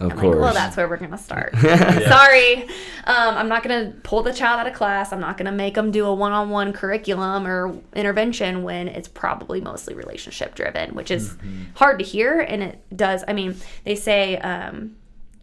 Of 0.00 0.12
I'm 0.12 0.18
course. 0.18 0.34
like, 0.36 0.40
well, 0.44 0.54
that's 0.54 0.76
where 0.76 0.88
we're 0.88 0.96
gonna 0.98 1.18
start. 1.18 1.56
Sorry, 1.58 2.62
um, 3.04 3.34
I'm 3.34 3.48
not 3.48 3.64
gonna 3.64 3.94
pull 4.04 4.22
the 4.22 4.32
child 4.32 4.60
out 4.60 4.66
of 4.68 4.74
class. 4.74 5.12
I'm 5.12 5.18
not 5.18 5.36
gonna 5.36 5.50
make 5.50 5.74
them 5.74 5.90
do 5.90 6.04
a 6.06 6.14
one-on-one 6.14 6.72
curriculum 6.72 7.46
or 7.48 7.80
intervention 7.96 8.62
when 8.62 8.86
it's 8.86 9.08
probably 9.08 9.60
mostly 9.60 9.94
relationship 9.94 10.54
driven, 10.54 10.94
which 10.94 11.10
is 11.10 11.36
hard 11.74 11.98
to 11.98 12.04
hear. 12.04 12.38
And 12.40 12.62
it 12.62 12.84
does. 12.96 13.24
I 13.26 13.32
mean, 13.32 13.56
they 13.84 13.96
say 13.96 14.36
um, 14.36 14.94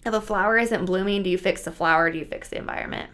if 0.05 0.13
a 0.13 0.21
flower 0.21 0.57
isn't 0.57 0.85
blooming, 0.85 1.23
do 1.23 1.29
you 1.29 1.37
fix 1.37 1.63
the 1.63 1.71
flower? 1.73 2.05
Or 2.05 2.11
do 2.11 2.17
you 2.19 2.25
fix 2.25 2.47
the 2.47 2.57
environment? 2.57 3.09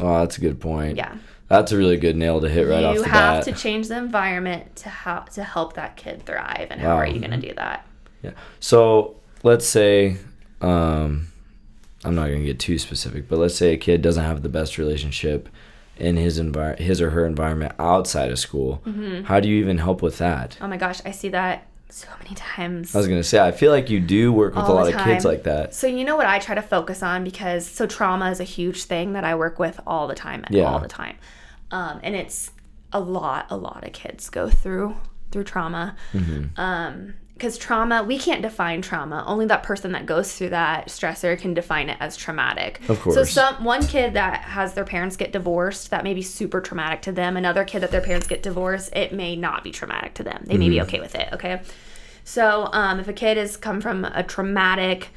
Oh, 0.00 0.20
that's 0.20 0.38
a 0.38 0.40
good 0.40 0.60
point. 0.60 0.96
Yeah, 0.96 1.16
That's 1.48 1.72
a 1.72 1.76
really 1.76 1.96
good 1.96 2.16
nail 2.16 2.40
to 2.40 2.48
hit 2.48 2.66
right 2.68 2.82
off 2.84 2.94
you 2.94 3.02
have 3.02 3.44
to 3.44 3.52
change 3.52 3.88
the 3.88 3.96
environment 3.98 4.76
to 4.76 4.88
help 4.88 5.28
to 5.30 5.44
help 5.44 5.74
that 5.74 5.96
kid 5.96 6.24
thrive. 6.26 6.68
And 6.70 6.80
how 6.80 6.94
Wow. 6.94 7.00
are 7.02 7.06
you 7.06 7.20
gonna 7.20 7.36
do 7.40 7.52
that? 7.56 7.86
Yeah. 8.22 8.30
So 8.60 9.16
let's 9.42 9.66
say, 9.66 10.16
um, 10.60 11.28
I'm 12.04 12.14
not 12.14 12.28
gonna 12.28 12.44
get 12.44 12.58
too 12.58 12.78
specific, 12.78 13.28
but 13.28 13.38
let's 13.38 13.54
say 13.54 13.72
a 13.72 13.76
kid 13.76 14.02
doesn't 14.02 14.24
have 14.24 14.42
the 14.42 14.48
best 14.48 14.78
relationship 14.78 15.48
in 15.96 16.16
his 16.16 16.40
envir- 16.40 16.78
his 16.78 17.00
or 17.00 17.10
her 17.10 17.24
environment 17.26 17.72
outside 17.78 18.30
of 18.30 18.38
school. 18.38 18.82
Mm-hmm. 18.86 19.24
How 19.24 19.38
do 19.40 19.48
you 19.48 19.60
even 19.60 19.78
help 19.78 20.02
with 20.02 20.18
that? 20.18 20.58
Oh 20.60 20.66
my 20.66 20.76
gosh, 20.76 21.00
I 21.04 21.12
see 21.12 21.28
that 21.28 21.66
so 21.88 22.08
many 22.22 22.34
times. 22.34 22.94
I 22.94 22.98
was 22.98 23.06
gonna 23.08 23.22
say, 23.22 23.38
I 23.38 23.52
feel 23.52 23.70
like 23.70 23.90
you 23.90 24.00
do 24.00 24.32
work 24.32 24.54
with 24.54 24.64
All 24.64 24.72
a 24.72 24.74
lot 24.74 24.92
of 24.94 25.00
kids 25.02 25.24
like 25.24 25.44
that. 25.44 25.74
So 25.74 25.86
you 25.86 26.04
know 26.04 26.16
what 26.16 26.26
I 26.26 26.38
try 26.38 26.54
to 26.54 26.62
focus 26.62 27.02
on 27.02 27.24
because 27.24 27.66
so 27.66 27.86
trauma 27.86 28.30
is 28.30 28.40
a 28.40 28.44
huge 28.44 28.84
thing 28.84 29.12
that 29.12 29.24
I 29.24 29.34
work 29.34 29.58
with 29.58 29.80
all 29.86 30.06
the 30.08 30.14
time, 30.14 30.44
Yeah. 30.50 30.64
all 30.64 30.80
the 30.80 30.88
time, 30.88 31.16
um, 31.70 32.00
and 32.02 32.14
it's 32.14 32.50
a 32.92 33.00
lot, 33.00 33.46
a 33.50 33.56
lot 33.56 33.84
of 33.84 33.92
kids 33.92 34.28
go 34.30 34.48
through 34.48 34.96
through 35.30 35.44
trauma. 35.44 35.96
Mm-hmm. 36.12 36.60
Um, 36.60 37.14
because 37.34 37.58
trauma, 37.58 38.04
we 38.04 38.16
can't 38.16 38.42
define 38.42 38.80
trauma. 38.80 39.24
Only 39.26 39.46
that 39.46 39.64
person 39.64 39.92
that 39.92 40.06
goes 40.06 40.32
through 40.32 40.50
that 40.50 40.86
stressor 40.86 41.38
can 41.38 41.52
define 41.52 41.90
it 41.90 41.96
as 42.00 42.16
traumatic. 42.16 42.80
Of 42.88 42.98
So 42.98 43.02
course. 43.02 43.32
some 43.32 43.64
one 43.64 43.84
kid 43.86 44.14
that 44.14 44.42
has 44.42 44.74
their 44.74 44.84
parents 44.84 45.16
get 45.16 45.32
divorced, 45.32 45.90
that 45.90 46.04
may 46.04 46.14
be 46.14 46.22
super 46.22 46.60
traumatic 46.60 47.02
to 47.02 47.12
them. 47.12 47.36
Another 47.36 47.64
kid 47.64 47.80
that 47.80 47.90
their 47.90 48.00
parents 48.00 48.28
get 48.28 48.42
divorced, 48.42 48.94
it 48.94 49.12
may 49.12 49.34
not 49.34 49.64
be 49.64 49.72
traumatic 49.72 50.14
to 50.14 50.22
them. 50.22 50.44
They 50.46 50.56
may 50.56 50.68
be 50.68 50.80
okay 50.82 51.00
with 51.00 51.16
it. 51.16 51.28
Okay. 51.32 51.60
So 52.22 52.68
um, 52.72 53.00
if 53.00 53.08
a 53.08 53.12
kid 53.12 53.36
has 53.36 53.56
come 53.56 53.80
from 53.80 54.04
a 54.04 54.22
traumatic 54.22 55.08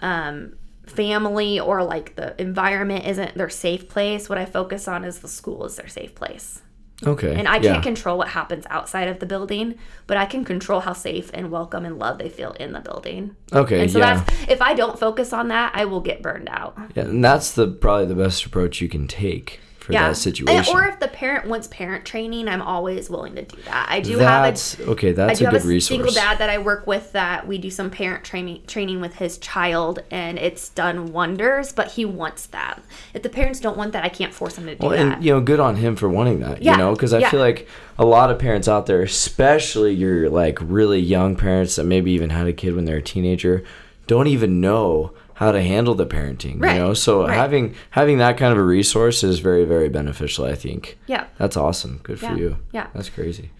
um, 0.00 0.54
family 0.86 1.60
or 1.60 1.84
like 1.84 2.16
the 2.16 2.40
environment 2.40 3.06
isn't 3.06 3.36
their 3.36 3.50
safe 3.50 3.88
place, 3.88 4.28
what 4.28 4.38
I 4.38 4.46
focus 4.46 4.88
on 4.88 5.04
is 5.04 5.18
the 5.18 5.28
school 5.28 5.66
is 5.66 5.76
their 5.76 5.88
safe 5.88 6.14
place. 6.14 6.62
Okay. 7.06 7.34
And 7.34 7.46
I 7.46 7.56
yeah. 7.56 7.72
can't 7.72 7.82
control 7.82 8.18
what 8.18 8.28
happens 8.28 8.66
outside 8.70 9.08
of 9.08 9.20
the 9.20 9.26
building, 9.26 9.78
but 10.06 10.16
I 10.16 10.26
can 10.26 10.44
control 10.44 10.80
how 10.80 10.94
safe 10.94 11.30
and 11.32 11.50
welcome 11.50 11.84
and 11.84 11.98
love 11.98 12.18
they 12.18 12.28
feel 12.28 12.52
in 12.52 12.72
the 12.72 12.80
building. 12.80 13.36
Okay. 13.52 13.82
And 13.82 13.90
so 13.90 13.98
yeah. 13.98 14.24
that's 14.24 14.50
if 14.50 14.60
I 14.60 14.74
don't 14.74 14.98
focus 14.98 15.32
on 15.32 15.48
that, 15.48 15.72
I 15.74 15.84
will 15.84 16.00
get 16.00 16.22
burned 16.22 16.48
out. 16.48 16.76
yeah. 16.94 17.04
And 17.04 17.24
that's 17.24 17.52
the 17.52 17.68
probably 17.68 18.06
the 18.06 18.16
best 18.16 18.44
approach 18.44 18.80
you 18.80 18.88
can 18.88 19.06
take 19.06 19.60
for 19.88 19.94
Yeah. 19.94 20.08
that 20.08 20.16
situation. 20.18 20.58
And- 20.58 20.68
or 20.68 20.86
if 20.86 21.00
the 21.00 21.08
parent 21.08 21.46
wants 21.48 21.66
parent 21.68 22.04
training, 22.04 22.46
I'm 22.46 22.60
always 22.60 23.08
willing 23.08 23.34
to 23.36 23.42
do 23.42 23.56
that. 23.64 23.86
I 23.90 24.00
do 24.00 24.16
that's 24.16 24.74
have 24.74 24.86
a 24.86 24.90
okay. 24.90 25.08
I 25.08 25.12
That's 25.12 25.38
do 25.38 25.46
a 25.46 25.50
good 25.50 25.64
a 25.64 25.66
resource. 25.66 25.88
single 25.96 26.12
dad 26.12 26.36
that 26.38 26.50
I 26.50 26.58
work 26.58 26.86
with 26.86 27.12
that 27.12 27.48
we 27.48 27.56
do 27.56 27.70
some 27.70 27.88
parent 27.88 28.22
training 28.22 28.60
training 28.66 29.00
with 29.00 29.14
his 29.14 29.38
child, 29.38 30.00
and 30.10 30.38
it's 30.38 30.68
done 30.68 31.10
wonders. 31.10 31.72
But 31.72 31.92
he 31.92 32.04
wants 32.04 32.44
that. 32.48 32.82
If 33.14 33.22
the 33.22 33.30
parents 33.30 33.60
don't 33.60 33.78
want 33.78 33.92
that, 33.94 34.04
I 34.04 34.10
can't 34.10 34.34
force 34.34 34.56
them 34.56 34.66
to 34.66 34.74
do 34.74 34.86
Well, 34.86 34.90
that. 34.90 34.98
and 35.14 35.24
you 35.24 35.32
know, 35.32 35.40
good 35.40 35.58
on 35.58 35.76
him 35.76 35.96
for 35.96 36.06
wanting 36.10 36.40
that. 36.40 36.62
Yeah, 36.62 36.72
You 36.72 36.76
know, 36.78 36.92
because 36.92 37.14
I 37.14 37.20
yeah. 37.20 37.30
feel 37.30 37.40
like 37.40 37.66
a 37.98 38.04
lot 38.04 38.30
of 38.30 38.38
parents 38.38 38.68
out 38.68 38.84
there, 38.84 39.00
especially 39.00 39.94
your 39.94 40.28
like 40.28 40.58
really 40.60 41.00
young 41.00 41.34
parents 41.34 41.76
that 41.76 41.84
maybe 41.84 42.10
even 42.10 42.28
had 42.28 42.46
a 42.46 42.52
kid 42.52 42.76
when 42.76 42.84
they're 42.84 42.98
a 42.98 43.02
teenager, 43.02 43.64
don't 44.06 44.26
even 44.26 44.60
know 44.60 45.12
how 45.38 45.52
to 45.52 45.62
handle 45.62 45.94
the 45.94 46.04
parenting. 46.06 46.60
Right, 46.60 46.74
You 46.74 46.80
know, 46.82 46.94
so 46.94 47.26
right. 47.26 47.34
having 47.36 47.74
having 47.90 48.18
that 48.18 48.36
kind 48.36 48.52
of 48.52 48.58
a 48.58 48.62
resource 48.62 49.22
is 49.22 49.38
very 49.38 49.64
very 49.64 49.88
beneficial. 49.88 50.44
I 50.44 50.54
think. 50.54 50.98
yeah. 51.06 51.24
That's 51.38 51.56
awesome. 51.56 52.00
Good 52.02 52.18
for 52.18 52.26
Yeah, 52.26 52.36
you. 52.36 52.56
yeah. 52.72 52.86
That's 52.94 53.08
crazy. 53.10 53.50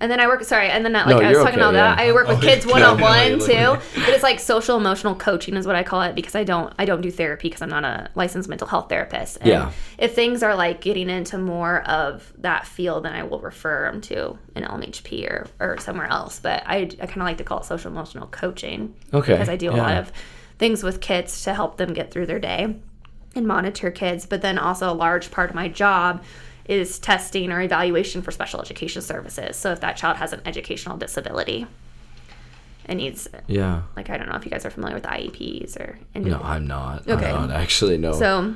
And 0.00 0.10
then 0.10 0.18
I 0.18 0.26
work. 0.26 0.42
Sorry, 0.42 0.68
and 0.68 0.84
then 0.84 0.96
uh, 0.96 1.04
I, 1.06 1.12
like 1.12 1.22
No, 1.22 1.28
I 1.28 1.28
was 1.28 1.38
talking 1.38 1.50
okay, 1.60 1.60
about 1.60 1.72
that. 1.74 1.98
I 2.00 2.10
work 2.12 2.26
with 2.26 2.38
Oh, 2.42 2.48
kids 2.48 2.64
yeah, 2.66 2.72
one 2.72 2.82
on 2.82 3.00
one 3.00 3.38
yeah, 3.38 3.76
too. 3.76 3.80
But 4.00 4.08
it's 4.08 4.24
like 4.24 4.40
social 4.40 4.76
emotional 4.76 5.14
coaching 5.14 5.54
is 5.54 5.64
what 5.64 5.76
I 5.76 5.84
call 5.84 6.02
it 6.02 6.16
because 6.16 6.34
I 6.34 6.42
don't 6.42 6.74
I 6.76 6.84
don't 6.86 7.02
do 7.02 7.10
therapy 7.12 7.48
because 7.48 7.62
I'm 7.62 7.68
not 7.68 7.84
a 7.84 8.10
licensed 8.16 8.48
mental 8.48 8.66
health 8.66 8.88
therapist. 8.88 9.36
And 9.42 9.46
Yeah. 9.46 9.70
If 9.98 10.16
things 10.16 10.42
are 10.42 10.56
like 10.56 10.80
getting 10.80 11.08
into 11.08 11.38
more 11.38 11.82
of 11.88 12.32
that 12.38 12.66
field, 12.66 13.04
then 13.04 13.12
I 13.12 13.22
will 13.22 13.38
refer 13.38 13.88
them 13.92 14.00
to 14.00 14.36
an 14.56 14.64
LMHP 14.64 15.30
or 15.30 15.46
or 15.60 15.78
somewhere 15.78 16.08
else. 16.08 16.40
But 16.40 16.64
I 16.66 16.78
I 16.78 17.06
kind 17.06 17.18
of 17.22 17.26
like 17.30 17.38
to 17.38 17.44
call 17.44 17.60
it 17.60 17.66
social 17.66 17.88
emotional 17.92 18.26
coaching. 18.26 18.96
Okay, 19.14 19.34
Because 19.34 19.48
I 19.50 19.56
do 19.56 19.70
a 19.70 19.76
lot 19.76 19.98
of 19.98 20.10
things 20.62 20.84
with 20.84 21.00
kids 21.00 21.42
to 21.42 21.52
help 21.52 21.76
them 21.76 21.92
get 21.92 22.12
through 22.12 22.24
their 22.24 22.38
day 22.38 22.76
and 23.34 23.46
monitor 23.48 23.90
kids. 23.90 24.26
But 24.26 24.42
then 24.42 24.58
also 24.58 24.88
a 24.88 24.94
large 24.94 25.32
part 25.32 25.50
of 25.50 25.56
my 25.56 25.66
job 25.66 26.22
is 26.66 27.00
testing 27.00 27.50
or 27.50 27.60
evaluation 27.60 28.22
for 28.22 28.30
special 28.30 28.60
education 28.60 29.02
services. 29.02 29.56
So 29.56 29.72
if 29.72 29.80
that 29.80 29.96
child 29.96 30.18
has 30.18 30.32
an 30.32 30.40
educational 30.46 30.96
disability 30.96 31.66
and 32.86 32.98
needs, 32.98 33.26
Yeah. 33.48 33.82
like, 33.96 34.08
I 34.08 34.16
don't 34.16 34.28
know 34.28 34.36
if 34.36 34.44
you 34.44 34.52
guys 34.52 34.64
are 34.64 34.70
familiar 34.70 34.94
with 34.94 35.02
IEPs 35.04 35.76
or 35.80 35.98
No, 36.14 36.40
I'm 36.40 36.68
not. 36.68 37.08
Okay. 37.08 37.32
I'm 37.32 37.48
not 37.48 37.50
actually. 37.50 37.98
No. 37.98 38.12
so 38.12 38.54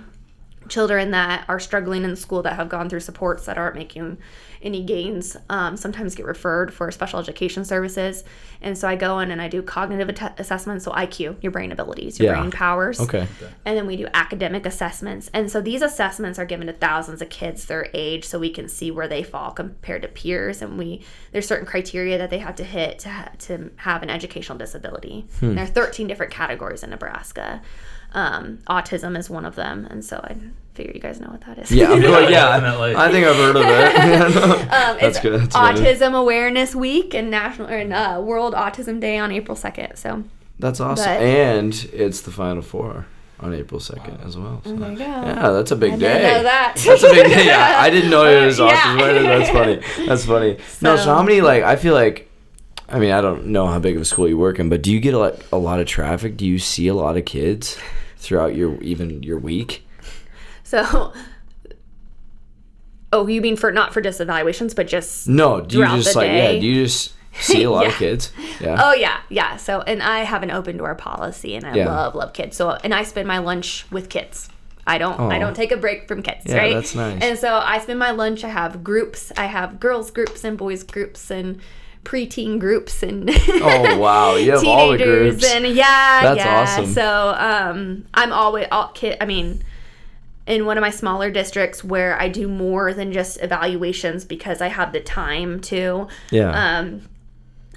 children 0.69 1.11
that 1.11 1.45
are 1.49 1.59
struggling 1.59 2.05
in 2.05 2.14
school 2.14 2.42
that 2.42 2.55
have 2.55 2.69
gone 2.69 2.88
through 2.88 3.01
supports 3.01 3.47
that 3.47 3.59
aren't 3.59 3.75
making 3.75 4.16
any 4.62 4.83
gains 4.83 5.37
um, 5.51 5.77
sometimes 5.77 6.14
get 6.14 6.27
referred 6.27 6.73
for 6.73 6.90
special 6.90 7.19
education 7.19 7.64
services 7.64 8.25
and 8.61 8.77
so 8.77 8.88
i 8.88 8.97
go 8.97 9.19
in 9.21 9.31
and 9.31 9.40
i 9.42 9.49
do 9.49 9.62
cognitive 9.62 10.09
att- 10.09 10.38
assessments 10.40 10.85
so 10.85 10.90
iq 10.92 11.37
your 11.42 11.53
brain 11.53 11.73
abilities 11.73 12.19
your 12.19 12.33
Yeah. 12.33 12.40
brain 12.40 12.51
powers 12.51 13.01
okay. 13.01 13.27
and 13.64 13.77
then 13.77 13.87
we 13.87 13.97
do 13.97 14.07
academic 14.14 14.66
assessments 14.66 15.31
and 15.35 15.51
so 15.51 15.61
these 15.61 15.83
assessments 15.83 16.38
are 16.38 16.45
given 16.47 16.66
to 16.66 16.73
thousands 16.73 17.21
of 17.23 17.29
kids 17.29 17.66
their 17.66 17.88
age 17.95 18.25
so 18.25 18.38
we 18.38 18.51
can 18.51 18.69
see 18.69 18.90
where 18.90 19.09
they 19.09 19.23
fall 19.23 19.51
compared 19.53 20.03
to 20.03 20.09
peers 20.09 20.62
and 20.62 20.79
we 20.79 21.03
there's 21.33 21.47
certain 21.47 21.66
criteria 21.66 22.19
that 22.19 22.31
they 22.31 22.38
have 22.38 22.57
to 22.57 22.64
hit 22.64 22.99
to, 23.01 23.09
ha- 23.09 23.31
to 23.38 23.71
have 23.77 24.03
an 24.03 24.11
educational 24.11 24.59
disability 24.59 25.27
Hmm. 25.40 25.55
there 25.55 25.64
are 25.64 25.69
13 25.69 26.07
different 26.07 26.33
categories 26.33 26.83
in 26.83 26.90
nebraska 26.90 27.61
um, 28.17 28.59
autism 28.69 29.17
is 29.17 29.29
one 29.31 29.45
of 29.45 29.55
them 29.57 29.87
and 29.91 30.05
so 30.05 30.17
i 30.25 30.35
figure 30.75 30.93
you 30.95 31.01
guys 31.01 31.21
know 31.21 31.29
what 31.29 31.41
that 31.43 31.59
is 31.59 31.71
Yeah. 31.71 31.91
I'm 31.93 32.03
like, 32.19 32.29
yeah. 32.31 32.61
Definitely. 32.61 32.95
I 32.97 33.11
think 33.11 33.27
I've 33.27 33.37
heard 33.37 33.57
of 33.57 33.63
it. 33.63 33.97
um, 34.37 34.69
That's 34.69 35.03
it's 35.05 35.21
good. 35.21 35.41
That's 35.41 35.55
funny. 35.55 35.81
autism 35.81 36.15
awareness 36.15 36.75
week 36.75 37.15
and 37.15 37.31
national 37.31 37.71
or 37.71 37.81
uh, 37.95 38.21
world 38.21 38.53
autism 38.55 39.01
day 39.01 39.17
on 39.19 39.33
april 39.33 39.57
2nd 39.57 39.97
so 39.97 40.25
That's 40.59 40.81
awesome. 40.81 41.07
But- 41.07 41.23
and 41.23 41.73
it's 41.95 42.21
the 42.23 42.31
final 42.31 42.63
four 42.63 43.07
on 43.41 43.53
April 43.53 43.79
2nd 43.81 44.25
as 44.27 44.35
well. 44.39 44.63
So. 44.65 44.75
there 44.77 44.93
you 44.93 44.97
go 44.99 45.05
Yeah, 45.05 45.51
that's 45.51 45.71
a 45.71 45.77
big 45.77 45.93
I 45.93 45.97
day. 45.97 46.13
didn't 46.19 46.33
know 46.37 46.43
that. 46.45 46.73
That's 46.87 47.03
a 47.03 47.11
big 47.11 47.27
day. 47.27 47.45
Yeah, 47.47 47.77
I 47.79 47.91
didn't 47.91 48.09
know 48.11 48.25
it 48.25 48.47
was 48.47 48.59
Yeah. 48.59 48.69
autism. 48.71 48.95
Awareness. 48.97 49.49
That's 49.49 49.51
funny. 49.51 50.07
That's 50.09 50.25
funny. 50.25 50.53
No, 50.81 50.97
so 50.97 51.05
So- 51.05 51.15
how 51.15 51.23
many 51.23 51.43
like 51.43 51.63
I 51.63 51.77
feel 51.77 51.93
like 51.93 52.31
I 52.89 52.99
mean, 52.99 53.13
I 53.13 53.21
don't 53.21 53.47
know 53.49 53.67
how 53.67 53.79
big 53.79 53.97
of 53.97 54.03
a 54.03 54.05
school 54.07 54.27
you 54.29 54.39
work 54.39 54.59
in, 54.59 54.69
but 54.71 54.81
do 54.83 54.91
you 54.93 55.01
get 55.01 55.13
a 55.13 55.19
lot, 55.19 55.35
a 55.53 55.59
lot 55.59 55.81
of 55.81 55.87
traffic? 55.87 56.37
Do 56.39 56.47
you 56.47 56.59
see 56.59 56.87
a 56.89 56.95
lot 56.95 57.17
of 57.19 57.25
kids 57.27 57.77
throughout 58.27 58.55
your 58.57 58.81
even 58.83 59.23
your 59.23 59.39
week? 59.39 59.87
So, 60.64 61.12
oh, 63.12 63.27
you 63.27 63.41
mean 63.41 63.57
for 63.57 63.70
not 63.70 63.95
for 63.95 64.01
just 64.01 64.20
evaluations, 64.20 64.74
but 64.74 64.89
just 64.89 65.29
No, 65.29 65.61
do 65.61 65.79
you 65.79 65.87
just 65.87 66.16
like 66.16 66.29
day? 66.29 66.55
yeah, 66.55 66.61
do 66.61 66.66
you 66.66 66.85
just 66.85 67.14
see 67.41 67.62
a 67.62 67.70
lot 67.70 67.87
of 67.87 67.95
kids? 67.95 68.33
Yeah. 68.61 68.81
oh 68.83 68.93
yeah, 68.93 69.20
yeah. 69.29 69.57
So, 69.57 69.81
and 69.83 70.03
I 70.03 70.20
have 70.24 70.43
an 70.43 70.51
open 70.51 70.77
door 70.77 70.95
policy, 70.95 71.55
and 71.55 71.64
I 71.64 71.74
Yeah. 71.77 71.87
love 71.87 72.14
love 72.14 72.33
kids. 72.33 72.57
So, 72.57 72.70
and 72.70 72.93
I 72.93 73.05
spend 73.05 73.29
my 73.29 73.39
lunch 73.39 73.87
with 73.91 74.09
kids. 74.09 74.49
I 74.89 74.99
don't 74.99 75.18
I 75.18 75.37
oh. 75.37 75.41
don't 75.41 75.55
take 75.55 75.72
a 75.72 75.77
break 75.77 76.07
from 76.09 76.22
kids, 76.22 76.45
Yeah, 76.47 76.57
right? 76.59 76.74
that's 76.74 76.95
nice. 76.95 77.20
And 77.22 77.39
so 77.39 77.55
I 77.55 77.79
spend 77.81 77.99
my 77.99 78.12
lunch. 78.12 78.45
I 78.45 78.49
have 78.49 78.85
groups. 78.85 79.33
I 79.37 79.47
have 79.47 79.81
girls 79.81 80.11
groups 80.11 80.45
and 80.45 80.57
boys 80.57 80.83
groups 80.85 81.31
and 81.31 81.61
preteen 82.07 82.59
groups 82.61 83.03
and 83.03 83.29
Oh 83.29 83.99
wow, 83.99 84.37
you 84.37 84.53
have 84.53 84.65
all 84.65 84.93
the 84.93 84.99
teenagers 84.99 85.41
groups. 85.41 85.53
and 85.53 85.67
yeah, 85.67 86.21
That's 86.23 86.39
yeah. 86.39 86.61
awesome. 86.61 86.87
So 86.87 87.35
um, 87.37 88.07
I'm 88.15 88.33
always 88.33 88.69
all 88.71 88.89
kid. 88.89 89.19
I 89.21 89.27
mean, 89.27 89.63
in 90.47 90.65
one 90.65 90.79
of 90.79 90.83
my 90.83 90.91
smaller 90.91 91.31
districts 91.31 91.83
where 91.83 92.19
I 92.19 92.29
do 92.29 92.47
more 92.49 92.95
than 92.95 93.13
just 93.13 93.43
evaluations 93.43 94.25
because 94.25 94.61
I 94.61 94.69
have 94.69 94.93
the 94.93 95.01
time 95.01 95.61
to. 95.63 96.07
Yeah. 96.31 96.79
Um, 96.79 97.03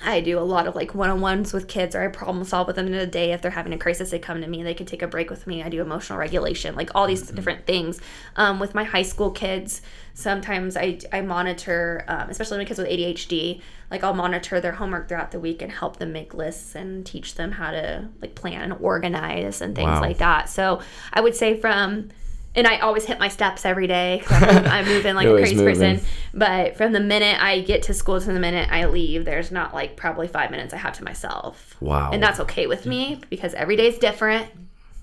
I 0.02 0.22
do 0.22 0.40
a 0.40 0.42
lot 0.42 0.66
of 0.66 0.76
like 0.76 0.96
one 0.96 1.10
on 1.10 1.20
ones 1.20 1.52
with 1.52 1.68
kids, 1.68 1.94
or 1.94 2.02
I 2.02 2.08
problem 2.08 2.46
solve 2.46 2.68
with 2.68 2.78
them 2.78 2.88
in 2.88 2.94
a 2.94 3.06
day. 3.06 3.34
If 3.34 3.42
they're 3.42 3.52
having 3.52 3.74
a 3.74 3.78
crisis, 3.78 4.12
they 4.12 4.20
come 4.20 4.40
to 4.40 4.48
me. 4.48 4.64
They 4.64 4.74
can 4.74 4.86
take 4.86 5.02
a 5.02 5.08
break 5.08 5.30
with 5.30 5.46
me. 5.46 5.62
I 5.62 5.68
do 5.68 5.82
emotional 5.82 6.18
regulation, 6.18 6.74
like 6.76 6.92
all 6.96 7.06
these 7.06 7.24
different 7.30 7.66
things. 7.66 8.00
Um, 8.38 8.60
with 8.62 8.74
my 8.74 8.86
high 8.86 9.02
school 9.02 9.30
kids, 9.30 9.82
sometimes 10.20 10.76
I, 10.76 11.00
I 11.14 11.22
monitor, 11.22 12.04
um, 12.08 12.30
especially 12.30 12.58
my 12.58 12.66
kids 12.66 12.78
with 12.80 12.88
ADHD. 12.90 13.62
Like 13.90 14.04
I'll 14.04 14.14
monitor 14.14 14.60
their 14.60 14.74
homework 14.74 15.08
throughout 15.08 15.32
the 15.32 15.40
week 15.40 15.62
and 15.62 15.72
help 15.72 15.98
them 15.98 16.12
make 16.12 16.34
lists 16.34 16.76
and 16.76 17.06
teach 17.06 17.36
them 17.36 17.52
how 17.54 17.72
to 17.72 18.10
like 18.22 18.36
plan 18.36 18.62
and 18.62 18.74
organize 18.82 19.62
and 19.62 19.76
things 19.76 19.88
Wow. 19.88 20.02
like 20.02 20.18
that. 20.20 20.50
So 20.50 20.82
I 21.14 21.22
would 21.22 21.36
say 21.36 21.58
from 21.60 22.10
and 22.56 22.66
I 22.68 22.80
always 22.80 23.06
hit 23.06 23.20
my 23.20 23.28
steps 23.30 23.64
every 23.64 23.86
day 23.88 24.18
because 24.20 24.42
I'm, 24.44 24.66
I'm 24.76 24.86
moving 24.86 25.16
like 25.16 25.28
a 25.28 25.32
crazy 25.36 25.56
moving. 25.56 25.74
person. 25.98 26.02
But 26.34 26.76
from 26.78 26.92
the 26.94 27.00
minute 27.00 27.42
I 27.42 27.62
get 27.62 27.84
to 27.84 27.94
school 27.94 28.20
to 28.20 28.32
the 28.34 28.40
minute 28.40 28.68
I 28.72 28.86
leave, 28.86 29.24
there's 29.24 29.52
not 29.52 29.74
like 29.74 29.96
probably 29.96 30.28
five 30.28 30.52
minutes 30.52 30.74
I 30.74 30.78
have 30.78 30.94
to 30.94 31.04
myself. 31.04 31.76
Wow. 31.80 32.12
And 32.12 32.22
that's 32.22 32.40
okay 32.42 32.68
with 32.68 32.86
me 32.86 33.22
because 33.30 33.54
every 33.54 33.76
day's 33.76 33.98
different, 34.00 34.48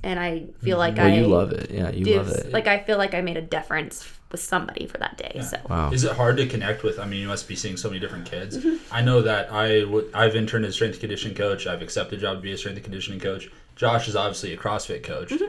and 0.02 0.18
I 0.20 0.46
feel 0.62 0.76
like 0.76 0.96
well, 0.96 1.06
I 1.06 1.14
you 1.14 1.26
love 1.26 1.52
it. 1.52 1.70
Yeah, 1.70 1.90
you 1.90 2.04
do- 2.04 2.16
love 2.18 2.28
it. 2.30 2.52
Like 2.52 2.66
I 2.66 2.80
feel 2.80 2.98
like 2.98 3.14
I 3.14 3.20
made 3.20 3.36
a 3.36 3.42
difference 3.42 4.02
with 4.30 4.40
somebody 4.40 4.86
for 4.86 4.98
that 4.98 5.16
day. 5.16 5.40
So 5.48 5.58
wow. 5.68 5.90
Is 5.90 6.04
it 6.04 6.12
hard 6.12 6.36
to 6.38 6.46
connect 6.46 6.82
with? 6.82 6.98
I 6.98 7.06
mean, 7.06 7.20
you 7.20 7.28
must 7.28 7.46
be 7.48 7.56
seeing 7.56 7.76
so 7.76 7.88
many 7.88 8.00
different 8.00 8.26
kids. 8.30 8.58
Mm-hmm. 8.58 8.92
I 8.94 9.00
know 9.00 9.22
that 9.22 9.52
I 9.52 9.80
w- 9.80 10.10
I've 10.12 10.34
interned 10.36 10.64
as 10.64 10.74
strength 10.74 10.94
and 10.94 11.00
conditioning 11.00 11.36
coach. 11.36 11.66
I've 11.66 11.82
accepted 11.82 12.18
a 12.18 12.22
job 12.22 12.36
to 12.38 12.42
be 12.42 12.52
a 12.52 12.58
strength 12.58 12.76
and 12.76 12.84
conditioning 12.84 13.20
coach. 13.20 13.48
Josh 13.76 14.08
is 14.08 14.16
obviously 14.16 14.52
a 14.52 14.56
CrossFit 14.56 15.02
coach. 15.02 15.30
Mm-hmm. 15.30 15.44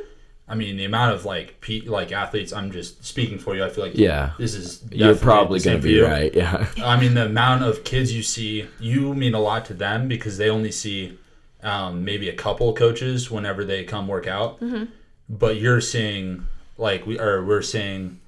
I 0.49 0.55
mean, 0.55 0.77
the 0.77 0.85
amount 0.85 1.13
of 1.13 1.25
like 1.25 1.59
pe- 1.59 1.81
like 1.81 2.11
athletes. 2.11 2.53
I'm 2.53 2.71
just 2.71 3.03
speaking 3.03 3.37
for 3.39 3.55
you. 3.55 3.65
I 3.65 3.69
feel 3.69 3.83
like 3.83 3.95
Yeah. 3.95 4.31
this 4.37 4.53
is 4.53 4.83
You're 4.91 5.15
probably 5.15 5.59
gonna 5.59 5.79
be 5.79 5.99
right. 5.99 6.33
Yeah. 6.33 6.67
I 6.83 6.99
mean, 6.99 7.15
the 7.15 7.25
amount 7.25 7.63
of 7.63 7.83
kids 7.83 8.13
you 8.13 8.23
see, 8.23 8.67
you 8.79 9.13
mean 9.13 9.33
a 9.33 9.39
lot 9.39 9.65
to 9.65 9.73
them 9.73 10.07
because 10.07 10.37
they 10.37 10.49
only 10.49 10.71
see 10.71 11.17
um, 11.63 12.05
maybe 12.05 12.29
a 12.29 12.33
couple 12.35 12.71
coaches 12.73 13.29
whenever 13.31 13.65
they 13.65 13.83
come 13.83 14.07
work 14.07 14.27
out. 14.27 14.61
Mm-hmm. 14.61 14.85
But 15.29 15.57
you're 15.57 15.81
seeing 15.81 16.47
like 16.77 17.05
we 17.05 17.19
are 17.19 17.43
we're 17.43 17.61
seeing 17.61 18.21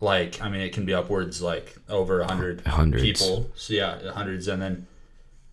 like 0.00 0.40
I 0.40 0.48
mean, 0.48 0.60
it 0.60 0.72
can 0.72 0.84
be 0.84 0.94
upwards 0.94 1.42
like 1.42 1.76
over 1.88 2.20
a 2.20 2.30
hundred 2.30 2.62
people. 3.00 3.50
So 3.54 3.74
yeah, 3.74 4.12
hundreds, 4.12 4.48
and 4.48 4.60
then 4.62 4.86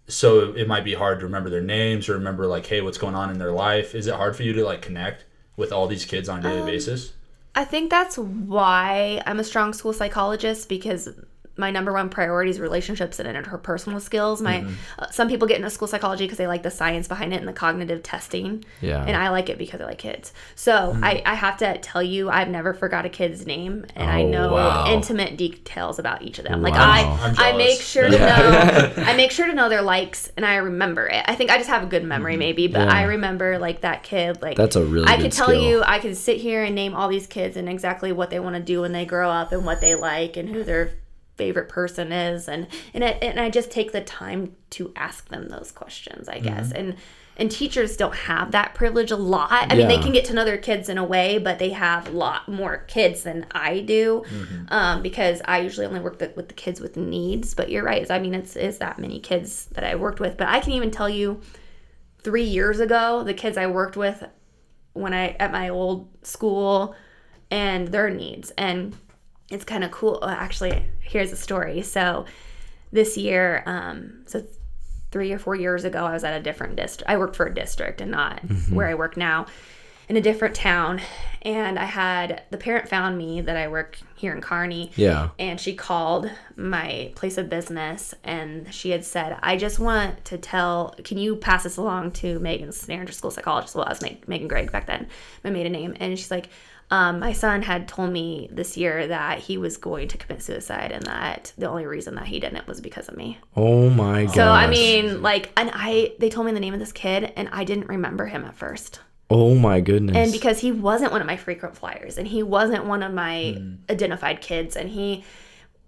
so 0.08 0.54
it 0.54 0.68
might 0.68 0.84
be 0.84 0.94
hard 0.94 1.20
to 1.20 1.26
remember 1.26 1.50
their 1.50 1.62
names 1.62 2.08
or 2.10 2.14
remember 2.14 2.46
like, 2.46 2.66
hey, 2.68 2.82
what's 2.82 2.98
going 2.98 3.16
on 3.16 3.32
in 3.32 3.40
their 3.40 3.52
life. 3.52 3.96
Is 3.96 4.08
it 4.08 4.14
hard 4.14 4.36
for 4.36 4.44
you 4.44 4.54
to 4.54 4.64
like 4.64 4.82
connect 4.82 5.26
with 5.58 5.72
all 5.72 5.88
these 5.88 6.06
kids 6.06 6.30
on 6.30 6.46
a 6.46 6.48
Um, 6.48 6.56
daily 6.56 6.72
basis? 6.72 7.14
I 7.56 7.64
think 7.64 7.90
that's 7.90 8.18
why 8.18 9.22
I'm 9.26 9.40
a 9.40 9.44
strong 9.44 9.74
school 9.74 9.94
psychologist 9.94 10.68
because 10.70 11.10
my 11.58 11.72
number 11.72 11.94
one 11.94 12.10
priority 12.10 12.52
is 12.52 12.60
relationships 12.60 13.20
and 13.20 13.28
interpersonal 13.28 14.02
skills. 14.02 14.42
My 14.42 14.56
Mm-hmm. 14.62 14.74
uh, 15.00 15.10
some 15.12 15.28
people 15.30 15.48
get 15.48 15.58
into 15.58 15.70
school 15.70 15.88
psychology 15.88 16.26
because 16.26 16.38
they 16.38 16.48
like 16.48 16.64
the 16.64 16.72
science 16.72 17.08
behind 17.08 17.34
it 17.34 17.38
and 17.38 17.48
the 17.48 17.54
cognitive 17.54 18.04
testing. 18.04 18.64
Yeah. 18.82 19.00
Mm-hmm. 19.00 19.08
And 19.10 19.18
I 19.18 19.30
like 19.30 19.50
it 19.50 19.58
because 19.58 19.80
I 19.82 19.86
like 19.86 19.98
kids. 19.98 20.34
So 20.56 20.98
I, 21.02 21.22
I 21.26 21.36
have 21.36 21.58
to 21.58 21.78
tell 21.80 22.02
you, 22.04 22.30
I've 22.30 22.50
never 22.50 22.74
forgot 22.74 23.06
a 23.06 23.10
kid's 23.10 23.46
name, 23.46 23.86
and 23.96 24.10
I 24.10 24.24
Oh, 24.24 24.30
know 24.30 24.54
wow. 24.54 24.92
intimate 24.92 25.38
details 25.38 26.00
about 26.00 26.22
each 26.22 26.40
of 26.40 26.46
them. 26.46 26.62
Like 26.62 26.74
Wow. 26.74 27.18
I, 27.20 27.28
I'm 27.28 27.36
I 27.54 27.58
make 27.58 27.80
sure 27.82 28.04
to 28.10 28.18
know, 28.18 28.94
I 29.04 29.16
make 29.16 29.32
sure 29.32 29.46
to 29.48 29.54
know 29.54 29.70
their 29.70 29.82
likes, 29.82 30.32
and 30.38 30.46
I 30.46 30.56
remember 30.56 31.08
it. 31.08 31.24
I 31.28 31.36
think 31.36 31.50
I 31.52 31.58
just 31.58 31.70
have 31.70 31.84
a 31.84 31.88
good 31.88 32.04
memory, 32.04 32.38
maybe, 32.38 32.68
but 32.68 32.80
Mm-hmm. 32.80 32.90
Yeah. 32.90 32.98
I 32.98 33.04
remember 33.04 33.58
like 33.60 33.82
that 33.82 34.04
kid. 34.04 34.42
Like 34.42 34.58
That's 34.58 34.76
a 34.76 34.84
really 34.84 35.08
I 35.08 35.16
good 35.18 35.24
could 35.24 35.32
tell 35.32 35.48
skill. 35.48 35.64
you, 35.64 35.84
I 35.84 36.00
could 36.00 36.16
sit 36.18 36.38
here 36.38 36.64
and 36.64 36.76
name 36.76 36.94
all 36.94 37.08
these 37.08 37.26
kids 37.28 37.56
and 37.58 37.68
exactly 37.70 38.12
what 38.12 38.30
they 38.30 38.40
want 38.40 38.56
to 38.56 38.62
do 38.62 38.82
when 38.82 38.92
they 38.92 39.06
grow 39.06 39.30
up 39.30 39.52
and 39.52 39.66
what 39.66 39.80
they 39.82 39.96
like 39.96 40.36
and 40.38 40.50
who 40.50 40.64
their 40.64 40.92
favorite 41.38 41.70
person 41.70 42.12
is 42.12 42.48
and 42.48 42.68
and 42.94 43.04
it, 43.04 43.18
and 43.22 43.40
I 43.40 43.50
just 43.50 43.72
take 43.72 43.92
the 43.92 44.02
time 44.02 44.56
to 44.72 44.92
ask 44.96 45.30
them 45.30 45.50
those 45.50 45.72
questions, 45.72 46.30
I 46.30 46.40
guess. 46.40 46.70
Mm-hmm. 46.70 46.78
And 46.78 46.96
and 47.38 47.52
teachers 47.52 47.98
don't 47.98 48.16
have 48.16 48.52
that 48.52 48.76
privilege 48.76 49.12
a 49.12 49.18
lot. 49.18 49.52
I 49.52 49.76
mean, 49.76 49.90
they 49.90 49.98
can 49.98 50.14
get 50.14 50.24
to 50.26 50.34
know 50.34 50.46
their 50.46 50.58
kids 50.58 50.88
in 50.88 50.98
a 50.98 51.04
way, 51.04 51.38
but 51.38 51.60
they 51.60 51.72
have 51.72 52.08
a 52.08 52.12
lot 52.12 52.48
more 52.48 52.78
kids 52.88 53.24
than 53.24 53.46
I 53.52 53.82
do, 53.82 54.24
Mm-hmm. 54.26 54.66
um, 54.70 55.02
because 55.02 55.42
I 55.44 55.60
usually 55.60 55.86
only 55.86 56.00
work 56.00 56.20
the, 56.20 56.32
with 56.38 56.48
the 56.48 56.54
kids 56.54 56.80
with 56.80 56.96
needs. 56.96 57.54
But 57.54 57.70
you're 57.70 57.84
right. 57.84 58.10
I 58.10 58.20
mean, 58.20 58.34
it's 58.34 58.56
is 58.56 58.78
that 58.78 59.00
many 59.00 59.20
kids 59.20 59.66
that 59.74 59.84
I 59.84 59.96
worked 59.96 60.22
with. 60.22 60.38
But 60.38 60.48
I 60.48 60.62
can 60.62 60.72
even 60.72 60.92
tell 60.92 61.10
you, 61.10 61.42
three 62.24 62.44
years 62.44 62.80
ago, 62.80 63.24
the 63.24 63.34
kids 63.34 63.58
I 63.58 63.68
worked 63.68 63.98
with 63.98 64.24
when 64.94 65.14
I 65.14 65.32
at 65.32 65.52
my 65.52 65.68
old 65.68 66.08
school 66.24 66.96
and 67.52 67.90
their 67.90 68.10
needs. 68.10 68.52
And 68.58 68.96
it's 69.50 69.64
kind 69.66 69.84
of 69.84 69.92
cool. 69.92 70.20
Actually, 70.28 70.86
here's 71.02 71.32
a 71.32 71.36
story. 71.38 71.82
So 71.82 72.26
this 72.92 73.18
year, 73.18 73.64
um, 73.66 74.24
so 74.26 74.44
three 75.12 75.32
or 75.32 75.40
four 75.40 75.56
years 75.56 75.84
ago, 75.86 76.06
I 76.06 76.14
was 76.14 76.24
at 76.24 76.40
a 76.40 76.44
different 76.44 76.76
district. 76.76 77.10
I 77.10 77.18
worked 77.18 77.36
for 77.36 77.46
a 77.46 77.54
district 77.54 78.02
and 78.02 78.12
not 78.12 78.40
where 78.70 78.88
I 78.88 78.96
work 78.96 79.18
now, 79.18 79.46
in 80.10 80.18
a 80.18 80.22
different 80.22 80.56
town. 80.56 81.02
And 81.42 81.80
I 81.80 81.86
had 81.86 82.44
the 82.52 82.58
parent 82.58 82.88
found 82.90 83.18
me 83.18 83.42
that 83.42 83.56
I 83.58 83.68
work 83.68 83.98
here 84.16 84.34
in 84.36 84.42
Kearney 84.42 84.92
Yeah. 84.96 85.30
and 85.40 85.60
she 85.60 85.74
called 85.76 86.30
my 86.56 87.12
place 87.16 87.38
of 87.38 87.50
business 87.50 88.14
and 88.24 88.74
she 88.74 88.90
had 88.92 89.04
said 89.04 89.38
i 89.44 89.58
just 89.58 89.78
want 89.78 90.24
to 90.26 90.38
tell 90.38 90.96
can 91.04 91.18
you 91.18 91.36
pass 91.36 91.64
this 91.64 91.76
along 91.76 92.12
to 92.12 92.40
megan's 92.40 92.80
Snare 92.80 93.06
school 93.12 93.30
psychologist 93.30 93.76
well 93.76 93.84
i 93.86 93.90
was 93.90 94.02
Meg- 94.02 94.26
megan 94.28 94.48
gregg 94.48 94.72
back 94.72 94.86
then 94.88 95.08
my 95.44 95.50
maiden 95.50 95.74
name 95.74 95.96
and 96.00 96.18
she's 96.18 96.32
like 96.32 96.48
um, 96.92 97.20
my 97.20 97.34
son 97.34 97.64
had 97.64 97.88
told 97.88 98.12
me 98.12 98.48
this 98.52 98.78
year 98.78 99.08
that 99.08 99.40
he 99.40 99.58
was 99.58 99.78
going 99.78 100.08
to 100.10 100.18
commit 100.18 100.42
suicide 100.44 100.92
and 100.92 101.04
that 101.06 101.52
the 101.58 101.68
only 101.68 101.86
reason 101.86 102.14
that 102.16 102.28
he 102.28 102.40
didn't 102.40 102.68
was 102.68 102.80
because 102.80 103.10
of 103.10 103.18
me 103.18 103.40
Oh 103.56 103.90
my 103.90 104.26
god. 104.26 104.34
so 104.36 104.48
i 104.48 104.68
mean 104.68 105.22
like 105.22 105.52
and 105.58 105.72
i 105.74 106.14
they 106.20 106.30
told 106.30 106.46
me 106.46 106.54
the 106.54 106.60
name 106.60 106.74
of 106.74 106.80
this 106.80 106.92
kid 106.92 107.34
and 107.36 107.50
i 107.52 107.64
didn't 107.64 107.88
remember 107.88 108.26
him 108.28 108.46
at 108.46 108.56
first 108.56 109.00
Oh 109.28 109.56
my 109.56 109.82
goodness. 109.82 110.16
and 110.16 110.32
because 110.32 110.60
he 110.60 110.72
wasn't 110.72 111.12
one 111.12 111.20
of 111.22 111.26
my 111.26 111.36
frequent 111.38 111.76
flyers 111.76 112.20
and 112.20 112.28
he 112.28 112.44
wasn't 112.44 112.86
one 112.86 113.02
of 113.02 113.12
my 113.12 113.60
identified 113.90 114.40
kids 114.42 114.76
and 114.76 114.88
he 114.90 115.24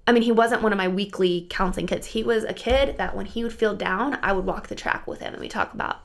i 0.07 0.11
mean 0.11 0.23
he 0.23 0.31
wasn't 0.31 0.63
one 0.63 0.71
of 0.73 0.77
my 0.77 0.87
weekly 0.87 1.45
counseling 1.51 1.85
kids 1.85 2.07
he 2.07 2.23
was 2.23 2.43
a 2.45 2.53
kid 2.53 2.97
that 2.97 3.15
when 3.15 3.27
he 3.27 3.43
would 3.43 3.53
feel 3.53 3.75
down 3.75 4.17
i 4.23 4.33
would 4.33 4.45
walk 4.45 4.67
the 4.67 4.75
track 4.75 5.05
with 5.05 5.19
him 5.19 5.33
and 5.33 5.41
we 5.41 5.47
talk 5.47 5.71
about 5.75 5.97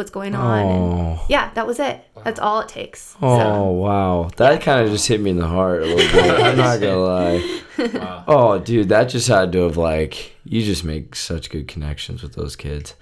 what's 0.00 0.10
going 0.10 0.34
on 0.34 0.58
and 0.66 0.92
oh. 1.18 1.26
yeah 1.28 1.52
that 1.52 1.66
was 1.66 1.78
it 1.78 2.00
that's 2.24 2.40
all 2.40 2.60
it 2.60 2.68
takes 2.68 3.14
Oh 3.22 3.38
so 3.38 3.70
wow, 3.70 4.30
that 4.36 4.62
kind 4.62 4.84
of 4.84 4.90
just 4.90 5.06
hit 5.06 5.20
me 5.20 5.30
in 5.30 5.36
the 5.36 5.46
heart 5.46 5.82
a 5.82 5.86
little 5.86 6.12
bit. 6.22 6.40
I'm 6.40 6.56
not 6.56 6.80
gonna 6.80 6.96
lie. 7.14 7.60
Wow. 7.78 8.24
Oh, 8.26 8.58
dude, 8.58 8.88
that 8.90 9.04
just 9.10 9.28
had 9.28 9.52
to 9.52 9.58
have 9.64 9.76
like 9.76 10.36
you 10.44 10.62
just 10.62 10.84
make 10.84 11.14
such 11.14 11.50
good 11.50 11.66
connections 11.68 12.22
with 12.22 12.34
those 12.34 12.56
kids, 12.56 12.94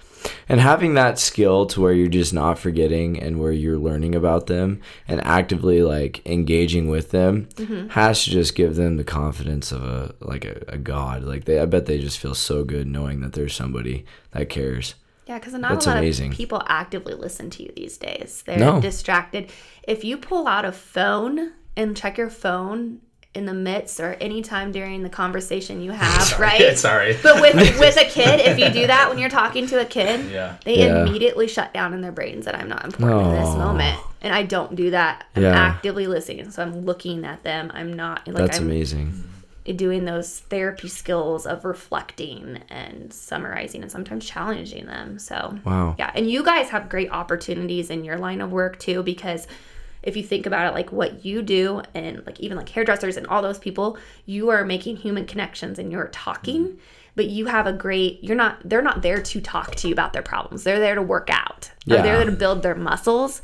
and 0.47 0.59
having 0.61 0.93
that 0.93 1.19
skill 1.19 1.65
to 1.67 1.81
where 1.81 1.93
you're 1.93 2.07
just 2.07 2.33
not 2.33 2.59
forgetting 2.59 3.19
and 3.19 3.39
where 3.39 3.51
you're 3.51 3.77
learning 3.77 4.15
about 4.15 4.47
them 4.47 4.81
and 5.07 5.23
actively 5.25 5.81
like 5.83 6.25
engaging 6.25 6.89
with 6.89 7.11
them 7.11 7.47
Mm-hmm. 7.55 7.89
has 7.89 8.23
to 8.25 8.29
just 8.31 8.55
give 8.55 8.75
them 8.75 8.97
the 8.97 9.03
confidence 9.03 9.71
of 9.71 9.83
a 9.83 10.15
like 10.21 10.45
a, 10.45 10.63
a 10.69 10.77
god. 10.77 11.23
Like 11.23 11.45
they, 11.45 11.59
I 11.59 11.65
bet 11.65 11.85
they 11.87 11.99
just 11.99 12.19
feel 12.19 12.35
so 12.35 12.63
good 12.63 12.87
knowing 12.87 13.19
that 13.21 13.33
there's 13.33 13.55
somebody 13.55 14.05
that 14.31 14.49
cares. 14.49 14.95
Yeah, 15.29 15.37
because 15.37 15.53
not 15.53 15.69
That's 15.69 15.85
a 15.85 15.89
lot 15.89 15.97
amazing. 15.99 16.31
of 16.31 16.37
people 16.37 16.63
actively 16.67 17.13
listen 17.13 17.51
to 17.51 17.61
you 17.63 17.71
these 17.75 17.97
days. 17.99 18.41
They're 18.47 18.57
No. 18.57 18.81
distracted. 18.81 19.51
If 19.83 20.03
you 20.03 20.17
pull 20.17 20.47
out 20.47 20.65
a 20.65 20.71
phone 20.71 21.51
and 21.77 21.95
check 21.95 22.17
your 22.17 22.31
phone 22.31 23.01
in 23.35 23.45
the 23.45 23.53
midst 23.53 23.99
or 23.99 24.13
anytime 24.19 24.71
during 24.71 25.03
the 25.03 25.09
conversation 25.09 25.83
you 25.83 25.91
have, 26.03 26.39
right? 26.39 26.75
Sorry. 26.75 27.15
But 27.21 27.39
with 27.41 27.53
with 27.79 27.95
a 27.97 28.05
kid, 28.05 28.39
if 28.39 28.57
you 28.57 28.71
do 28.71 28.87
that 28.87 29.07
when 29.07 29.19
you're 29.19 29.29
talking 29.29 29.67
to 29.67 29.79
a 29.79 29.85
kid, 29.85 30.31
Yeah. 30.31 30.55
they 30.65 30.79
Yeah. 30.79 31.03
immediately 31.05 31.47
shut 31.47 31.75
down 31.75 31.93
in 31.93 32.01
their 32.01 32.11
brains 32.11 32.45
that 32.45 32.55
I'm 32.55 32.67
not 32.67 32.83
important 32.85 33.21
in 33.27 33.35
this 33.35 33.55
moment. 33.55 33.99
And 34.23 34.33
I 34.33 34.41
don't 34.41 34.75
do 34.75 34.89
that. 34.89 35.25
I'm 35.35 35.43
Yeah. 35.43 35.53
actively 35.55 36.07
listening. 36.07 36.49
So 36.49 36.63
I'm 36.63 36.85
looking 36.85 37.23
at 37.23 37.43
them. 37.43 37.69
I'm 37.75 37.93
not 37.93 38.27
like 38.27 38.35
That's 38.35 38.57
I'm 38.57 38.65
amazing. 38.65 39.25
Doing 39.73 40.05
those 40.05 40.39
therapy 40.39 40.87
skills 40.87 41.45
of 41.45 41.65
reflecting 41.65 42.61
and 42.69 43.13
summarizing 43.13 43.81
and 43.81 43.91
sometimes 43.91 44.25
challenging 44.25 44.85
them. 44.85 45.19
So 45.19 45.57
Wow. 45.65 45.95
yeah, 45.97 46.11
and 46.15 46.29
you 46.29 46.43
guys 46.43 46.69
have 46.69 46.89
great 46.89 47.11
opportunities 47.11 47.89
in 47.89 48.03
your 48.03 48.17
line 48.17 48.41
of 48.41 48.51
work 48.51 48.79
too 48.79 49.03
because 49.03 49.47
if 50.01 50.15
you 50.15 50.23
think 50.23 50.45
about 50.45 50.67
it 50.67 50.73
like 50.73 50.91
what 50.91 51.25
you 51.25 51.41
do 51.41 51.81
and 51.93 52.25
like 52.25 52.39
even 52.39 52.57
like 52.57 52.69
hairdressers 52.69 53.17
and 53.17 53.27
all 53.27 53.41
those 53.41 53.59
people, 53.59 53.97
you 54.25 54.49
are 54.49 54.63
making 54.63 54.97
human 54.97 55.25
connections 55.25 55.77
and 55.77 55.91
you're 55.91 56.07
talking, 56.07 56.65
mm-hmm. 56.65 56.77
but 57.15 57.25
you 57.27 57.47
have 57.47 57.67
a 57.67 57.73
great 57.73 58.23
you're 58.23 58.35
not 58.35 58.57
they're 58.63 58.81
not 58.81 59.01
there 59.01 59.21
to 59.21 59.41
talk 59.41 59.75
to 59.75 59.87
you 59.87 59.93
about 59.93 60.13
their 60.13 60.21
problems. 60.21 60.63
They're 60.63 60.79
there 60.79 60.95
to 60.95 61.01
work 61.01 61.29
out. 61.31 61.71
Yeah. 61.85 62.01
they're 62.01 62.17
there 62.17 62.25
to 62.25 62.31
build 62.31 62.63
their 62.63 62.75
muscles. 62.75 63.41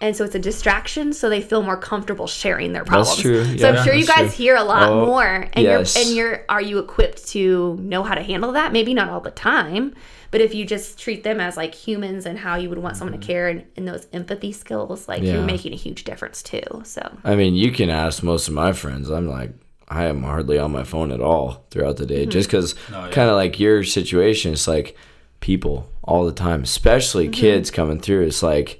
And 0.00 0.16
so 0.16 0.24
it's 0.24 0.34
a 0.34 0.38
distraction 0.38 1.12
so 1.12 1.28
they 1.28 1.40
feel 1.42 1.62
more 1.62 1.76
comfortable 1.76 2.26
sharing 2.26 2.72
their 2.72 2.84
problems 2.84 3.08
that's 3.10 3.20
true. 3.20 3.58
so 3.58 3.68
i'm 3.68 3.84
sure 3.84 3.94
you 3.94 4.06
guys 4.06 4.34
true. 4.34 4.44
hear 4.44 4.56
a 4.56 4.62
lot 4.64 4.88
Oh, 4.90 5.04
more 5.06 5.48
and 5.52 5.64
yes. 5.64 5.94
you're 5.96 6.04
and 6.06 6.14
you're 6.16 6.44
are 6.48 6.62
you 6.62 6.78
equipped 6.78 7.26
to 7.28 7.76
know 7.80 8.02
how 8.02 8.14
to 8.14 8.22
handle 8.22 8.52
that 8.52 8.72
maybe 8.72 8.94
not 8.94 9.08
all 9.10 9.20
the 9.20 9.30
time 9.30 9.94
but 10.30 10.40
if 10.40 10.54
you 10.54 10.64
just 10.64 10.98
treat 10.98 11.24
them 11.24 11.40
as 11.40 11.56
like 11.56 11.74
humans 11.74 12.24
and 12.24 12.38
how 12.38 12.54
you 12.56 12.68
would 12.68 12.78
want 12.78 12.96
someone 12.96 13.18
to 13.18 13.26
care 13.26 13.48
and, 13.48 13.64
and 13.76 13.86
those 13.88 14.06
empathy 14.12 14.52
skills 14.52 15.06
like 15.08 15.18
Mm-hmm. 15.18 15.26
Yeah. 15.26 15.34
you're 15.34 15.44
making 15.44 15.72
a 15.72 15.76
huge 15.76 16.04
difference 16.04 16.42
too 16.42 16.62
so 16.84 17.02
I 17.24 17.34
mean, 17.34 17.54
you 17.54 17.70
can 17.72 17.90
ask 17.90 18.22
most 18.22 18.48
of 18.48 18.54
my 18.54 18.72
friends. 18.72 19.10
I'm 19.10 19.28
like, 19.28 19.50
I 19.88 20.04
am 20.04 20.22
hardly 20.22 20.56
on 20.58 20.70
my 20.70 20.84
phone 20.84 21.10
at 21.10 21.20
all 21.20 21.66
throughout 21.70 21.96
the 21.96 22.06
day, 22.06 22.24
just 22.26 22.48
because 22.48 22.74
No, 22.90 23.06
yeah. 23.06 23.10
kind 23.10 23.28
of 23.28 23.34
like 23.34 23.58
your 23.60 23.82
situation. 23.84 24.52
It's 24.52 24.68
like 24.68 24.96
people 25.40 25.90
all 26.04 26.24
the 26.24 26.32
time, 26.32 26.62
especially 26.62 27.28
kids 27.28 27.70
coming 27.70 27.98
through. 28.00 28.22
It's 28.22 28.42
like, 28.42 28.79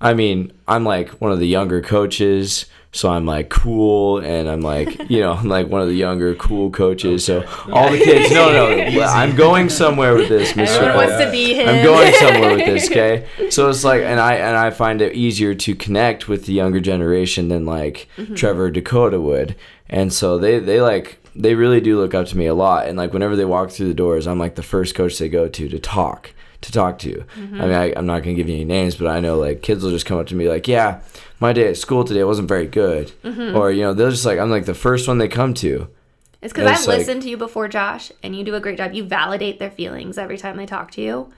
I 0.00 0.14
mean, 0.14 0.52
I'm 0.66 0.84
like 0.84 1.10
one 1.20 1.32
of 1.32 1.38
the 1.38 1.46
younger 1.46 1.80
coaches. 1.82 2.66
So 2.92 3.08
I'm 3.08 3.24
like 3.24 3.50
cool, 3.50 4.18
and 4.18 4.50
I'm 4.50 4.62
like, 4.62 5.08
you 5.08 5.20
know, 5.20 5.34
I'm 5.34 5.46
like 5.48 5.68
one 5.68 5.80
of 5.80 5.86
the 5.86 5.94
younger 5.94 6.34
cool 6.34 6.72
coaches. 6.72 7.24
So 7.24 7.46
all 7.70 7.88
the 7.88 7.98
kids, 7.98 8.32
no, 8.34 8.50
no, 8.50 9.00
I'm 9.02 9.36
going 9.36 9.68
somewhere 9.68 10.12
with 10.16 10.28
this, 10.28 10.54
Mr. 10.54 10.66
everyone 10.66 10.96
wants 10.96 11.24
to 11.24 11.30
be 11.30 11.54
him 11.54 11.68
I'm 11.68 11.84
going 11.84 12.12
somewhere 12.18 12.56
with 12.56 12.66
this, 12.66 12.90
okay? 12.90 13.28
So 13.48 13.68
it's 13.68 13.84
like, 13.84 14.02
and 14.02 14.18
I 14.18 14.34
and 14.34 14.56
I 14.56 14.70
find 14.70 15.00
it 15.02 15.14
easier 15.14 15.54
to 15.54 15.74
connect 15.76 16.26
with 16.26 16.46
the 16.46 16.52
younger 16.52 16.80
generation 16.80 17.46
than 17.46 17.64
like 17.64 18.08
Mm-hmm. 18.16 18.34
Trevor 18.34 18.70
Dakota 18.72 19.20
would, 19.20 19.54
and 19.88 20.12
so 20.12 20.36
they 20.36 20.58
they 20.58 20.80
like 20.80 21.20
they 21.36 21.54
really 21.54 21.80
do 21.80 21.96
look 21.96 22.12
up 22.12 22.26
to 22.26 22.36
me 22.36 22.46
a 22.46 22.54
lot, 22.54 22.88
and 22.88 22.98
like 22.98 23.12
whenever 23.12 23.36
they 23.36 23.44
walk 23.44 23.70
through 23.70 23.86
the 23.86 23.94
doors, 23.94 24.26
I'm 24.26 24.40
like 24.40 24.56
the 24.56 24.64
first 24.64 24.96
coach 24.96 25.16
they 25.18 25.28
go 25.28 25.46
to 25.46 25.68
to 25.68 25.78
talk 25.78 26.32
to 26.62 26.72
talk 26.72 26.98
to. 27.00 27.24
Mm-hmm. 27.36 27.60
I 27.60 27.64
mean, 27.64 27.74
I, 27.74 27.92
I'm 27.96 28.06
not 28.06 28.22
gonna 28.22 28.34
give 28.34 28.48
you 28.48 28.54
any 28.56 28.64
names, 28.64 28.94
but 28.96 29.06
I 29.08 29.20
know 29.20 29.38
like 29.38 29.62
kids 29.62 29.82
will 29.82 29.90
just 29.90 30.06
come 30.06 30.18
up 30.18 30.26
to 30.28 30.34
me 30.34 30.48
like, 30.48 30.68
yeah, 30.68 31.00
my 31.40 31.52
day 31.52 31.68
at 31.68 31.76
school 31.76 32.04
today 32.04 32.22
wasn't 32.24 32.48
very 32.48 32.66
good, 32.66 33.12
Mm-hmm. 33.24 33.56
or 33.56 33.70
you 33.70 33.82
know 33.82 33.94
they'll 33.94 34.10
just 34.10 34.26
like 34.26 34.38
I'm 34.38 34.50
like 34.50 34.66
the 34.66 34.74
first 34.74 35.08
one 35.08 35.18
they 35.18 35.28
come 35.28 35.54
to. 35.54 35.88
It's 36.42 36.52
because 36.54 36.66
I've 36.80 36.86
like- 36.86 36.98
listened 36.98 37.22
to 37.22 37.28
you 37.30 37.36
before, 37.36 37.68
Josh, 37.68 38.10
and 38.22 38.34
you 38.34 38.44
do 38.44 38.54
a 38.54 38.60
great 38.60 38.78
job. 38.78 38.92
You 38.94 39.04
validate 39.04 39.58
their 39.58 39.70
feelings 39.70 40.16
every 40.18 40.38
time 40.38 40.56
they 40.56 40.66
talk 40.66 40.90
to 40.92 41.02
you, 41.02 41.30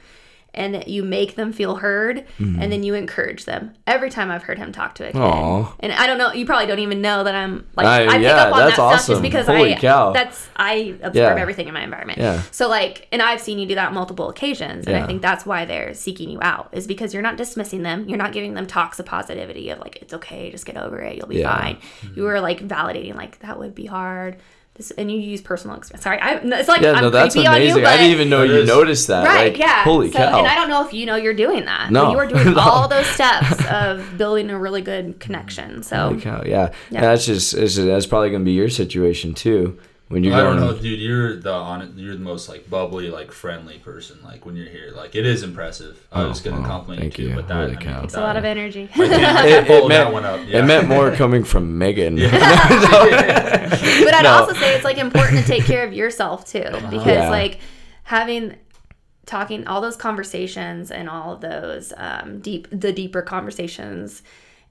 and 0.55 0.75
that 0.75 0.89
you 0.89 1.03
make 1.03 1.35
them 1.37 1.53
feel 1.53 1.77
heard, 1.77 2.25
and 2.39 2.71
then 2.71 2.83
you 2.83 2.95
encourage 2.95 3.47
them. 3.47 3.73
Every 3.87 4.11
time 4.11 4.31
I've 4.31 4.43
heard 4.43 4.59
him 4.59 4.71
talk 4.73 4.95
to 4.97 5.05
a 5.05 5.13
kid, 5.13 5.15
Mm-hmm. 5.21 5.77
And 5.81 5.93
I 5.93 6.07
don't 6.07 6.19
know, 6.19 6.33
you 6.33 6.45
probably 6.45 6.67
don't 6.67 6.79
even 6.81 7.01
know 7.01 7.25
that 7.25 7.35
I'm 7.35 7.67
like 7.77 7.87
I- 7.87 8.07
I 8.07 8.13
pick 8.15 8.23
yeah, 8.23 8.37
up 8.45 8.53
on 8.55 8.59
that 8.61 8.75
stuff 8.75 9.07
just 9.07 9.23
because 9.23 9.47
Holy 9.47 9.75
I 9.75 9.79
cow. 9.81 10.13
that's 10.13 10.49
I 10.57 10.95
absorb 11.03 11.15
Yeah. 11.15 11.41
everything 11.41 11.69
in 11.69 11.75
my 11.75 11.83
environment. 11.83 12.19
Yeah. 12.19 12.43
So 12.51 12.69
like, 12.69 13.09
and 13.13 13.23
I've 13.23 13.41
seen 13.41 13.59
you 13.59 13.67
do 13.67 13.75
that 13.77 13.89
on 13.89 13.95
multiple 13.95 14.29
occasions, 14.29 14.87
and 14.87 14.97
Yeah. 14.97 15.05
I 15.05 15.07
think 15.07 15.23
that's 15.23 15.47
why 15.47 15.65
they're 15.65 15.95
seeking 15.95 16.29
you 16.31 16.39
out 16.43 16.69
is 16.73 16.87
because 16.87 17.15
you're 17.15 17.23
not 17.23 17.37
dismissing 17.37 17.83
them, 17.83 18.09
you're 18.09 18.19
not 18.19 18.33
giving 18.33 18.55
them 18.55 18.67
talks 18.67 18.99
of 19.01 19.07
positivity 19.07 19.71
of 19.71 19.79
like 19.81 19.97
it's 20.03 20.13
okay, 20.15 20.51
just 20.51 20.67
get 20.67 20.77
over 20.77 21.01
it, 21.01 21.17
you'll 21.17 21.27
be 21.29 21.43
fine. 21.43 21.79
You 22.15 22.25
were 22.25 22.41
like 22.41 22.61
validating 22.61 23.15
like 23.15 23.39
that 23.41 23.59
would 23.59 23.75
be 23.75 23.87
hard. 23.87 24.37
This, 24.75 24.91
and 24.93 25.11
you 25.13 25.19
use 25.21 25.43
personal 25.43 25.77
experience. 25.77 26.03
Sorry, 26.03 26.19
I, 26.19 26.37
it's 26.37 26.67
like 26.69 26.81
Yeah, 26.81 26.93
I'm 26.93 27.03
no, 27.03 27.11
that's 27.11 27.35
creepy 27.35 27.47
on 27.47 27.57
amazing. 27.57 27.77
you, 27.83 27.87
I 27.87 27.91
but 27.91 27.97
didn't 27.99 28.13
even 28.13 28.31
know 28.31 28.43
you 28.43 28.55
is- 28.61 28.67
noticed 28.69 29.09
that. 29.09 29.27
right, 29.27 29.53
like, 29.53 29.59
yeah. 29.59 29.83
Holy 29.85 30.11
So- 30.11 30.17
cow! 30.17 30.39
And 30.39 30.47
I 30.47 30.55
don't 30.55 30.71
know 30.71 30.87
if 30.87 30.95
you 30.95 31.05
know 31.05 31.17
you're 31.17 31.35
doing 31.35 31.67
that. 31.67 31.91
No. 31.91 32.11
you 32.11 32.19
are 32.19 32.27
doing 32.27 32.45
No. 32.55 32.61
all 32.61 32.89
those 32.89 33.05
steps 33.07 33.53
of 33.71 34.17
building 34.17 34.49
a 34.49 34.59
really 34.59 34.81
good 34.81 35.21
connection. 35.21 35.83
So 35.83 35.97
Holy 36.09 36.21
cow, 36.23 36.43
yeah. 36.47 36.73
Yeah. 36.91 37.03
That's 37.03 37.27
just 37.27 37.53
it's, 37.53 37.77
that's 37.77 38.07
probably 38.07 38.31
gonna 38.31 38.45
be 38.45 38.53
your 38.53 38.71
situation 38.71 39.35
too 39.35 39.79
when 40.13 40.23
you're 40.25 40.35
I 40.35 40.41
going. 40.41 40.59
don't 40.59 40.67
know, 40.77 40.79
dude. 40.81 41.01
You're 41.01 41.37
the 41.37 41.53
on, 41.53 41.95
you're 41.97 42.15
the 42.15 42.21
most 42.21 42.49
like 42.49 42.69
bubbly, 42.69 43.09
like 43.11 43.33
friendly 43.33 43.79
person. 43.79 44.19
Like 44.23 44.45
when 44.47 44.55
you're 44.57 44.69
here, 44.69 44.93
like 44.95 45.15
it 45.15 45.25
is 45.27 45.43
impressive. 45.43 46.07
I 46.13 46.25
was 46.25 46.41
gonna 46.41 46.61
oh, 46.61 46.65
compliment 46.65 47.01
thank 47.01 47.19
you 47.19 47.25
too, 47.25 47.31
you. 47.31 47.37
but 47.37 47.49
that 47.49 47.55
Holy 47.55 47.67
I 47.77 47.79
mean, 47.79 47.79
cow. 47.81 48.05
it's 48.05 48.15
a 48.15 48.21
lot 48.21 48.37
of 48.37 48.45
energy. 48.45 48.89
I 48.95 49.49
It, 49.49 49.71
it 49.71 49.89
meant 49.89 50.13
one 50.13 50.25
up. 50.25 50.41
Yeah. 50.47 50.59
it 50.59 50.65
meant 50.67 50.87
more 50.95 51.11
coming 51.13 51.45
from 51.45 51.79
Megan. 51.79 52.17
but 52.17 52.33
I'd 54.15 54.23
No. 54.23 54.31
also 54.31 54.53
say 54.55 54.75
it's 54.75 54.85
like 54.85 54.99
important 54.99 55.41
to 55.41 55.45
take 55.47 55.65
care 55.65 55.85
of 55.87 55.93
yourself 55.93 56.47
too, 56.47 56.65
because 56.91 57.07
Yeah. 57.07 57.31
like 57.31 57.59
having 58.05 58.57
talking 59.27 59.67
all 59.67 59.81
those 59.81 59.97
conversations 59.97 60.91
and 60.91 61.09
all 61.09 61.37
those 61.37 61.93
um, 61.97 62.41
deep 62.41 62.69
the 62.71 62.93
deeper 62.93 63.23
conversations 63.23 64.23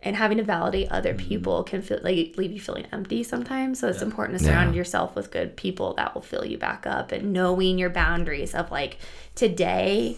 and 0.03 0.15
having 0.15 0.37
to 0.37 0.43
validate 0.43 0.89
other 0.91 1.13
Mm-hmm. 1.13 1.27
people 1.27 1.63
can 1.63 1.81
feel 1.81 1.99
like 2.03 2.35
leave 2.37 2.51
you 2.51 2.59
feeling 2.59 2.85
empty 2.91 3.23
sometimes 3.23 3.79
so 3.79 3.87
it's 3.87 4.01
important 4.01 4.37
to 4.39 4.43
surround 4.45 4.73
Yeah. 4.73 4.79
yourself 4.79 5.15
with 5.15 5.31
good 5.31 5.55
people 5.55 5.93
that 5.95 6.13
will 6.15 6.21
fill 6.21 6.45
you 6.45 6.57
back 6.57 6.85
up 6.87 7.11
and 7.11 7.33
knowing 7.33 7.77
your 7.77 7.89
boundaries 7.89 8.55
of 8.55 8.71
like 8.71 8.97
today 9.35 10.17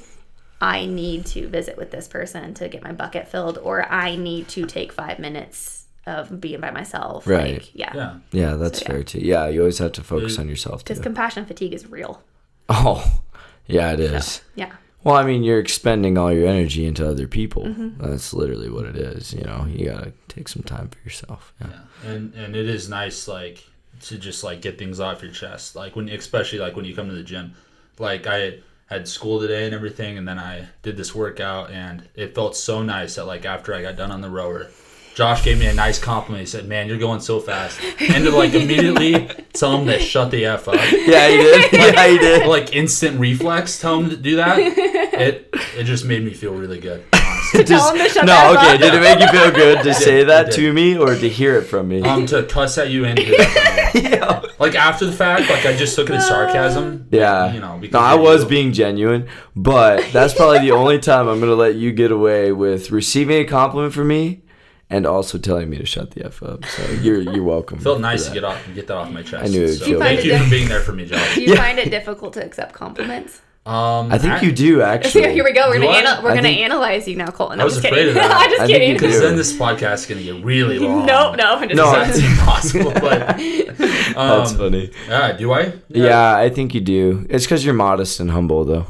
I 0.61 0.85
need 0.85 1.25
to 1.27 1.47
visit 1.49 1.75
with 1.77 1.91
this 1.91 2.07
person 2.07 2.53
to 2.55 2.69
get 2.69 2.83
my 2.83 2.93
bucket 2.93 3.27
filled 3.27 3.57
or 3.57 3.85
I 3.91 4.15
need 4.15 4.47
to 4.49 4.65
take 4.65 4.93
5 4.93 5.19
minutes 5.19 5.85
of 6.05 6.39
being 6.39 6.61
by 6.61 6.71
myself 6.71 7.27
Right. 7.27 7.53
like 7.55 7.75
yeah 7.75 7.91
yeah. 7.95 8.15
Yeah, 8.31 8.53
that's 8.55 8.79
So, 8.79 8.83
yeah. 8.85 8.91
fair 8.91 9.03
too. 9.03 9.19
Yeah, 9.19 9.47
you 9.47 9.59
always 9.61 9.77
have 9.79 9.91
to 9.93 10.03
focus 10.03 10.37
on 10.39 10.47
yourself 10.49 10.83
too. 10.83 10.93
because 10.93 11.03
compassion 11.03 11.45
fatigue 11.45 11.73
is 11.73 11.87
real 11.89 12.21
Oh, 12.69 13.19
yeah, 13.67 13.91
it 13.91 13.99
is. 13.99 14.41
yeah 14.55 14.71
Well, 15.03 15.15
I 15.15 15.23
mean, 15.23 15.43
you're 15.43 15.59
expending 15.59 16.17
all 16.17 16.31
your 16.31 16.47
energy 16.47 16.85
into 16.85 17.07
other 17.07 17.27
people. 17.27 17.63
Mm-hmm. 17.63 18.01
That's 18.01 18.33
literally 18.33 18.69
what 18.69 18.85
it 18.85 18.95
is. 18.95 19.33
You 19.33 19.43
know, 19.43 19.65
you 19.69 19.89
gotta 19.89 20.13
take 20.27 20.47
some 20.47 20.63
time 20.63 20.89
for 20.89 20.99
yourself. 21.03 21.53
Yeah. 21.59 21.67
Yeah. 21.67 22.11
And 22.11 22.33
and 22.33 22.55
it 22.55 22.69
is 22.69 22.89
nice 22.89 23.27
like 23.27 23.65
to 24.01 24.17
just 24.17 24.43
like 24.43 24.61
get 24.61 24.77
things 24.77 24.99
off 24.99 25.21
your 25.21 25.31
chest. 25.31 25.75
Like 25.75 25.95
when 25.95 26.09
especially 26.09 26.59
like 26.59 26.75
when 26.75 26.85
you 26.85 26.95
come 26.95 27.09
to 27.09 27.15
the 27.15 27.23
gym. 27.23 27.53
Like 27.99 28.25
I 28.25 28.59
had 28.87 29.07
school 29.07 29.39
today 29.39 29.65
and 29.65 29.73
everything 29.73 30.17
and 30.17 30.27
then 30.27 30.39
I 30.39 30.67
did 30.81 30.97
this 30.97 31.15
workout 31.15 31.71
and 31.71 32.07
it 32.15 32.35
felt 32.35 32.55
so 32.55 32.83
nice 32.83 33.15
that 33.15 33.25
like 33.25 33.45
after 33.45 33.73
I 33.73 33.81
got 33.81 33.95
done 33.95 34.11
on 34.11 34.21
the 34.21 34.29
rower 34.29 34.67
Josh 35.13 35.43
gave 35.43 35.59
me 35.59 35.67
a 35.67 35.73
nice 35.73 35.99
compliment. 35.99 36.41
He 36.41 36.47
said, 36.47 36.67
"Man, 36.67 36.87
you're 36.87 36.97
going 36.97 37.19
so 37.19 37.39
fast," 37.39 37.79
and 37.99 38.23
to 38.23 38.31
like 38.31 38.53
immediately 38.53 39.29
tell 39.53 39.77
him 39.77 39.85
to 39.87 39.99
shut 39.99 40.31
the 40.31 40.45
f 40.45 40.67
up. 40.67 40.75
Yeah, 40.75 41.29
he 41.29 41.37
did. 41.37 41.73
yeah, 41.73 42.07
he 42.07 42.17
did. 42.17 42.47
Like 42.47 42.75
instant 42.75 43.19
reflex, 43.19 43.79
tell 43.79 43.99
him 43.99 44.09
to 44.09 44.17
do 44.17 44.37
that. 44.37 44.57
It 44.59 45.53
it 45.77 45.83
just 45.83 46.05
made 46.05 46.23
me 46.23 46.33
feel 46.33 46.53
really 46.53 46.79
good. 46.79 47.03
Honestly. 47.13 47.63
Tell 47.65 47.91
him 47.91 47.97
to 47.99 48.09
shut 48.09 48.25
no, 48.25 48.53
the 48.53 48.59
F 48.59 48.65
okay. 48.65 48.73
up. 48.73 48.79
Did 48.79 48.93
it 48.95 49.01
make 49.01 49.19
you 49.19 49.27
feel 49.27 49.51
good 49.51 49.83
to 49.83 49.93
say 49.93 50.21
it 50.21 50.25
that 50.25 50.51
to 50.53 50.73
me 50.73 50.97
or 50.97 51.15
to 51.15 51.29
hear 51.29 51.57
it 51.57 51.63
from 51.63 51.89
me? 51.89 52.01
Um, 52.01 52.25
to 52.27 52.43
cuss 52.43 52.77
at 52.77 52.89
you 52.89 53.05
and 53.05 53.17
hear 53.17 53.37
that 53.37 53.91
from 53.91 54.45
you. 54.45 54.51
like 54.59 54.75
after 54.75 55.05
the 55.05 55.11
fact, 55.11 55.49
like 55.49 55.65
I 55.65 55.75
just 55.75 55.95
took 55.95 56.09
it 56.09 56.15
as 56.15 56.27
sarcasm. 56.27 57.07
yeah. 57.11 57.53
you 57.53 57.59
know. 57.59 57.77
Because 57.79 57.93
no, 57.93 57.99
I 57.99 58.15
was 58.15 58.43
you. 58.43 58.49
being 58.49 58.73
genuine, 58.73 59.27
but 59.55 60.11
that's 60.11 60.33
probably 60.33 60.59
the 60.59 60.71
only 60.71 60.99
time 60.99 61.27
I'm 61.27 61.39
gonna 61.39 61.53
let 61.53 61.75
you 61.75 61.91
get 61.91 62.11
away 62.11 62.51
with 62.51 62.89
receiving 62.91 63.41
a 63.41 63.45
compliment 63.45 63.93
from 63.93 64.07
me 64.07 64.42
and 64.89 65.05
also 65.05 65.37
telling 65.37 65.69
me 65.69 65.77
to 65.77 65.85
shut 65.85 66.11
the 66.11 66.25
f 66.25 66.41
up. 66.43 66.65
So 66.65 66.83
you're 67.01 67.21
you're 67.21 67.43
welcome. 67.55 67.79
Felt 67.79 67.99
nice 68.01 68.27
to 68.27 68.33
get 68.33 68.43
off 68.43 68.59
get 68.75 68.87
that 68.87 68.95
off 68.97 69.11
my 69.11 69.21
chest. 69.23 69.45
I 69.45 69.47
knew 69.47 69.63
it'd 69.63 69.79
so 69.79 69.85
feel 69.85 69.99
thank 69.99 70.21
good. 70.21 70.27
you 70.27 70.43
for 70.43 70.49
being 70.49 70.67
there 70.69 70.81
for 70.81 70.91
me, 70.93 71.05
Josh. 71.05 71.35
Do 71.35 71.41
you 71.41 71.55
find 71.55 71.79
it 71.79 71.89
difficult 71.89 72.33
to 72.33 72.45
accept 72.45 72.73
compliments? 72.73 73.41
Um, 73.65 74.11
I 74.11 74.17
think 74.17 74.41
you 74.43 74.51
do 74.51 74.81
actually. 74.93 75.31
Here 75.33 75.43
we 75.45 75.53
go. 75.53 75.69
We're 75.69 75.75
Do 75.75 75.83
gonna 75.85 75.93
I? 75.95 75.99
ana- 76.01 76.21
we're 76.21 76.31
I 76.31 76.35
gonna 76.35 76.49
think- 76.49 76.59
analyze 76.59 77.07
you 77.07 77.15
now, 77.15 77.27
Colton. 77.31 77.61
I 77.61 77.63
I'm 77.63 77.65
was 77.67 77.75
just 77.75 77.85
afraid 77.85 77.99
kidding. 78.07 78.09
of 78.09 78.15
that. 78.15 78.31
I'm 78.41 78.49
just 78.49 78.61
I 78.63 78.67
kidding. 78.67 78.93
Because 78.93 79.21
then 79.21 79.37
this 79.37 79.53
podcast 79.57 79.93
is 79.93 80.05
gonna 80.07 80.21
get 80.23 80.43
really 80.43 80.79
long. 80.79 81.05
No, 81.05 81.33
no, 81.33 81.55
I'm 81.55 81.69
just 81.69 81.77
No. 81.77 81.91
That's 81.93 82.17
impossible. 82.19 82.91
But 82.91 83.39
um, 83.39 84.39
That's 84.39 84.51
funny. 84.53 84.91
Yeah, 85.07 85.31
do 85.31 85.53
I? 85.53 85.73
Yeah, 85.87 86.35
I 86.37 86.49
think 86.49 86.73
you 86.75 86.81
do. 86.81 87.25
It's 87.29 87.45
because 87.45 87.63
you're 87.63 87.73
modest 87.73 88.19
and 88.19 88.31
humble, 88.31 88.65
though. 88.65 88.87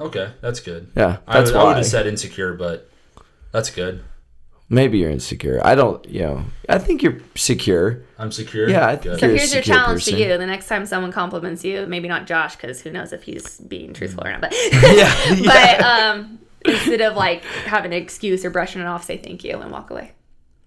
Okay, 0.00 0.32
that's 0.40 0.58
good. 0.58 0.90
Yeah, 0.96 1.18
I, 1.28 1.38
that's 1.38 1.52
would- 1.52 1.60
I 1.60 1.64
would 1.64 1.76
have 1.76 1.86
said 1.86 2.08
insecure, 2.08 2.54
but 2.54 2.90
that's 3.52 3.70
good. 3.70 4.02
Maybe 4.68 4.98
you're 4.98 5.10
insecure. 5.10 5.60
I 5.62 5.74
don't. 5.74 6.04
You 6.08 6.20
know, 6.20 6.44
I 6.68 6.78
think 6.78 7.02
you're 7.02 7.18
secure. 7.34 8.02
I'm 8.18 8.32
secure. 8.32 8.68
Yeah, 8.68 8.86
I 8.86 8.96
good. 8.96 9.20
So 9.20 9.26
You're 9.26 9.34
a 9.34 9.38
here's 9.38 9.52
your 9.52 9.62
challenge 9.62 10.04
person. 10.04 10.14
to 10.14 10.20
you. 10.20 10.38
The 10.38 10.46
next 10.46 10.68
time 10.68 10.86
someone 10.86 11.12
compliments 11.12 11.64
you, 11.64 11.86
maybe 11.86 12.08
not 12.08 12.26
Josh, 12.26 12.56
because 12.56 12.80
who 12.80 12.90
knows 12.90 13.12
if 13.12 13.24
he's 13.24 13.58
being 13.58 13.92
truthful 13.92 14.26
or 14.26 14.30
not. 14.32 14.40
But 14.40 14.52
Yeah, 14.72 15.36
but 15.44 15.80
um, 15.82 16.38
instead 16.64 17.02
of 17.02 17.14
like 17.14 17.44
having 17.44 17.92
an 17.92 18.02
excuse 18.02 18.44
or 18.44 18.50
brushing 18.50 18.80
it 18.80 18.86
off, 18.86 19.04
say 19.04 19.18
thank 19.18 19.44
you 19.44 19.58
and 19.58 19.70
walk 19.70 19.90
away. 19.90 20.12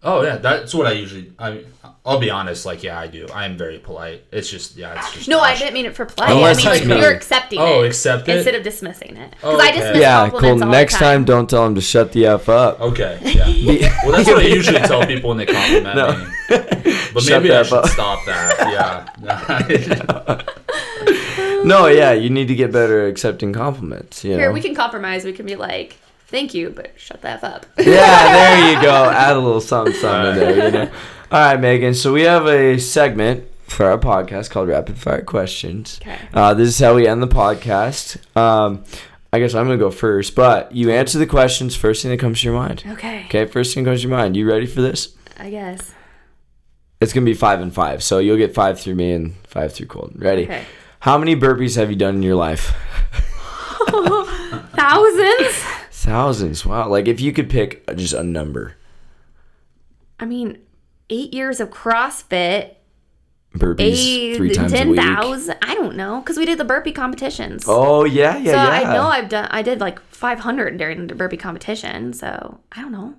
Oh 0.04 0.22
yeah, 0.22 0.38
that's 0.38 0.74
what 0.74 0.86
I 0.88 0.92
usually. 0.92 1.34
I 1.40 1.66
I'll 2.06 2.20
be 2.20 2.30
honest. 2.30 2.66
Like 2.66 2.84
yeah, 2.84 3.00
I 3.00 3.08
do. 3.08 3.28
I 3.34 3.46
am 3.46 3.58
very 3.58 3.80
polite. 3.80 4.24
It's 4.32 4.50
just 4.50 4.78
yeah, 4.78 4.98
it's 4.98 5.12
just. 5.14 5.28
No, 5.28 5.40
I 5.40 5.58
didn't 5.58 5.74
mean 5.74 5.86
it 5.88 5.96
for 5.96 6.06
polite. 6.06 6.32
Unless 6.32 6.58
I 6.58 6.60
mean 6.60 6.70
like 6.70 6.80
it's 6.82 6.88
me. 6.90 7.00
you're 7.02 7.12
accepting 7.14 7.60
Oh, 7.60 7.82
it. 7.84 7.88
accept 7.88 8.30
it? 8.30 8.36
instead 8.38 8.56
of 8.56 8.64
dismissing 8.64 9.18
it. 9.18 9.36
Oh, 9.44 9.52
Because 9.58 9.60
I 9.66 9.70
okay. 9.70 9.80
dismiss 9.80 10.02
yeah. 10.02 10.20
compliments 10.30 10.42
Colton, 10.50 10.64
all 10.64 10.70
next 10.72 10.94
the 10.94 11.00
time, 11.00 11.26
don't 11.26 11.50
tell 11.50 11.66
him 11.66 11.76
to 11.76 11.82
shut 11.82 12.12
the 12.14 12.28
f 12.28 12.48
up. 12.48 12.80
Okay. 12.80 13.20
Yeah. 13.24 14.02
well, 14.06 14.12
that's 14.16 14.30
what 14.30 14.38
I 14.40 14.48
usually 14.48 14.80
tell 14.80 15.06
people 15.06 15.30
when 15.30 15.38
they 15.40 15.46
compliment 15.48 15.96
No. 15.96 16.18
me. 16.18 16.26
But 17.14 17.24
Shut 17.24 17.42
maybe 17.42 17.54
I 17.54 17.58
that 17.64 17.66
should 17.66 17.78
up. 17.80 17.88
stop 17.88 18.26
that. 18.26 18.56
Yeah. 20.28 20.44
No, 21.64 21.88
yeah, 21.88 22.12
you 22.14 22.30
need 22.30 22.48
to 22.50 22.56
get 22.56 22.72
better 22.72 23.06
at 23.06 23.10
accepting 23.10 23.52
compliments. 23.54 24.24
You 24.24 24.32
know? 24.34 24.38
Here 24.38 24.52
we 24.52 24.62
can 24.62 24.76
compromise. 24.76 25.26
We 25.26 25.34
can 25.34 25.46
be 25.46 25.56
like, 25.56 25.98
thank 26.28 26.54
you, 26.54 26.70
but 26.70 26.92
shut 26.98 27.22
the 27.22 27.30
f 27.30 27.44
up. 27.44 27.66
yeah, 27.78 28.34
there 28.34 28.74
you 28.74 28.82
go. 28.82 29.10
Add 29.12 29.36
a 29.36 29.40
little 29.40 29.62
something, 29.62 29.94
something 29.94 30.32
in 30.32 30.38
there. 30.38 30.66
You 30.66 30.72
know. 30.72 30.92
All 31.32 31.40
right, 31.40 31.60
Megan. 31.60 31.94
So 31.94 32.14
we 32.14 32.22
have 32.22 32.48
a 32.48 32.78
segment 32.78 33.46
for 33.68 33.86
our 33.86 33.98
podcast 33.98 34.50
called 34.50 34.70
Rapid 34.70 34.98
Fire 34.98 35.22
Questions. 35.22 36.00
Okay. 36.02 36.18
Uh, 36.34 36.54
this 36.54 36.70
is 36.70 36.80
how 36.80 36.96
we 36.96 37.08
end 37.08 37.22
the 37.22 37.28
podcast. 37.28 38.18
Um, 38.38 38.86
I 39.34 39.40
guess 39.40 39.54
I'm 39.54 39.66
gonna 39.66 39.78
go 39.78 39.92
first, 39.92 40.36
but 40.36 40.72
you 40.72 40.90
answer 40.92 41.20
the 41.20 41.28
questions. 41.28 41.76
First 41.76 42.02
thing 42.02 42.12
that 42.12 42.20
comes 42.20 42.40
to 42.42 42.46
your 42.46 42.56
mind. 42.56 42.84
Okay. 42.88 43.26
Okay, 43.26 43.46
first 43.46 43.74
thing 43.74 43.84
comes 43.84 44.02
to 44.02 44.08
your 44.08 44.18
mind. 44.18 44.38
You 44.38 44.48
ready 44.48 44.66
for 44.66 44.82
this? 44.82 45.16
I 45.38 45.50
guess. 45.50 45.92
It's 47.02 47.14
gonna 47.14 47.26
be 47.26 47.34
five 47.34 47.62
and 47.62 47.74
five, 47.74 48.02
so 48.02 48.20
you'll 48.20 48.38
get 48.38 48.54
five 48.54 48.80
through 48.80 48.96
me 48.96 49.12
and 49.12 49.36
five 49.46 49.74
through 49.74 49.88
Colton. 49.88 50.20
Ready? 50.20 50.44
Okay. 50.44 50.64
How 51.02 51.18
many 51.18 51.36
burpees 51.36 51.76
have 51.76 51.90
you 51.90 51.96
done 51.96 52.16
in 52.16 52.24
your 52.24 52.36
life? 52.36 52.74
Thousands? 54.76 55.67
Thousands. 56.08 56.66
Wow. 56.66 56.88
Like 56.88 57.08
if 57.08 57.20
you 57.20 57.34
could 57.34 57.50
pick 57.50 57.86
just 57.96 58.14
a 58.14 58.24
number, 58.24 58.76
I 60.20 60.26
mean, 60.26 60.58
eight 61.10 61.34
years 61.34 61.60
of 61.60 61.70
CrossFit. 61.70 62.76
burpees 63.54 63.80
Eight, 63.80 64.36
three 64.38 64.54
times 64.54 64.72
a 64.72 64.78
ten 64.78 64.90
week. 64.92 65.00
thousand. 65.02 65.58
I 65.62 65.76
don't 65.76 65.96
know, 65.96 66.20
because 66.22 66.38
we 66.38 66.46
did 66.46 66.58
the 66.58 66.64
burpee 66.66 66.92
competitions. 66.94 67.66
Oh 67.68 68.06
yeah, 68.06 68.38
yeah, 68.38 68.52
so 68.52 68.58
yeah. 68.58 68.70
I 68.90 68.94
know 68.94 69.04
I've 69.08 69.30
done. 69.30 69.48
I 69.52 69.62
did 69.62 69.80
like 69.82 70.00
500 70.12 70.78
during 70.78 71.08
the 71.08 71.16
burpee 71.16 71.38
competition. 71.38 72.14
So 72.14 72.60
I 72.72 72.82
don't 72.82 72.92
know. 72.94 73.16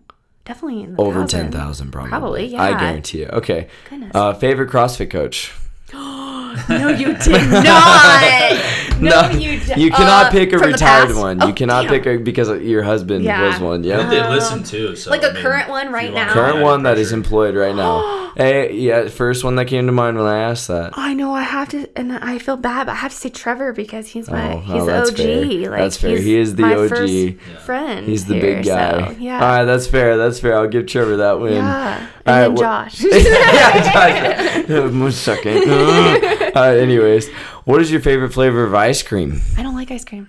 Definitely 0.47 0.83
in 0.85 0.95
the 0.95 1.03
Over 1.03 1.21
thousands. 1.21 1.33
ten 1.33 1.53
thousand, 1.53 1.91
probably. 1.93 2.09
Probably, 2.11 2.47
yeah. 2.47 2.63
I 2.63 2.71
guarantee 2.81 3.19
you. 3.21 3.27
Okay. 3.27 3.69
Goodness. 3.91 4.13
Uh, 4.15 4.33
favorite 4.33 4.71
CrossFit 4.71 5.11
coach? 5.11 5.53
No, 6.69 6.89
you 6.89 7.15
did 7.19 7.51
not. 7.51 8.85
No, 9.09 9.31
you 9.31 9.61
did. 9.61 9.79
You 9.79 9.91
cannot 9.91 10.27
uh, 10.27 10.31
pick 10.31 10.53
a 10.53 10.59
retired 10.59 11.15
one. 11.15 11.43
Oh, 11.43 11.47
you 11.49 11.55
cannot 11.55 11.83
damn. 11.83 11.91
pick 11.91 12.07
a 12.07 12.17
because 12.23 12.49
your 12.63 12.83
husband 12.83 13.25
Yeah. 13.25 13.47
was 13.49 13.61
one. 13.61 13.85
Yeah. 13.85 13.99
think 13.99 14.11
they 14.11 14.29
listen 14.29 14.63
too. 14.65 14.97
So 14.97 15.11
Like 15.11 15.23
a 15.23 15.31
I 15.31 15.33
mean, 15.35 15.43
current 15.43 15.69
one 15.69 15.93
right 15.93 16.13
now? 16.13 16.33
Current 16.33 16.61
one 16.63 16.83
that 16.83 16.99
is 16.99 17.13
employed 17.13 17.55
right 17.55 17.75
now. 17.75 18.33
hey, 18.37 18.73
yeah, 18.75 19.09
first 19.09 19.45
one 19.45 19.55
that 19.57 19.67
came 19.67 19.87
to 19.87 19.93
mind 19.93 20.17
when 20.17 20.27
I 20.27 20.39
asked 20.41 20.69
that. 20.69 20.93
I 20.95 21.15
know 21.15 21.33
I 21.33 21.43
have 21.43 21.69
to, 21.71 21.89
and 21.97 22.13
I 22.13 22.39
feel 22.39 22.57
bad, 22.57 22.87
but 22.87 22.93
I 22.93 22.97
have 22.97 23.13
to 23.13 23.17
say 23.17 23.29
Trevor 23.31 23.73
because 23.73 24.09
he's 24.09 24.29
my 24.31 24.55
Oh, 24.55 24.59
he's 24.61 24.83
oh, 24.83 24.87
that's 24.87 25.11
OG. 25.11 25.17
fair. 25.17 25.71
Like 25.71 25.81
That's 25.81 25.97
fair. 25.97 26.19
He 26.19 26.37
is 26.37 26.55
the 26.57 26.63
my 26.63 26.75
OG. 26.75 26.89
first 26.89 27.65
friend. 27.65 28.07
He's 28.07 28.25
the 28.27 28.35
here, 28.35 28.57
big 28.57 28.65
guy. 28.67 29.13
so, 29.15 29.19
yeah. 29.21 29.35
All 29.35 29.41
right, 29.49 29.65
that's 29.65 29.87
fair. 29.87 30.17
That's 30.17 30.41
fair. 30.41 30.57
I'll 30.57 30.69
give 30.69 30.87
Trevor 30.87 31.17
that 31.19 31.41
win. 31.41 31.55
yeah. 31.55 31.99
And 31.99 32.09
All 32.27 32.35
right, 32.35 32.41
then 32.43 32.55
wha- 32.55 32.61
Josh. 32.61 33.01
yeah, 33.05 34.63
Josh. 34.67 34.69
One 34.93 35.13
second. 35.13 35.71
All 35.71 36.63
right, 36.65 36.79
anyways, 36.79 37.29
what 37.69 37.83
is 37.83 37.91
your 37.91 38.01
favorite 38.01 38.33
flavor 38.33 38.65
of 38.65 38.75
ice 38.75 39.03
cream? 39.03 39.41
I 39.57 39.63
don't 39.63 39.75
like 39.75 39.91
ice 39.91 40.05
cream. 40.05 40.29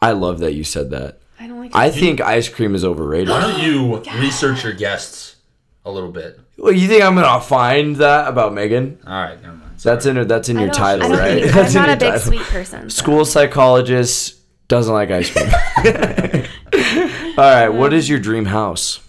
I 0.00 0.12
love 0.12 0.38
that 0.40 0.54
you 0.54 0.62
said 0.64 0.90
that. 0.90 1.18
I 1.40 1.46
don't 1.48 1.58
like. 1.60 1.72
I 1.74 1.90
think 1.90 2.20
ice 2.20 2.48
cream 2.48 2.74
is 2.74 2.84
overrated. 2.84 3.28
Why 3.28 3.40
don't 3.40 3.60
you 3.62 3.96
research 4.20 4.62
your 4.64 4.72
guests 4.72 5.36
a 5.84 5.90
little 5.90 6.12
bit? 6.12 6.38
Well, 6.58 6.72
you 6.72 6.86
think 6.88 7.02
I'm 7.02 7.14
gonna 7.14 7.40
find 7.40 7.96
that 7.96 8.28
about 8.28 8.54
Megan? 8.54 8.98
All 9.06 9.12
right, 9.22 9.40
never 9.42 9.56
mind. 9.56 9.78
That's 9.82 10.06
in 10.06 10.26
that's 10.28 10.48
in 10.48 10.56
I 10.56 10.60
your 10.60 10.68
don't- 10.70 10.76
title, 10.78 11.04
I 11.04 11.08
don't 11.08 11.18
right? 11.18 11.42
think- 11.42 11.52
That's 11.54 11.74
I'm 11.76 11.82
in 11.84 11.88
not 11.88 11.88
your 11.88 11.94
a 12.10 12.12
big 12.12 12.20
title. 12.22 12.32
sweet 12.32 12.42
person. 12.42 12.90
so. 12.90 13.02
School 13.02 13.24
psychologist 13.24 14.36
doesn't 14.68 14.92
like 14.94 15.10
ice 15.10 15.30
cream. 15.30 15.50
All 17.38 17.44
right, 17.44 17.68
what 17.68 17.92
is 17.92 18.08
your 18.08 18.18
dream 18.18 18.46
house? 18.46 19.00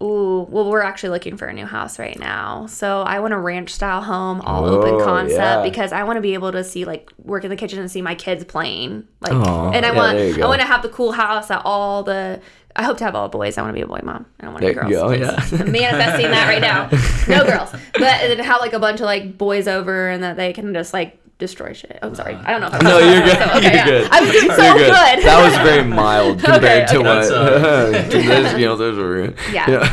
Ooh, 0.00 0.46
well, 0.48 0.70
we're 0.70 0.80
actually 0.82 1.08
looking 1.10 1.36
for 1.36 1.46
a 1.46 1.52
new 1.52 1.66
house 1.66 1.98
right 1.98 2.16
now. 2.20 2.66
So 2.66 3.02
I 3.02 3.18
want 3.18 3.34
a 3.34 3.38
ranch 3.38 3.70
style 3.74 4.00
home, 4.00 4.40
all 4.42 4.64
Oh, 4.64 4.78
open 4.80 5.04
concept, 5.04 5.38
yeah. 5.40 5.62
because 5.62 5.90
I 5.90 6.04
want 6.04 6.18
to 6.18 6.20
be 6.20 6.34
able 6.34 6.52
to 6.52 6.62
see 6.62 6.84
like 6.84 7.10
work 7.24 7.42
in 7.42 7.50
the 7.50 7.56
kitchen 7.56 7.80
and 7.80 7.90
see 7.90 8.00
my 8.00 8.14
kids 8.14 8.44
playing. 8.44 9.08
Like, 9.20 9.32
Aw, 9.32 9.70
and 9.72 9.84
I 9.84 9.90
yeah, 9.90 9.96
want 9.96 10.18
I 10.18 10.46
want 10.46 10.60
to 10.60 10.66
have 10.68 10.82
the 10.82 10.88
cool 10.88 11.10
house 11.12 11.48
that 11.48 11.62
all 11.64 12.04
the. 12.04 12.40
I 12.76 12.84
hope 12.84 12.96
to 12.98 13.04
have 13.04 13.16
all 13.16 13.28
boys. 13.28 13.58
I 13.58 13.62
want 13.62 13.72
to 13.72 13.74
be 13.74 13.82
a 13.82 13.88
boy 13.88 13.98
mom. 14.04 14.24
I 14.38 14.44
don't 14.44 14.52
want 14.54 14.62
There 14.62 14.84
any 14.84 14.90
you 14.94 15.00
girls. 15.00 15.18
go, 15.50 15.56
yeah. 15.56 15.64
I'm 15.64 15.72
manifesting 15.72 16.30
that 16.30 16.46
right 16.46 16.60
now. 16.62 16.88
No 17.26 17.44
girls, 17.44 17.72
but 17.94 18.00
then 18.00 18.38
have 18.38 18.60
like 18.60 18.74
a 18.74 18.78
bunch 18.78 19.00
of 19.00 19.06
like 19.06 19.36
boys 19.36 19.66
over 19.66 20.08
and 20.10 20.22
that 20.22 20.36
they 20.36 20.52
can 20.52 20.72
just 20.74 20.92
like 20.92 21.18
destroy 21.38 21.72
shit. 21.72 21.98
I'm 22.02 22.14
sorry. 22.14 22.34
I 22.34 22.50
don't 22.50 22.60
know. 22.60 22.66
If 22.68 22.74
I'm 22.74 22.84
No, 22.84 22.98
you're 22.98 23.22
good. 23.24 23.38
So, 23.38 23.44
okay, 23.56 23.62
you're 23.62 23.72
yeah. 23.72 23.84
good. 23.86 24.10
I 24.10 24.20
was 24.20 24.30
doing 24.30 24.50
so 24.50 24.62
You're 24.64 24.74
good. 24.74 25.24
That 25.24 25.44
was 25.44 25.56
very 25.70 25.84
mild 26.02 26.38
compared 26.42 26.64
Okay, 26.64 26.86
to 26.92 26.98
okay. 26.98 27.08
what. 27.08 27.92
That's, 27.92 28.08
to 28.14 28.22
this, 28.22 28.58
you 28.58 28.66
know, 28.66 28.76
those 28.76 28.96
were- 28.98 29.34
Yeah. 29.52 29.92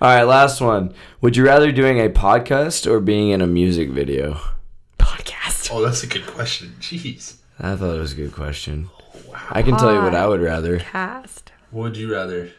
All 0.00 0.08
right, 0.08 0.22
last 0.24 0.60
one. 0.60 0.94
Would 1.20 1.36
you 1.36 1.44
rather 1.44 1.70
doing 1.72 1.98
a 2.00 2.08
podcast 2.08 2.90
or 2.90 3.00
being 3.00 3.30
in 3.30 3.40
a 3.40 3.46
music 3.46 3.90
video? 3.90 4.38
Podcast. 4.98 5.70
Oh, 5.72 5.82
that's 5.84 6.02
a 6.02 6.06
good 6.06 6.26
question. 6.26 6.74
Jeez. 6.80 7.36
I 7.58 7.74
thought 7.76 7.94
it 7.96 8.00
was 8.00 8.12
a 8.12 8.16
good 8.16 8.32
question. 8.32 8.88
Oh, 9.00 9.32
wow. 9.32 9.40
I 9.50 9.62
can 9.62 9.76
tell 9.76 9.92
you 9.92 10.00
what 10.02 10.14
I 10.14 10.26
would 10.26 10.40
rather. 10.40 10.78
Cast. 10.78 11.52
Would 11.72 11.96
you 11.96 12.12
rather? 12.12 12.50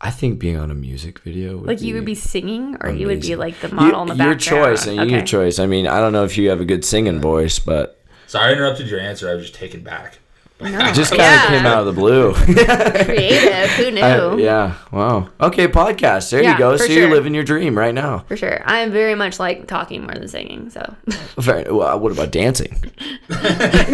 I 0.00 0.10
think 0.10 0.38
being 0.38 0.56
on 0.56 0.70
a 0.70 0.74
music 0.74 1.18
video 1.20 1.56
would 1.58 1.66
Like 1.66 1.80
be 1.80 1.86
you 1.86 1.94
would 1.94 2.04
be 2.04 2.14
singing, 2.14 2.76
or 2.80 2.90
you 2.90 3.08
would 3.08 3.20
be 3.20 3.34
like 3.34 3.58
the 3.60 3.68
You- 3.68 3.74
model 3.74 4.02
in 4.02 4.08
the 4.08 4.14
your 4.24 4.34
background. 4.34 4.66
choice, 4.76 4.86
and 4.86 5.00
okay. 5.00 5.10
your 5.10 5.22
choice. 5.22 5.58
I 5.58 5.66
mean, 5.66 5.86
I 5.88 6.00
don't 6.00 6.12
know 6.12 6.24
if 6.24 6.38
you 6.38 6.50
have 6.50 6.60
a 6.60 6.64
good 6.64 6.84
singing 6.84 7.20
voice, 7.20 7.58
but 7.58 8.00
Sorry, 8.28 8.50
I 8.50 8.52
interrupted 8.52 8.88
your 8.88 9.00
answer. 9.00 9.28
I 9.28 9.34
was 9.34 9.44
just 9.46 9.54
taken 9.54 9.80
back. 9.82 10.18
No. 10.60 10.66
it 10.88 10.94
just 10.94 11.10
kind 11.16 11.20
of 11.22 11.26
Yeah. 11.26 11.46
came 11.48 11.66
out 11.66 11.78
of 11.80 11.86
the 11.86 11.92
blue. 11.92 12.34
Creative. 13.04 13.70
Who 13.76 13.90
knew? 13.92 14.00
I- 14.00 14.36
yeah. 14.36 14.74
Wow. 14.90 15.28
Okay, 15.40 15.68
podcast. 15.68 16.30
There 16.30 16.42
Yeah, 16.42 16.52
you 16.52 16.58
go. 16.58 16.72
for 16.76 16.84
So 16.84 16.92
you're 16.92 17.10
living 17.10 17.32
your 17.34 17.44
dream 17.44 17.78
right 17.78 17.94
now. 17.94 18.24
For 18.28 18.36
sure. 18.36 18.60
I 18.64 18.78
am 18.80 18.90
very 18.90 19.14
much 19.14 19.38
like 19.38 19.66
talking 19.68 20.02
more 20.02 20.14
than 20.14 20.26
singing, 20.28 20.70
so 20.70 20.94
Very, 21.36 21.70
well, 21.70 21.98
what 22.00 22.10
about 22.12 22.32
dancing? 22.32 22.76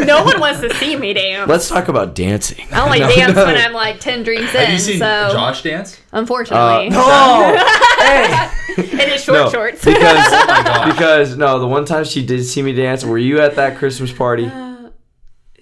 no 0.06 0.24
one 0.24 0.40
wants 0.40 0.60
to 0.60 0.72
see 0.74 0.96
me 0.96 1.12
dance. 1.12 1.48
Let's 1.48 1.68
talk 1.68 1.88
about 1.88 2.14
dancing. 2.14 2.66
I 2.72 2.80
only 2.84 3.00
No, 3.00 3.14
dance 3.14 3.34
no. 3.36 3.44
when 3.44 3.56
I'm 3.56 3.72
like 3.72 4.00
ten 4.00 4.22
drinks 4.22 4.52
Have 4.52 4.68
in. 4.68 4.72
you 4.72 4.78
seen 4.78 4.98
so 4.98 5.28
Josh 5.32 5.62
dance? 5.62 6.00
unfortunately, 6.12 6.88
Oh, 6.92 7.94
hey. 7.98 8.82
in 9.02 9.08
his 9.10 9.22
short 9.22 9.38
No, 9.38 9.50
shorts. 9.50 9.84
because 9.84 10.00
oh 10.32 10.46
gosh. 10.46 10.92
because 10.92 11.36
no, 11.36 11.58
the 11.58 11.66
one 11.66 11.84
time 11.84 12.04
she 12.04 12.24
did 12.24 12.44
see 12.44 12.62
me 12.62 12.72
dance. 12.72 13.04
Were 13.04 13.18
you 13.18 13.40
at 13.40 13.56
that 13.56 13.76
Christmas 13.76 14.12
party? 14.12 14.46
Uh, 14.46 14.63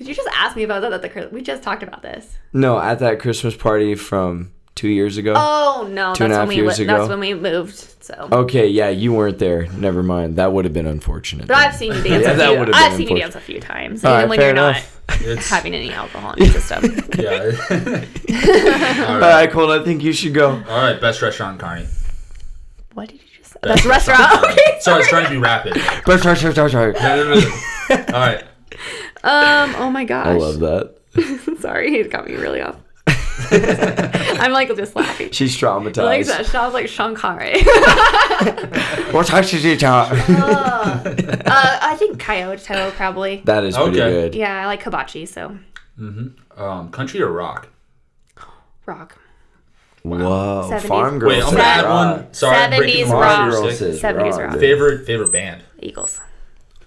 Did 0.03 0.09
you 0.09 0.15
just 0.17 0.29
ask 0.35 0.57
me 0.57 0.65
about 0.65 0.83
that 0.83 0.93
at 0.93 1.01
the 1.01 1.09
Chris- 1.09 1.31
we 1.31 1.43
just 1.43 1.63
talked 1.63 1.85
about 1.85 2.03
this? 2.03 2.37
No, 2.53 2.77
at 2.81 2.99
that 2.99 3.21
Christmas 3.21 3.55
party 3.57 3.95
from 3.95 4.51
two 4.75 4.89
years 4.89 5.17
ago. 5.17 5.35
Oh 5.37 5.87
no, 5.89 6.13
Two 6.13 6.25
and 6.25 6.33
that's 6.33 6.39
a 6.39 6.41
half 6.41 6.49
when 6.49 6.49
we 6.49 6.57
years 6.57 6.79
li- 6.79 6.85
ago? 6.87 6.99
that's 6.99 7.09
when 7.09 7.21
we 7.21 7.35
moved. 7.35 7.77
So, 8.03 8.29
Okay, 8.33 8.67
yeah, 8.67 8.89
you 8.89 9.13
weren't 9.13 9.39
there. 9.39 9.69
Never 9.69 10.03
mind. 10.03 10.35
That 10.37 10.53
would 10.53 10.65
have 10.65 10.75
been 10.75 10.89
unfortunate. 10.89 11.47
but 11.47 11.57
I've 11.57 11.77
seen 11.77 11.93
you 11.93 12.03
dance. 12.03 12.07
Yeah, 12.27 12.33
a 12.33 12.37
that 12.37 12.49
few, 12.51 12.59
would've 12.59 12.75
I've 12.75 12.91
been 12.99 13.07
seen 13.07 13.17
you 13.17 13.23
dance 13.23 13.37
a 13.37 13.41
few 13.41 13.61
times, 13.61 14.05
All 14.05 14.11
even 14.11 14.21
right, 14.23 14.29
when 14.29 14.39
fair 14.41 14.47
you're 14.49 14.57
enough. 14.57 15.03
not 15.09 15.21
It's 15.23 15.49
having 15.49 15.73
any 15.75 15.93
alcohol 15.93 16.33
in 16.33 16.45
your 16.51 16.53
system. 16.61 16.83
yeah. 17.19 18.05
All 19.09 19.21
right, 19.21 19.49
Cole. 19.53 19.71
I 19.71 19.85
think 19.85 20.03
you 20.03 20.13
should 20.13 20.35
go. 20.35 20.51
All 20.69 20.83
right, 20.83 21.01
best 21.01 21.23
restaurant 21.23 21.63
in 21.63 21.69
Kearney. 21.69 21.87
what 22.95 23.09
did 23.09 23.21
you 23.23 23.29
just 23.39 23.53
say? 23.53 23.59
Best 23.63 23.85
That's 23.85 24.09
restaurant. 24.09 24.45
in 24.45 24.51
Okay, 24.51 24.79
Sorry, 24.81 24.95
I 24.97 24.99
was 24.99 25.09
trying 25.09 25.25
to 25.27 25.31
be 25.31 25.37
rapid. 25.39 25.75
Sorry, 26.21 26.37
sorry, 26.37 26.55
sorry, 26.55 26.71
sorry. 26.71 26.93
No, 26.95 27.35
no, 27.35 27.41
no. 27.41 27.97
All 28.09 28.13
right. 28.21 28.45
Um. 29.25 29.75
Oh 29.77 29.91
my 29.91 30.05
gosh. 30.05 30.27
I 30.27 30.33
love 30.33 30.59
that. 30.61 30.95
Sorry, 31.61 31.95
it 31.97 32.11
got 32.11 32.27
me 32.27 32.35
really 32.37 32.61
off. 32.63 32.77
I'm 33.51 34.53
like 34.53 34.75
just 34.77 34.95
laughing. 34.97 35.31
She's 35.31 35.57
traumatized. 35.57 36.05
Like 36.05 36.27
that 36.27 36.47
sounds 36.47 36.75
like 36.75 36.89
Sean 36.89 37.15
Connery. 37.15 37.63
What 39.13 39.27
time 39.27 39.45
should 39.45 39.63
you 39.63 39.77
talk? 39.77 40.11
uh, 40.11 41.79
I 41.83 41.97
think 41.99 42.19
Kyoto 42.19 42.91
probably. 42.93 43.43
That 43.45 43.63
is 43.65 43.77
pretty 43.77 44.01
Okay. 44.01 44.11
good. 44.11 44.35
Yeah, 44.35 44.63
I 44.63 44.67
like 44.67 44.83
hibachi, 44.83 45.27
so 45.27 45.59
Um, 45.99 46.89
country 46.91 47.21
or 47.21 47.31
rock? 47.31 47.69
rock. 48.87 49.19
Whoa, 50.03 50.69
70s. 50.73 50.81
farm 50.89 51.19
girl. 51.19 51.29
Wait, 51.29 51.43
I'm 51.45 51.51
said 51.51 51.57
gonna 51.59 51.63
add 51.63 51.89
one. 52.23 52.33
Sorry, 52.35 52.57
I'm 52.57 52.73
70s 52.73 53.07
the 53.09 53.15
rock. 53.15 53.47
rules. 53.53 53.61
Girl 53.61 53.71
Stick. 53.71 53.79
says 53.79 54.03
70s 54.03 54.31
rock. 54.33 54.41
rock. 54.53 54.59
Favorite 54.59 55.07
favorite 55.07 55.31
band. 55.31 55.63
Eagles. 55.81 56.21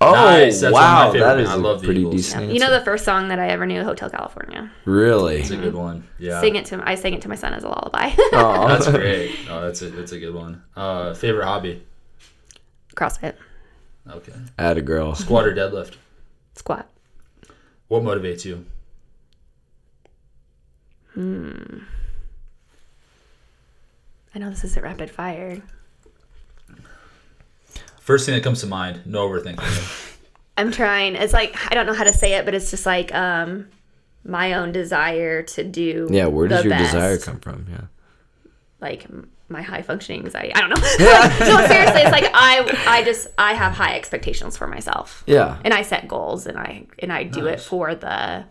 Oh 0.02 0.12
Nice, 0.12 0.60
that's 0.62 0.74
one 0.74 0.84
of 0.84 0.90
my 0.90 1.06
wow, 1.06 1.12
favorite 1.12 1.26
that 1.28 1.36
bands. 1.36 1.50
is 1.50 1.56
I 1.56 1.58
a 1.58 1.62
love 1.62 1.82
pretty 1.84 2.00
Eagles. 2.02 2.16
decent. 2.16 2.52
You 2.54 2.60
know 2.60 2.70
the 2.72 2.84
first 2.84 3.06
song 3.06 3.30
that 3.30 3.40
I 3.40 3.48
ever 3.50 3.66
knew, 3.66 3.84
Hotel 3.84 4.10
California. 4.10 4.70
really? 4.86 5.38
It's 5.38 5.52
a 5.52 5.58
good 5.58 5.74
one. 5.74 6.08
Yeah. 6.20 6.42
Sing 6.42 6.56
it 6.56 6.66
to 6.66 6.82
I 6.88 6.96
sang 6.96 7.14
it 7.14 7.22
to 7.22 7.30
my 7.30 7.36
son 7.36 7.54
as 7.54 7.64
a 7.64 7.70
lullaby. 7.70 8.12
Oh, 8.34 8.68
That's 8.68 8.88
great. 8.90 9.36
Oh, 9.50 9.62
that's 9.62 9.82
a 9.82 9.90
that's 9.90 10.12
a 10.12 10.20
good 10.20 10.34
one. 10.34 10.64
Uh, 10.76 11.14
favorite 11.14 11.46
hobby? 11.46 11.84
CrossFit, 12.96 13.36
Okay. 14.10 14.34
Add 14.60 14.78
a 14.78 14.82
girl. 14.82 15.16
Squat 15.16 15.46
or 15.48 15.54
deadlift? 15.56 15.96
squat. 16.56 16.90
What 17.88 18.04
motivates 18.04 18.46
you? 18.46 18.66
Hmm. 21.14 21.80
I 24.34 24.40
know 24.40 24.50
this 24.50 24.64
isn't 24.66 24.84
rapid 24.84 25.10
fire. 25.10 25.62
First 28.06 28.28
thing 28.28 28.36
that 28.36 28.44
comes 28.44 28.62
to 28.62 28.68
mind. 28.68 29.02
No 29.08 29.28
overthinking. 29.28 30.20
I'm 30.58 30.72
trying. 30.72 31.16
It's 31.16 31.34
like 31.34 31.56
I 31.72 31.74
don't 31.74 31.88
know 31.88 31.94
how 31.94 32.04
to 32.04 32.14
say 32.14 32.34
it, 32.34 32.46
but 32.46 32.54
it's 32.54 32.70
just 32.70 32.86
like 32.86 33.12
um 33.16 33.68
my 34.24 34.54
own 34.54 34.72
desire 34.72 35.42
to 35.42 35.64
do. 35.64 36.08
Yeah, 36.12 36.28
where 36.28 36.48
does 36.48 36.62
the 36.62 36.70
your 36.70 36.78
desire 36.78 37.18
come 37.18 37.40
from? 37.40 37.66
Yeah. 37.68 37.82
Like 38.80 39.08
my 39.50 39.64
high 39.64 39.82
functioning 39.82 40.24
anxiety. 40.24 40.54
I 40.54 40.60
don't 40.60 40.70
know. 40.70 40.76
no, 40.80 41.68
seriously, 41.68 42.02
it's 42.02 42.12
like 42.12 42.30
I 42.32 42.84
I 42.88 43.04
just 43.04 43.26
I 43.40 43.56
have 43.56 43.74
high 43.74 43.96
expectations 43.96 44.56
for 44.56 44.68
myself. 44.68 45.24
Yeah. 45.26 45.58
and 45.64 45.74
I 45.74 45.82
set 45.82 46.08
goals 46.08 46.46
and 46.46 46.60
I 46.60 46.86
and 47.00 47.12
I 47.12 47.24
do 47.24 47.48
it 47.48 47.60
for 47.60 47.96
the 47.96 48.46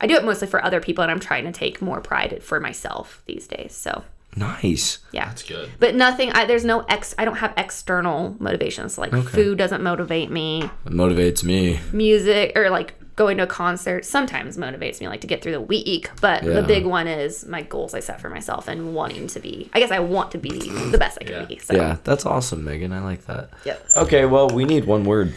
I 0.00 0.06
do 0.06 0.14
it 0.14 0.24
mostly 0.24 0.46
for 0.46 0.64
other 0.64 0.80
people 0.80 1.02
and 1.02 1.10
I'm 1.10 1.18
trying 1.18 1.46
to 1.46 1.52
take 1.52 1.82
more 1.82 2.00
pride 2.00 2.40
for 2.40 2.60
myself 2.60 3.24
these 3.26 3.48
days. 3.48 3.74
So 3.74 4.04
Nice. 4.34 4.98
yeah. 5.12 5.26
That's 5.26 5.42
good. 5.42 5.70
But 5.78 5.94
nothing 5.94 6.32
I 6.32 6.46
there's 6.46 6.64
no 6.64 6.80
ex 6.88 7.14
I 7.18 7.24
don't 7.26 7.36
have 7.36 7.52
external 7.56 8.34
motivations. 8.38 8.96
Like 8.96 9.12
food 9.12 9.58
doesn't 9.58 9.82
motivate 9.82 10.30
me. 10.30 10.62
It 10.86 10.92
motivates 10.92 11.44
me. 11.44 11.80
Music 11.92 12.52
or 12.56 12.70
like 12.70 12.94
going 13.14 13.36
to 13.36 13.42
a 13.42 13.46
concert 13.46 14.06
sometimes 14.06 14.56
motivates 14.56 14.98
me 15.02 15.06
like 15.06 15.20
to 15.20 15.26
get 15.26 15.42
through 15.42 15.52
the 15.52 15.60
week 15.60 16.08
but 16.22 16.42
Yeah. 16.42 16.54
the 16.54 16.62
big 16.62 16.86
one 16.86 17.06
is 17.06 17.44
my 17.46 17.60
goals 17.60 17.92
i 17.92 18.00
set 18.00 18.22
for 18.22 18.30
myself 18.30 18.68
and 18.68 18.94
wanting 18.94 19.26
to 19.26 19.38
be 19.38 19.68
i 19.74 19.80
guess 19.80 19.90
i 19.90 19.98
want 19.98 20.30
to 20.30 20.38
be 20.38 20.48
the 20.48 20.96
best 20.96 21.18
i 21.20 21.24
can 21.24 21.34
Yeah. 21.40 21.44
be 21.44 21.58
so 21.58 21.74
Yeah, 21.74 21.98
that's 22.04 22.24
awesome, 22.24 22.64
Megan. 22.64 22.90
I 22.90 23.00
like 23.00 23.26
that. 23.26 23.50
Yep. 23.66 23.86
Okay, 23.98 24.24
well, 24.24 24.48
we 24.48 24.64
need 24.64 24.86
one 24.86 25.04
word. 25.04 25.34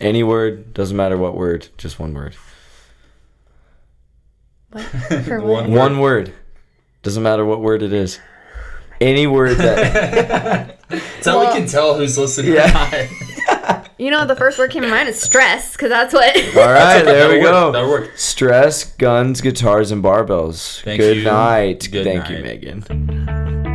Any 0.00 0.24
word, 0.24 0.74
doesn't 0.74 0.96
matter 0.96 1.16
what 1.16 1.36
word, 1.36 1.68
just 1.78 2.00
one 2.00 2.12
word. 2.12 2.34
what? 4.72 4.82
for 5.24 5.40
One 5.44 5.70
what? 5.70 5.70
One 5.70 5.98
word. 6.00 6.34
Doesn't 7.04 7.22
matter 7.22 7.44
what 7.44 7.60
word 7.60 7.82
it 7.82 7.92
is. 7.92 8.18
Any 9.02 9.26
word 9.26 9.56
that 9.58 10.78
That's 10.88 11.26
how 11.26 11.38
Well- 11.40 11.52
we 11.52 11.58
can 11.58 11.68
tell 11.68 11.96
who's 11.96 12.16
listening. 12.18 12.52
Yeah. 12.54 13.08
you 13.98 14.10
know 14.10 14.24
the 14.26 14.36
first 14.36 14.58
word 14.58 14.70
came 14.70 14.82
to 14.82 14.88
mind 14.88 15.08
is 15.08 15.20
stress 15.20 15.72
because 15.72 15.88
that's 15.90 16.12
what 16.14 16.36
All 16.56 16.62
right, 16.72 17.02
there 17.02 17.28
we 17.30 17.40
go. 17.40 17.72
That'll 17.72 17.88
work. 17.90 18.16
Stress, 18.16 18.84
guns, 18.84 19.40
guitars, 19.40 19.90
and 19.90 20.02
barbells. 20.04 20.82
Thank 20.82 21.00
Good 21.00 21.18
you. 21.18 21.24
night. 21.24 21.88
Good 21.90 22.04
Thank 22.04 22.28
you, 22.30 22.36
night. 22.36 22.44
Megan. 22.44 23.71